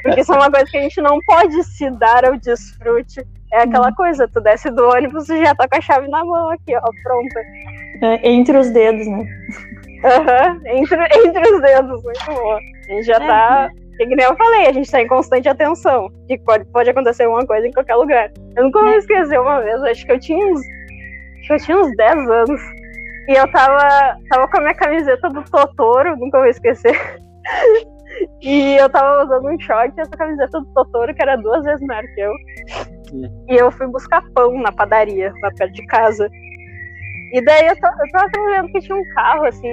Porque 0.02 0.20
isso 0.20 0.32
é 0.32 0.36
uma 0.36 0.50
coisa 0.50 0.66
que 0.66 0.76
a 0.76 0.82
gente 0.82 1.00
não 1.00 1.18
pode 1.26 1.62
se 1.64 1.90
dar 1.90 2.24
ao 2.24 2.36
desfrute. 2.36 3.24
É 3.52 3.62
aquela 3.62 3.92
coisa, 3.94 4.28
tu 4.28 4.40
desce 4.40 4.70
do 4.70 4.88
ônibus 4.88 5.28
e 5.28 5.44
já 5.44 5.54
tá 5.54 5.68
com 5.68 5.78
a 5.78 5.80
chave 5.80 6.08
na 6.08 6.24
mão 6.24 6.50
aqui, 6.50 6.74
ó, 6.76 6.80
pronta. 7.02 7.40
É, 8.02 8.28
entre 8.28 8.58
os 8.58 8.70
dedos, 8.70 9.06
né? 9.06 9.24
Aham, 10.04 10.54
uhum, 10.54 10.60
entre, 10.66 10.98
entre 11.26 11.54
os 11.54 11.62
dedos, 11.62 12.02
muito 12.02 12.24
boa. 12.26 12.56
A 12.56 12.92
gente 12.92 13.04
já 13.04 13.16
é, 13.16 13.26
tá. 13.26 13.70
Que 13.96 14.06
nem 14.06 14.24
eu 14.24 14.36
falei, 14.36 14.66
a 14.66 14.72
gente 14.72 14.90
tá 14.90 15.00
em 15.00 15.08
constante 15.08 15.48
atenção. 15.48 16.08
Que 16.28 16.38
pode, 16.38 16.64
pode 16.66 16.90
acontecer 16.90 17.24
alguma 17.24 17.46
coisa 17.46 17.66
em 17.66 17.72
qualquer 17.72 17.94
lugar. 17.94 18.30
Eu 18.56 18.64
nunca 18.64 18.80
vou 18.80 18.94
esquecer 18.94 19.40
uma 19.40 19.60
vez, 19.62 19.82
acho 19.82 20.06
que 20.06 20.12
eu 20.12 20.20
tinha 20.20 20.46
uns. 20.46 20.60
Acho 21.38 21.46
que 21.46 21.52
eu 21.52 21.58
tinha 21.58 21.78
uns 21.78 21.96
10 21.96 22.30
anos. 22.30 22.60
E 23.28 23.32
eu 23.32 23.50
tava, 23.50 24.18
tava 24.30 24.48
com 24.48 24.58
a 24.58 24.60
minha 24.60 24.74
camiseta 24.74 25.28
do 25.28 25.42
Totoro, 25.44 26.16
nunca 26.16 26.38
vou 26.38 26.48
esquecer. 26.48 26.94
E 28.40 28.76
eu 28.76 28.88
tava 28.88 29.24
usando 29.24 29.48
um 29.48 29.60
short 29.60 29.92
e 29.96 30.00
essa 30.00 30.16
camiseta 30.16 30.60
do 30.60 30.66
Totoro, 30.72 31.14
que 31.14 31.22
era 31.22 31.36
duas 31.36 31.64
vezes 31.64 31.86
maior 31.86 32.04
que 32.14 32.20
eu. 32.20 32.32
E 33.48 33.56
eu 33.56 33.70
fui 33.70 33.86
buscar 33.88 34.22
pão 34.34 34.58
na 34.60 34.72
padaria, 34.72 35.32
lá 35.42 35.50
perto 35.52 35.74
de 35.74 35.86
casa. 35.86 36.28
E 37.32 37.44
daí 37.44 37.66
eu, 37.66 37.76
tô, 37.76 37.86
eu 37.86 38.10
tava 38.12 38.30
vendo 38.50 38.72
que 38.72 38.80
tinha 38.80 38.96
um 38.96 39.04
carro, 39.14 39.44
assim, 39.46 39.70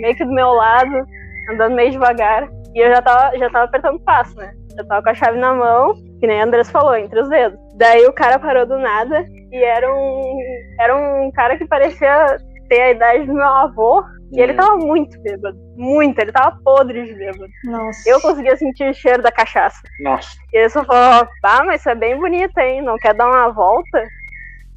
meio 0.00 0.14
que 0.14 0.24
do 0.24 0.32
meu 0.32 0.50
lado, 0.50 1.06
andando 1.50 1.74
meio 1.74 1.90
devagar. 1.90 2.48
E 2.76 2.78
eu 2.78 2.90
já 2.90 3.00
tava, 3.00 3.38
já 3.38 3.48
tava 3.48 3.64
apertando 3.64 3.98
passo, 4.00 4.36
né? 4.36 4.52
Eu 4.76 4.86
tava 4.86 5.02
com 5.02 5.08
a 5.08 5.14
chave 5.14 5.38
na 5.38 5.54
mão, 5.54 5.94
que 6.20 6.26
nem 6.26 6.42
a 6.42 6.44
Andrés 6.44 6.68
falou, 6.68 6.94
entre 6.94 7.18
os 7.18 7.26
dedos. 7.30 7.58
Daí 7.74 8.04
o 8.04 8.12
cara 8.12 8.38
parou 8.38 8.66
do 8.66 8.78
nada 8.78 9.24
e 9.50 9.64
era 9.64 9.90
um, 9.90 10.38
era 10.78 10.94
um 10.94 11.30
cara 11.32 11.56
que 11.56 11.64
parecia 11.64 12.36
ter 12.68 12.82
a 12.82 12.90
idade 12.90 13.24
do 13.24 13.32
meu 13.32 13.46
avô. 13.46 14.04
E 14.30 14.42
ele 14.42 14.52
tava 14.52 14.76
muito 14.76 15.18
bêbado. 15.22 15.56
Muito. 15.74 16.18
Ele 16.18 16.32
tava 16.32 16.58
podre 16.62 17.06
de 17.06 17.14
bêbado. 17.14 17.50
Nossa. 17.64 18.10
Eu 18.10 18.20
conseguia 18.20 18.56
sentir 18.58 18.90
o 18.90 18.94
cheiro 18.94 19.22
da 19.22 19.32
cachaça. 19.32 19.80
Nossa. 20.00 20.36
E 20.52 20.58
ele 20.58 20.68
só 20.68 20.84
falou: 20.84 21.26
tá, 21.40 21.64
mas 21.64 21.80
isso 21.80 21.88
é 21.88 21.94
bem 21.94 22.18
bonita, 22.18 22.60
hein? 22.62 22.82
Não 22.82 22.98
quer 22.98 23.14
dar 23.14 23.26
uma 23.26 23.50
volta? 23.50 24.04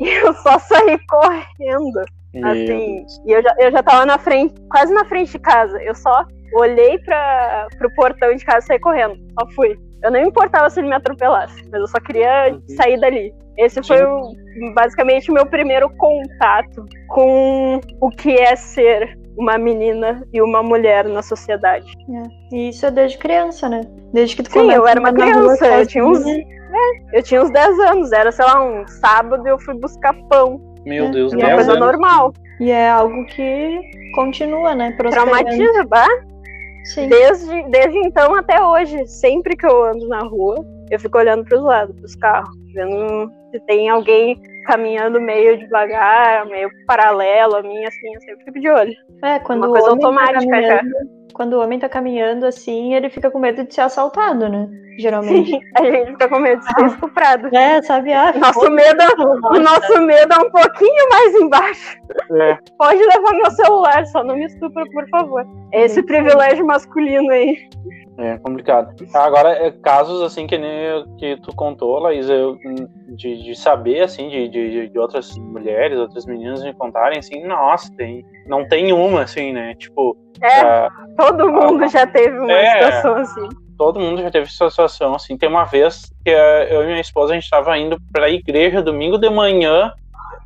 E 0.01 0.07
eu 0.07 0.33
só 0.35 0.57
saí 0.57 0.97
correndo. 1.09 1.99
Assim. 2.41 3.05
E 3.25 3.31
eu 3.33 3.43
já, 3.43 3.53
eu 3.59 3.69
já 3.69 3.83
tava 3.83 4.05
na 4.05 4.17
frente, 4.17 4.55
quase 4.69 4.93
na 4.93 5.03
frente 5.03 5.33
de 5.33 5.39
casa. 5.39 5.77
Eu 5.83 5.93
só 5.93 6.25
olhei 6.55 6.97
para 6.99 7.67
pro 7.77 7.93
portão 7.95 8.33
de 8.35 8.43
casa 8.43 8.59
e 8.59 8.67
saí 8.67 8.79
correndo. 8.79 9.15
Só 9.39 9.47
fui. 9.55 9.77
Eu 10.03 10.11
não 10.11 10.21
importava 10.21 10.69
se 10.69 10.79
ele 10.79 10.87
me 10.87 10.95
atropelasse, 10.95 11.61
mas 11.71 11.81
eu 11.81 11.87
só 11.87 11.99
queria 11.99 12.51
uhum. 12.51 12.75
sair 12.75 12.99
dali. 12.99 13.33
Esse 13.57 13.83
foi 13.83 14.01
o, 14.01 14.33
basicamente 14.73 15.29
o 15.29 15.33
meu 15.33 15.45
primeiro 15.45 15.89
contato 15.97 16.85
com 17.09 17.81
o 17.99 18.09
que 18.09 18.33
é 18.39 18.55
ser 18.55 19.19
uma 19.37 19.57
menina 19.57 20.25
e 20.33 20.41
uma 20.41 20.63
mulher 20.63 21.05
na 21.09 21.21
sociedade. 21.21 21.91
É. 22.09 22.55
E 22.55 22.69
isso 22.69 22.85
é 22.85 22.91
desde 22.91 23.17
criança, 23.17 23.67
né? 23.67 23.81
Desde 24.13 24.37
que 24.37 24.43
tu 24.43 24.51
Sim, 24.51 24.71
eu 24.71 24.87
era 24.87 24.99
uma 24.99 25.13
criança, 25.13 25.65
eu 25.65 25.85
tinha 25.85 26.05
uns. 26.05 26.25
É, 26.25 27.17
eu 27.17 27.23
tinha 27.23 27.41
uns 27.41 27.51
10 27.51 27.79
anos, 27.79 28.11
era, 28.11 28.31
sei 28.31 28.45
lá, 28.45 28.63
um 28.63 28.87
sábado 28.87 29.45
e 29.45 29.49
eu 29.49 29.59
fui 29.59 29.73
buscar 29.75 30.13
pão. 30.29 30.61
Meu 30.85 31.05
é. 31.05 31.09
Deus, 31.09 31.33
é 31.33 31.37
uma 31.37 31.55
coisa 31.55 31.71
anos. 31.71 31.85
normal. 31.85 32.33
E 32.59 32.71
é 32.71 32.89
algo 32.89 33.25
que 33.27 33.81
continua, 34.15 34.75
né? 34.75 34.91
Traumatiza, 34.97 35.85
bah? 35.85 36.07
Sim. 36.85 37.07
Desde, 37.07 37.63
desde 37.69 37.97
então 37.99 38.35
até 38.35 38.63
hoje, 38.63 39.05
sempre 39.07 39.55
que 39.55 39.65
eu 39.65 39.85
ando 39.85 40.07
na 40.07 40.21
rua, 40.21 40.65
eu 40.91 40.99
fico 40.99 41.17
olhando 41.17 41.43
para 41.45 41.57
os 41.57 41.63
lados, 41.63 41.95
para 41.95 42.05
os 42.05 42.15
carros, 42.15 42.55
vendo 42.73 43.31
se 43.51 43.59
tem 43.61 43.89
alguém 43.89 44.41
caminhando 44.65 45.19
meio 45.19 45.57
devagar, 45.57 46.45
meio 46.45 46.69
paralelo 46.85 47.55
a 47.55 47.63
mim, 47.63 47.83
assim, 47.85 48.13
eu 48.13 48.21
sempre 48.21 48.45
fico 48.45 48.59
de 48.59 48.69
olho. 48.69 48.93
É, 49.23 49.39
quando 49.39 49.65
Uma 49.65 49.69
coisa 49.69 49.87
tá 49.87 49.91
automática 49.93 50.51
tá 50.51 50.61
já. 50.61 50.81
Quando 51.33 51.53
o 51.53 51.61
homem 51.61 51.79
tá 51.79 51.87
caminhando 51.87 52.45
assim, 52.45 52.93
ele 52.93 53.09
fica 53.09 53.31
com 53.31 53.39
medo 53.39 53.63
de 53.63 53.73
ser 53.73 53.81
assaltado, 53.81 54.49
né? 54.49 54.67
Geralmente. 54.99 55.51
Sim, 55.51 55.59
a 55.77 55.83
gente 55.83 56.11
fica 56.11 56.27
com 56.27 56.39
medo 56.39 56.59
de 56.59 56.73
ser 56.73 56.85
estuprado. 56.85 57.55
É, 57.55 57.81
sabe? 57.81 58.11
Ah, 58.11 58.33
nosso 58.33 58.69
medo, 58.69 59.03
o 59.49 59.59
nosso 59.59 60.01
medo 60.01 60.33
é 60.33 60.37
um 60.37 60.51
pouquinho 60.51 61.09
mais 61.09 61.35
embaixo. 61.35 61.97
É. 62.41 62.57
Pode 62.77 62.99
levar 62.99 63.31
meu 63.31 63.51
celular, 63.51 64.05
só 64.07 64.23
não 64.23 64.35
me 64.35 64.45
estupra, 64.45 64.83
por 64.91 65.07
favor. 65.09 65.45
É 65.71 65.85
esse 65.85 66.03
privilégio 66.03 66.65
masculino 66.65 67.31
aí. 67.31 67.57
É 68.21 68.37
complicado. 68.37 68.93
Agora, 69.13 69.51
é, 69.51 69.71
casos 69.71 70.21
assim 70.21 70.45
que 70.45 70.57
nem 70.57 71.05
que 71.17 71.37
tu 71.37 71.55
contou, 71.55 71.99
Laís, 71.99 72.29
eu, 72.29 72.57
de, 73.15 73.43
de 73.43 73.55
saber, 73.55 74.01
assim, 74.01 74.27
de, 74.27 74.49
de, 74.49 74.89
de, 74.89 74.99
outras 74.99 75.37
mulheres, 75.37 75.97
outras 75.97 76.25
meninas 76.25 76.61
me 76.61 76.73
contarem, 76.73 77.19
assim, 77.19 77.41
nossa, 77.45 77.89
tem, 77.95 78.25
não 78.45 78.67
tem 78.67 78.91
uma, 78.91 79.21
assim, 79.21 79.53
né? 79.53 79.73
Tipo. 79.75 80.17
É, 80.41 80.87
uh, 80.87 80.89
todo 81.17 81.49
mundo 81.49 81.85
uh, 81.85 81.87
já 81.87 82.05
teve 82.05 82.37
uma 82.37 82.51
é, 82.51 82.91
situação 82.91 83.15
assim. 83.15 83.49
Todo 83.77 83.99
mundo 84.01 84.21
já 84.21 84.29
teve 84.29 84.47
essa 84.47 84.69
situação, 84.69 85.15
assim. 85.15 85.37
Tem 85.37 85.47
uma 85.47 85.63
vez 85.63 86.11
que 86.25 86.29
eu 86.29 86.83
e 86.83 86.87
minha 86.87 86.99
esposa, 86.99 87.31
a 87.31 87.35
gente 87.35 87.49
tava 87.49 87.77
indo 87.77 87.97
pra 88.11 88.29
igreja 88.29 88.81
domingo 88.81 89.17
de 89.17 89.29
manhã, 89.29 89.93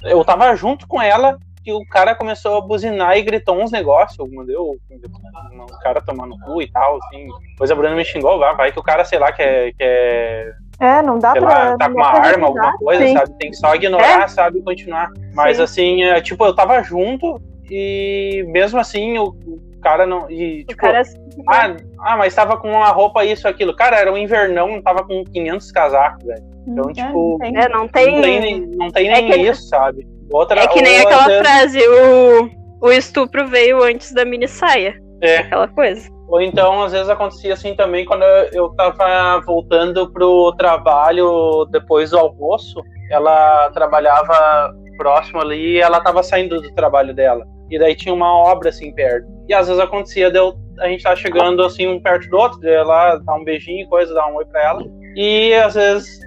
eu 0.03 0.24
tava 0.24 0.55
junto 0.55 0.88
com 0.88 1.01
ela 1.01 1.39
que 1.64 1.72
o 1.72 1.86
cara 1.86 2.14
começou 2.14 2.57
a 2.57 2.61
buzinar 2.61 3.18
e 3.18 3.22
gritou 3.22 3.61
uns 3.61 3.72
negócios, 3.72 4.18
mandou 4.30 4.76
o 4.76 5.80
cara 5.80 6.01
tomar 6.01 6.28
no 6.28 6.38
cu 6.39 6.61
e 6.61 6.70
tal, 6.70 6.97
assim. 6.97 7.28
Depois 7.51 7.72
a 7.72 7.76
Bruna 7.76 7.95
me 7.95 8.03
xingou, 8.03 8.38
vai, 8.38 8.55
vai 8.55 8.72
que 8.72 8.80
o 8.80 8.84
cara, 8.84 9.05
sei 9.05 9.18
lá, 9.18 9.32
quer. 9.32 9.74
quer 9.74 10.55
é, 10.80 11.01
não 11.01 11.18
dá 11.18 11.32
pra. 11.32 11.41
Lá, 11.41 11.78
tá 11.78 11.89
com 11.89 11.95
uma 11.95 12.07
arma, 12.07 12.47
alguma 12.47 12.78
coisa, 12.78 13.05
sim. 13.05 13.14
sabe? 13.14 13.38
Tem 13.39 13.51
que 13.51 13.57
só 13.57 13.74
ignorar, 13.76 14.24
é? 14.24 14.28
sabe? 14.28 14.59
E 14.59 14.64
continuar. 14.64 15.09
Mas 15.34 15.57
sim. 15.57 15.64
assim, 15.64 16.03
é, 16.03 16.20
tipo, 16.20 16.43
eu 16.45 16.53
tava 16.53 16.82
junto 16.84 17.41
e 17.70 18.43
mesmo 18.47 18.80
assim 18.80 19.18
o, 19.18 19.28
o 19.28 19.80
cara 19.82 20.05
não. 20.05 20.30
E, 20.30 20.66
tipo, 20.66 20.82
cara... 20.82 21.01
ah, 21.47 21.76
ah, 21.99 22.18
mas 22.18 22.36
tava 22.36 22.57
com 22.57 22.70
uma 22.70 22.89
roupa, 22.89 23.24
isso, 23.24 23.47
aquilo. 23.47 23.76
Cara, 23.76 23.97
era 23.97 24.11
um 24.11 24.18
invernão, 24.18 24.68
não 24.68 24.82
tava 24.82 25.05
com 25.05 25.24
500 25.24 25.72
casacos, 25.72 26.26
velho. 26.26 26.43
Então, 26.68 26.86
hum, 26.86 26.89
é, 26.89 26.93
tipo. 26.93 27.39
É, 27.41 27.70
não 27.70 27.88
tem. 27.88 28.16
Não 28.16 28.22
tem, 28.22 28.61
não 28.76 28.88
tem 28.89 29.07
é 29.09 29.22
nem 29.22 29.32
que... 29.32 29.38
isso, 29.38 29.70
sabe? 29.70 30.05
Outra, 30.32 30.61
é 30.61 30.67
que 30.67 30.82
nem 30.82 30.99
aquela 30.99 31.39
frase, 31.39 31.80
o, 31.80 32.49
o 32.82 32.91
estupro 32.91 33.47
veio 33.47 33.84
antes 33.84 34.11
da 34.13 34.26
mini 34.26 34.47
saia. 34.47 34.95
É. 35.21 35.38
Aquela 35.38 35.67
coisa. 35.67 36.09
Ou 36.28 36.41
então, 36.41 36.84
às 36.84 36.91
vezes 36.91 37.09
acontecia 37.09 37.53
assim 37.53 37.76
também 37.76 38.05
quando 38.05 38.24
eu 38.53 38.69
tava 38.76 39.39
voltando 39.45 40.11
pro 40.11 40.53
trabalho 40.57 41.65
depois 41.71 42.09
do 42.09 42.17
almoço. 42.17 42.82
Ela 43.11 43.69
trabalhava 43.71 44.74
próximo 44.97 45.41
ali 45.41 45.76
e 45.76 45.80
ela 45.80 46.01
tava 46.01 46.24
saindo 46.24 46.61
do 46.61 46.74
trabalho 46.74 47.13
dela. 47.13 47.45
E 47.69 47.78
daí 47.78 47.95
tinha 47.95 48.13
uma 48.13 48.32
obra 48.32 48.69
assim 48.69 48.93
perto. 48.93 49.28
E 49.47 49.53
às 49.53 49.67
vezes 49.67 49.82
acontecia 49.82 50.32
de 50.32 50.38
eu, 50.38 50.53
a 50.80 50.88
gente 50.88 51.03
tá 51.03 51.15
chegando 51.15 51.63
assim 51.63 51.88
um 51.88 52.01
perto 52.01 52.30
do 52.30 52.38
outro, 52.38 52.59
de 52.59 52.84
lá 52.84 53.15
dar 53.17 53.36
um 53.36 53.43
beijinho 53.43 53.84
e 53.84 53.88
coisa, 53.88 54.13
dar 54.13 54.28
um 54.28 54.36
oi 54.36 54.45
pra 54.45 54.63
ela. 54.63 54.84
E 55.15 55.53
às 55.53 55.76
vezes 55.76 56.19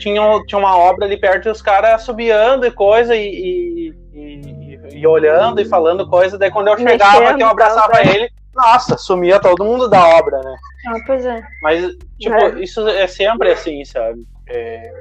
tinha, 0.00 0.42
tinha 0.46 0.58
uma 0.58 0.76
obra 0.76 1.04
ali 1.04 1.16
perto 1.16 1.46
e 1.46 1.50
os 1.50 1.62
caras 1.62 2.02
subiando 2.02 2.66
e 2.66 2.70
coisa 2.70 3.14
e, 3.14 3.20
e, 3.22 3.94
e, 4.12 4.98
e, 4.98 5.06
olhando 5.06 5.60
e 5.60 5.64
falando 5.64 6.08
coisa. 6.08 6.38
Daí 6.38 6.50
quando 6.50 6.68
eu 6.68 6.78
chegava, 6.78 7.20
Mexendo, 7.20 7.36
que 7.36 7.42
eu 7.42 7.48
abraçava 7.48 7.92
tá, 7.92 8.02
ele, 8.02 8.30
nossa, 8.54 8.96
sumia 8.96 9.38
todo 9.38 9.64
mundo 9.64 9.88
da 9.88 10.04
obra, 10.16 10.38
né? 10.38 10.56
Ah, 10.88 10.98
pois 11.06 11.24
é. 11.24 11.40
Mas, 11.62 11.96
tipo, 12.18 12.34
é. 12.34 12.62
isso 12.62 12.88
é 12.88 13.06
sempre 13.06 13.52
assim, 13.52 13.84
sabe? 13.84 14.24
É... 14.48 14.92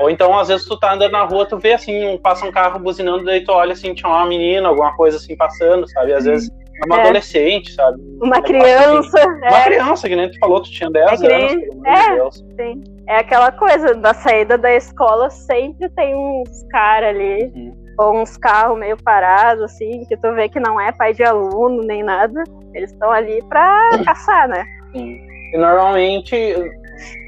Ou 0.00 0.10
então, 0.10 0.36
às 0.36 0.48
vezes, 0.48 0.66
tu 0.66 0.76
tá 0.78 0.94
andando 0.94 1.12
na 1.12 1.22
rua, 1.22 1.46
tu 1.46 1.58
vê 1.58 1.74
assim, 1.74 2.18
passa 2.18 2.44
um 2.44 2.50
carro 2.50 2.80
buzinando, 2.80 3.24
daí 3.24 3.44
tu 3.44 3.52
olha 3.52 3.74
assim, 3.74 3.94
tinha 3.94 4.08
uma 4.08 4.26
menina, 4.26 4.68
alguma 4.68 4.96
coisa 4.96 5.18
assim 5.18 5.36
passando, 5.36 5.88
sabe? 5.88 6.12
Às 6.12 6.24
vezes 6.24 6.50
é 6.82 6.86
uma 6.86 6.98
é. 6.98 7.00
adolescente, 7.02 7.72
sabe? 7.72 8.00
Uma 8.22 8.42
criança. 8.42 9.18
Assim. 9.18 9.44
É. 9.44 9.48
Uma 9.48 9.64
criança, 9.64 10.08
que 10.08 10.16
nem 10.16 10.30
tu 10.30 10.38
falou, 10.38 10.62
tu 10.62 10.70
tinha 10.70 10.90
10 10.90 11.22
é 11.22 11.34
anos, 11.34 11.52
pelo 11.52 11.86
amor 11.86 12.00
de 12.00 12.14
Deus. 12.14 12.44
Sim 12.56 12.94
é 13.06 13.18
aquela 13.18 13.52
coisa 13.52 13.94
da 13.94 14.14
saída 14.14 14.56
da 14.56 14.74
escola 14.74 15.28
sempre 15.30 15.88
tem 15.90 16.14
uns 16.14 16.62
caras 16.70 17.10
ali 17.10 17.44
uhum. 17.54 17.76
ou 17.98 18.22
uns 18.22 18.36
carros 18.36 18.78
meio 18.78 18.96
parados 19.02 19.64
assim 19.64 20.04
que 20.06 20.16
tu 20.16 20.32
vê 20.34 20.48
que 20.48 20.58
não 20.58 20.80
é 20.80 20.90
pai 20.92 21.12
de 21.12 21.22
aluno 21.22 21.82
nem 21.82 22.02
nada 22.02 22.42
eles 22.72 22.92
estão 22.92 23.10
ali 23.10 23.42
para 23.48 23.90
caçar 24.04 24.48
né 24.48 24.64
Sim. 24.92 25.20
e 25.52 25.58
normalmente 25.58 26.34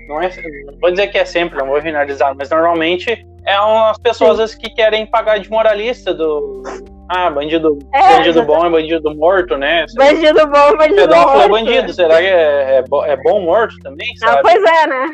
não 0.09 0.21
é 0.21 0.31
não 0.65 0.79
vou 0.79 0.91
dizer 0.91 1.09
que 1.09 1.19
é 1.19 1.25
sempre 1.25 1.59
não 1.59 1.67
vou 1.67 1.81
finalizar 1.81 2.35
mas 2.37 2.51
normalmente 2.51 3.27
é 3.47 3.61
umas 3.61 3.99
pessoas 3.99 4.55
que 4.55 4.71
querem 4.71 5.07
pagar 5.07 5.39
de 5.39 5.51
moralista 5.51 6.13
do 6.13 6.63
ah, 7.09 7.31
bandido, 7.31 7.79
é, 7.95 8.17
bandido 8.17 8.43
bom 8.43 8.67
é 8.67 8.71
bandido 8.71 9.15
morto, 9.15 9.57
né? 9.57 9.87
Bandido 9.95 10.45
bom, 10.47 10.77
bandido 10.77 11.03
Pedófilo 11.03 11.43
é 11.43 11.49
bandido, 11.49 11.93
será 11.93 12.19
que 12.19 12.27
é, 12.27 12.79
é, 12.79 12.85
é 13.13 13.17
bom 13.19 13.43
morto 13.43 13.77
também, 13.81 14.09
ah, 14.23 14.27
sabe? 14.27 14.39
Ah, 14.39 14.43
pois 14.43 14.65
é, 14.65 14.87
né? 14.89 15.07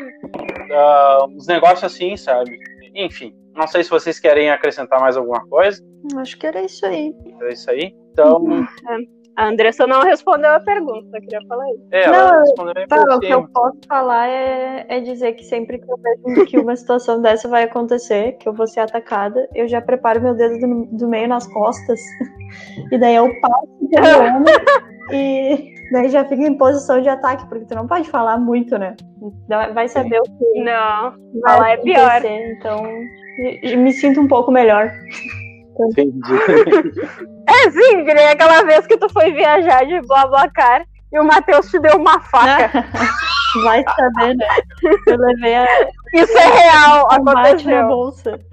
Uh, 0.71 1.37
uns 1.37 1.47
negócios 1.47 1.85
assim, 1.85 2.17
sabe? 2.17 2.59
Enfim, 2.95 3.35
não 3.55 3.67
sei 3.67 3.85
se 3.85 3.91
vocês 3.91 4.19
querem 4.19 4.51
acrescentar 4.51 5.01
mais 5.01 5.19
alguma 5.19 5.47
coisa. 5.49 5.83
Acho 6.17 6.39
que 6.39 6.47
era 6.47 6.63
isso 6.63 6.87
aí. 6.87 7.15
Era 7.39 7.53
isso 7.53 7.71
aí? 7.71 7.95
Então... 8.11 8.37
Uhum. 8.39 8.67
A 9.37 9.49
Andressa 9.49 9.87
não 9.87 10.03
respondeu 10.03 10.51
a 10.51 10.61
pergunta, 10.61 11.21
queria 11.21 11.41
falar 11.49 11.67
isso. 11.71 11.87
É, 11.91 12.05
ela 12.05 12.33
não, 12.33 12.41
respondeu 12.41 12.87
tá, 12.87 13.17
o 13.17 13.21
que 13.21 13.31
eu 13.31 13.49
posso 13.49 13.79
falar 13.89 14.29
é, 14.29 14.85
é 14.89 15.01
dizer 15.01 15.33
que 15.33 15.45
sempre 15.45 15.79
que 15.79 15.91
eu 15.91 15.97
vejo 15.97 16.47
que 16.47 16.59
uma 16.59 16.77
situação 16.77 17.23
dessa 17.23 17.49
vai 17.49 17.63
acontecer, 17.63 18.33
que 18.33 18.49
eu 18.49 18.53
vou 18.53 18.67
ser 18.67 18.81
atacada, 18.81 19.49
eu 19.55 19.67
já 19.67 19.81
preparo 19.81 20.21
meu 20.21 20.35
dedo 20.35 20.59
do, 20.59 20.85
do 20.99 21.09
meio 21.09 21.29
nas 21.29 21.47
costas, 21.47 21.99
e 22.93 22.99
daí 22.99 23.15
eu 23.15 23.29
passo 23.41 23.67
pelo 23.91 24.45
e 25.13 25.75
daí 25.93 26.09
já 26.11 26.25
fico 26.27 26.43
em 26.43 26.59
posição 26.59 27.01
de 27.01 27.09
ataque, 27.09 27.49
porque 27.49 27.65
tu 27.65 27.75
não 27.75 27.87
pode 27.87 28.11
falar 28.11 28.37
muito, 28.39 28.77
né? 28.77 28.95
Vai 29.73 29.89
saber 29.89 30.21
o 30.21 30.25
que. 30.25 30.63
Não, 30.63 31.15
falar 31.43 31.71
é 31.71 31.77
pior. 31.79 32.23
Então, 32.25 32.83
me 33.79 33.93
sinto 33.93 34.21
um 34.21 34.29
pouco 34.29 34.51
melhor. 34.51 34.91
Entendi. 35.81 36.21
é 37.49 37.71
sim, 37.71 38.03
nem 38.03 38.29
aquela 38.29 38.63
vez 38.65 38.87
que 38.87 38.97
tu 38.97 39.09
foi 39.09 39.33
viajar 39.33 39.85
de 39.85 40.01
BlaBlaCar 40.03 40.87
e 41.13 41.21
o 41.21 41.25
Matheus 41.25 41.71
te 41.71 41.79
deu 41.79 41.97
uma 41.97 42.21
faca. 42.21 42.71
Vai 43.65 43.85
saber, 43.85 44.35
né? 44.35 44.47
Eu 45.07 45.19
levei 45.19 45.57
a. 45.57 45.67
Isso 46.15 46.39
é 46.39 46.47
real, 46.47 47.07
aconteceu. 47.13 47.71
na 47.71 47.83
bolsa. 47.83 48.41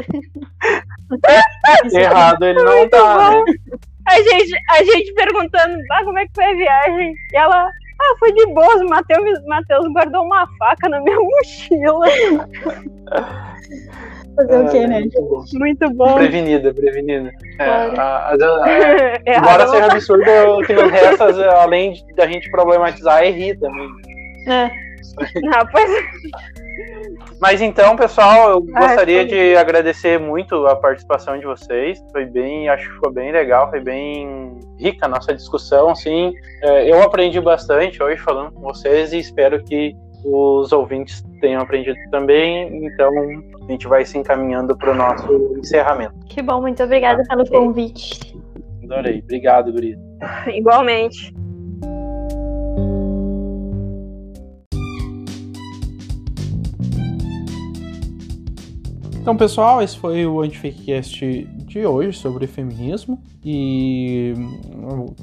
Errado, 1.93 2.43
ele 2.43 2.61
não 2.61 2.89
tá. 2.89 3.31
Né? 3.31 3.43
A 4.05 4.15
gente, 4.15 4.51
a 4.71 4.83
gente 4.83 5.13
perguntando, 5.13 5.79
ah, 5.91 6.03
como 6.03 6.19
é 6.19 6.25
que 6.25 6.33
foi 6.35 6.43
a 6.43 6.53
viagem? 6.53 7.15
E 7.31 7.37
ela, 7.37 7.65
ah, 7.65 8.15
foi 8.19 8.33
de 8.33 8.45
boas, 8.47 8.81
o 8.81 8.89
Matheus, 8.89 9.45
Matheus 9.45 9.87
guardou 9.93 10.25
uma 10.25 10.45
faca 10.57 10.89
na 10.89 10.99
minha 10.99 11.17
mochila. 11.17 12.07
Fazer 14.39 14.57
o 14.57 14.69
quê, 14.69 14.87
né? 14.87 14.99
Muito 15.01 15.21
bom. 15.21 15.43
Muito 15.53 15.89
bom. 15.95 16.13
Prevenida, 16.15 16.73
prevenida. 16.73 17.31
É, 17.59 17.65
a, 17.65 17.83
a, 17.97 18.33
a, 18.33 18.37
embora 19.37 19.67
seja 19.67 19.85
absurdo, 19.85 20.31
o 20.57 20.61
que 20.65 20.73
nos 20.73 20.89
resta, 20.89 21.51
além 21.61 21.93
da 22.15 22.25
gente 22.25 22.49
problematizar, 22.49 23.21
é 23.21 23.31
rir 23.31 23.59
também. 23.59 23.89
É. 24.47 24.69
Não, 25.43 25.65
pois... 25.69 25.89
Mas 27.41 27.61
então, 27.61 27.97
pessoal, 27.97 28.51
eu 28.51 28.65
ah, 28.75 28.87
gostaria 28.87 29.25
de 29.25 29.57
agradecer 29.57 30.17
muito 30.17 30.65
a 30.67 30.75
participação 30.75 31.37
de 31.37 31.45
vocês. 31.45 32.01
Foi 32.11 32.25
bem, 32.25 32.69
acho 32.69 32.87
que 32.87 32.93
ficou 32.95 33.11
bem 33.11 33.31
legal, 33.31 33.69
foi 33.69 33.81
bem 33.81 34.57
rica 34.77 35.05
a 35.05 35.09
nossa 35.09 35.33
discussão, 35.33 35.89
assim. 35.89 36.33
É, 36.61 36.89
eu 36.89 37.01
aprendi 37.01 37.39
bastante 37.41 38.01
hoje 38.01 38.21
falando 38.21 38.53
com 38.53 38.61
vocês 38.61 39.11
e 39.11 39.19
espero 39.19 39.61
que 39.63 39.95
os 40.23 40.71
ouvintes 40.71 41.23
tenham 41.41 41.61
aprendido 41.61 41.97
também. 42.11 42.85
Então, 42.85 43.11
a 43.67 43.71
gente 43.71 43.87
vai 43.87 44.05
se 44.05 44.17
encaminhando 44.17 44.77
para 44.77 44.91
o 44.91 44.95
nosso 44.95 45.55
encerramento. 45.57 46.13
Que 46.27 46.41
bom, 46.41 46.61
muito 46.61 46.83
obrigada 46.83 47.23
pelo 47.27 47.45
convite. 47.49 48.37
Adorei. 48.83 49.19
Obrigado, 49.23 49.71
Guri. 49.71 49.97
Igualmente. 50.47 51.33
Então, 59.21 59.37
pessoal, 59.37 59.81
esse 59.81 59.97
foi 59.97 60.25
o 60.25 60.41
Antifakecast 60.41 61.47
de 61.69 61.85
hoje 61.85 62.17
sobre 62.17 62.47
feminismo. 62.47 63.21
E 63.45 64.33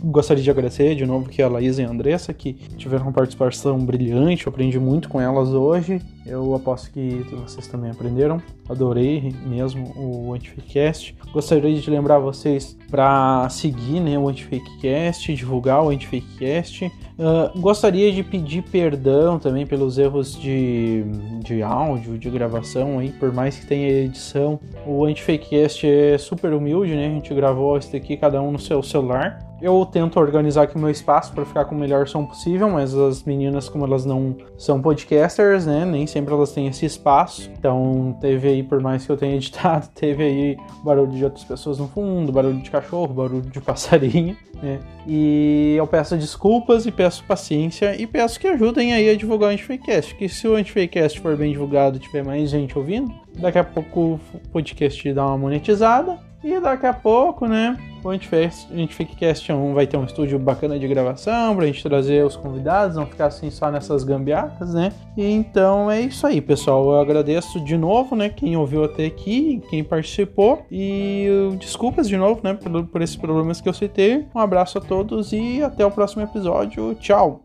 gostaria 0.05 0.43
de 0.43 0.51
agradecer 0.51 0.95
de 0.95 1.05
novo 1.05 1.29
que 1.29 1.43
a 1.43 1.49
Laís 1.49 1.79
e 1.79 1.83
a 1.83 1.91
Andressa, 1.91 2.33
que 2.33 2.55
tiveram 2.55 3.07
uma 3.07 3.13
participação 3.13 3.79
brilhante, 3.79 4.47
eu 4.47 4.51
aprendi 4.51 4.79
muito 4.79 5.09
com 5.09 5.21
elas 5.21 5.51
hoje. 5.51 6.01
Eu 6.25 6.55
aposto 6.55 6.91
que 6.91 7.25
vocês 7.33 7.67
também 7.69 7.91
aprenderam. 7.91 8.43
Adorei 8.69 9.33
mesmo 9.47 9.93
o 9.97 10.33
Antifakecast. 10.33 11.15
Gostaria 11.33 11.73
de 11.79 11.91
lembrar 11.91 12.19
vocês 12.19 12.77
para 12.91 13.49
seguir 13.49 14.01
né, 14.01 14.19
o 14.19 14.29
Antifakecast, 14.29 15.35
divulgar 15.35 15.85
o 15.85 15.91
Antifakecast. 15.91 16.87
Uh, 16.87 17.59
gostaria 17.59 18.13
de 18.13 18.23
pedir 18.23 18.63
perdão 18.63 19.39
também 19.39 19.65
pelos 19.67 19.97
erros 19.97 20.39
de, 20.39 21.03
de 21.43 21.63
áudio, 21.63 22.19
de 22.19 22.29
gravação 22.29 22.99
aí, 22.99 23.11
por 23.11 23.33
mais 23.33 23.59
que 23.59 23.67
tenha 23.67 23.89
edição. 23.89 24.61
O 24.85 25.05
Antifakecast 25.05 25.87
é 25.87 26.19
super 26.19 26.36
humilde, 26.45 26.95
né? 26.95 27.07
A 27.07 27.11
gente 27.11 27.33
gravou 27.35 27.77
esse 27.79 27.97
aqui, 27.97 28.17
cada 28.17 28.41
um 28.43 28.53
no 28.53 28.59
seu 28.59 28.83
celular. 28.83 29.39
Eu 29.61 29.87
tento 29.87 30.21
organizar 30.21 30.65
aqui 30.65 30.77
o 30.77 30.79
meu 30.79 30.91
espaço 30.91 31.33
para 31.33 31.45
ficar 31.47 31.65
com 31.65 31.75
o 31.75 31.79
melhor 31.79 32.07
som 32.07 32.27
possível, 32.27 32.69
mas 32.69 32.95
as 32.95 33.25
meninas, 33.25 33.71
como 33.71 33.87
elas 33.87 34.05
não 34.05 34.37
são 34.59 34.83
podcasters, 34.83 35.65
né, 35.65 35.85
nem 35.87 36.07
sempre 36.07 36.35
elas 36.35 36.53
têm 36.53 36.67
esse 36.67 36.85
espaço. 36.85 37.51
Então, 37.59 38.15
teve 38.21 38.49
aí, 38.49 38.63
por 38.63 38.81
mais 38.81 39.07
que 39.07 39.11
eu 39.11 39.17
tenha 39.17 39.35
editado, 39.37 39.89
teve 39.95 40.23
aí 40.23 40.57
barulho 40.85 41.11
de 41.11 41.25
outras 41.25 41.45
pessoas 41.45 41.79
no 41.79 41.89
fundo, 41.89 42.31
barulho 42.31 42.61
de 42.61 42.71
cachorro, 42.71 43.15
barulho 43.15 43.41
de 43.41 43.61
passarinho, 43.61 44.37
né? 44.63 44.79
E 45.07 45.75
eu 45.79 45.87
peço 45.87 46.17
desculpas 46.17 46.85
e 46.85 46.93
peço 46.93 47.25
paciência 47.25 48.01
e 48.01 48.07
peço 48.07 48.39
que 48.39 48.49
ajudem 48.49 48.93
aí 48.93 49.09
a 49.09 49.17
divulgar 49.17 49.51
o 49.51 49.53
Antifakecast, 49.53 50.15
que 50.17 50.29
se 50.29 50.47
o 50.47 50.55
Antifakecast 50.55 51.19
for 51.21 51.35
bem 51.37 51.53
divulgado 51.53 51.99
tiver 51.99 52.25
mais 52.25 52.51
gente 52.51 52.77
ouvindo, 52.77 53.15
daqui 53.39 53.59
a 53.59 53.65
pouco 53.65 54.21
o 54.33 54.39
podcast 54.51 55.13
dá 55.13 55.27
uma 55.27 55.39
monetizada 55.39 56.19
e 56.47 56.61
daqui 56.61 56.87
a 56.87 56.93
pouco, 56.93 57.49
né, 57.49 57.77
o 58.05 58.11
Antificast 58.11 59.53
1 59.53 59.75
vai 59.75 59.85
ter 59.85 59.97
um 59.97 60.05
estúdio 60.05 60.39
bacana 60.39 60.79
de 60.79 60.87
gravação 60.87 61.57
pra 61.57 61.67
gente 61.67 61.83
trazer 61.83 62.25
os 62.25 62.37
convidados, 62.37 62.95
não 62.97 63.05
ficar 63.05 63.27
assim 63.27 63.51
só 63.51 63.69
nessas 63.69 64.05
gambiarras, 64.05 64.73
né? 64.73 64.93
E 65.17 65.25
então 65.25 65.91
é 65.91 66.03
isso 66.03 66.25
aí, 66.25 66.41
pessoal. 66.41 66.85
Eu 66.93 67.01
agradeço 67.01 67.59
de 67.59 67.77
novo, 67.77 68.15
né, 68.15 68.29
quem 68.29 68.57
ouviu 68.57 68.85
até 68.85 69.07
aqui, 69.07 69.61
quem 69.69 69.83
participou. 69.83 70.65
E 70.71 71.27
desculpas 71.59 72.09
de 72.09 72.17
novo, 72.17 72.41
né, 72.45 72.55
por, 72.55 72.87
por 72.87 73.03
esses 73.03 73.17
problemas 73.17 73.61
que 73.61 73.69
eu 73.69 73.75
citei. 73.75 74.25
Um 74.33 74.39
abraço 74.39 74.79
a 74.79 74.81
todos 74.81 75.33
e 75.33 75.61
até 75.63 75.85
o 75.85 75.91
próximo 75.91 76.23
episódio. 76.23 76.95
Tchau! 77.01 77.43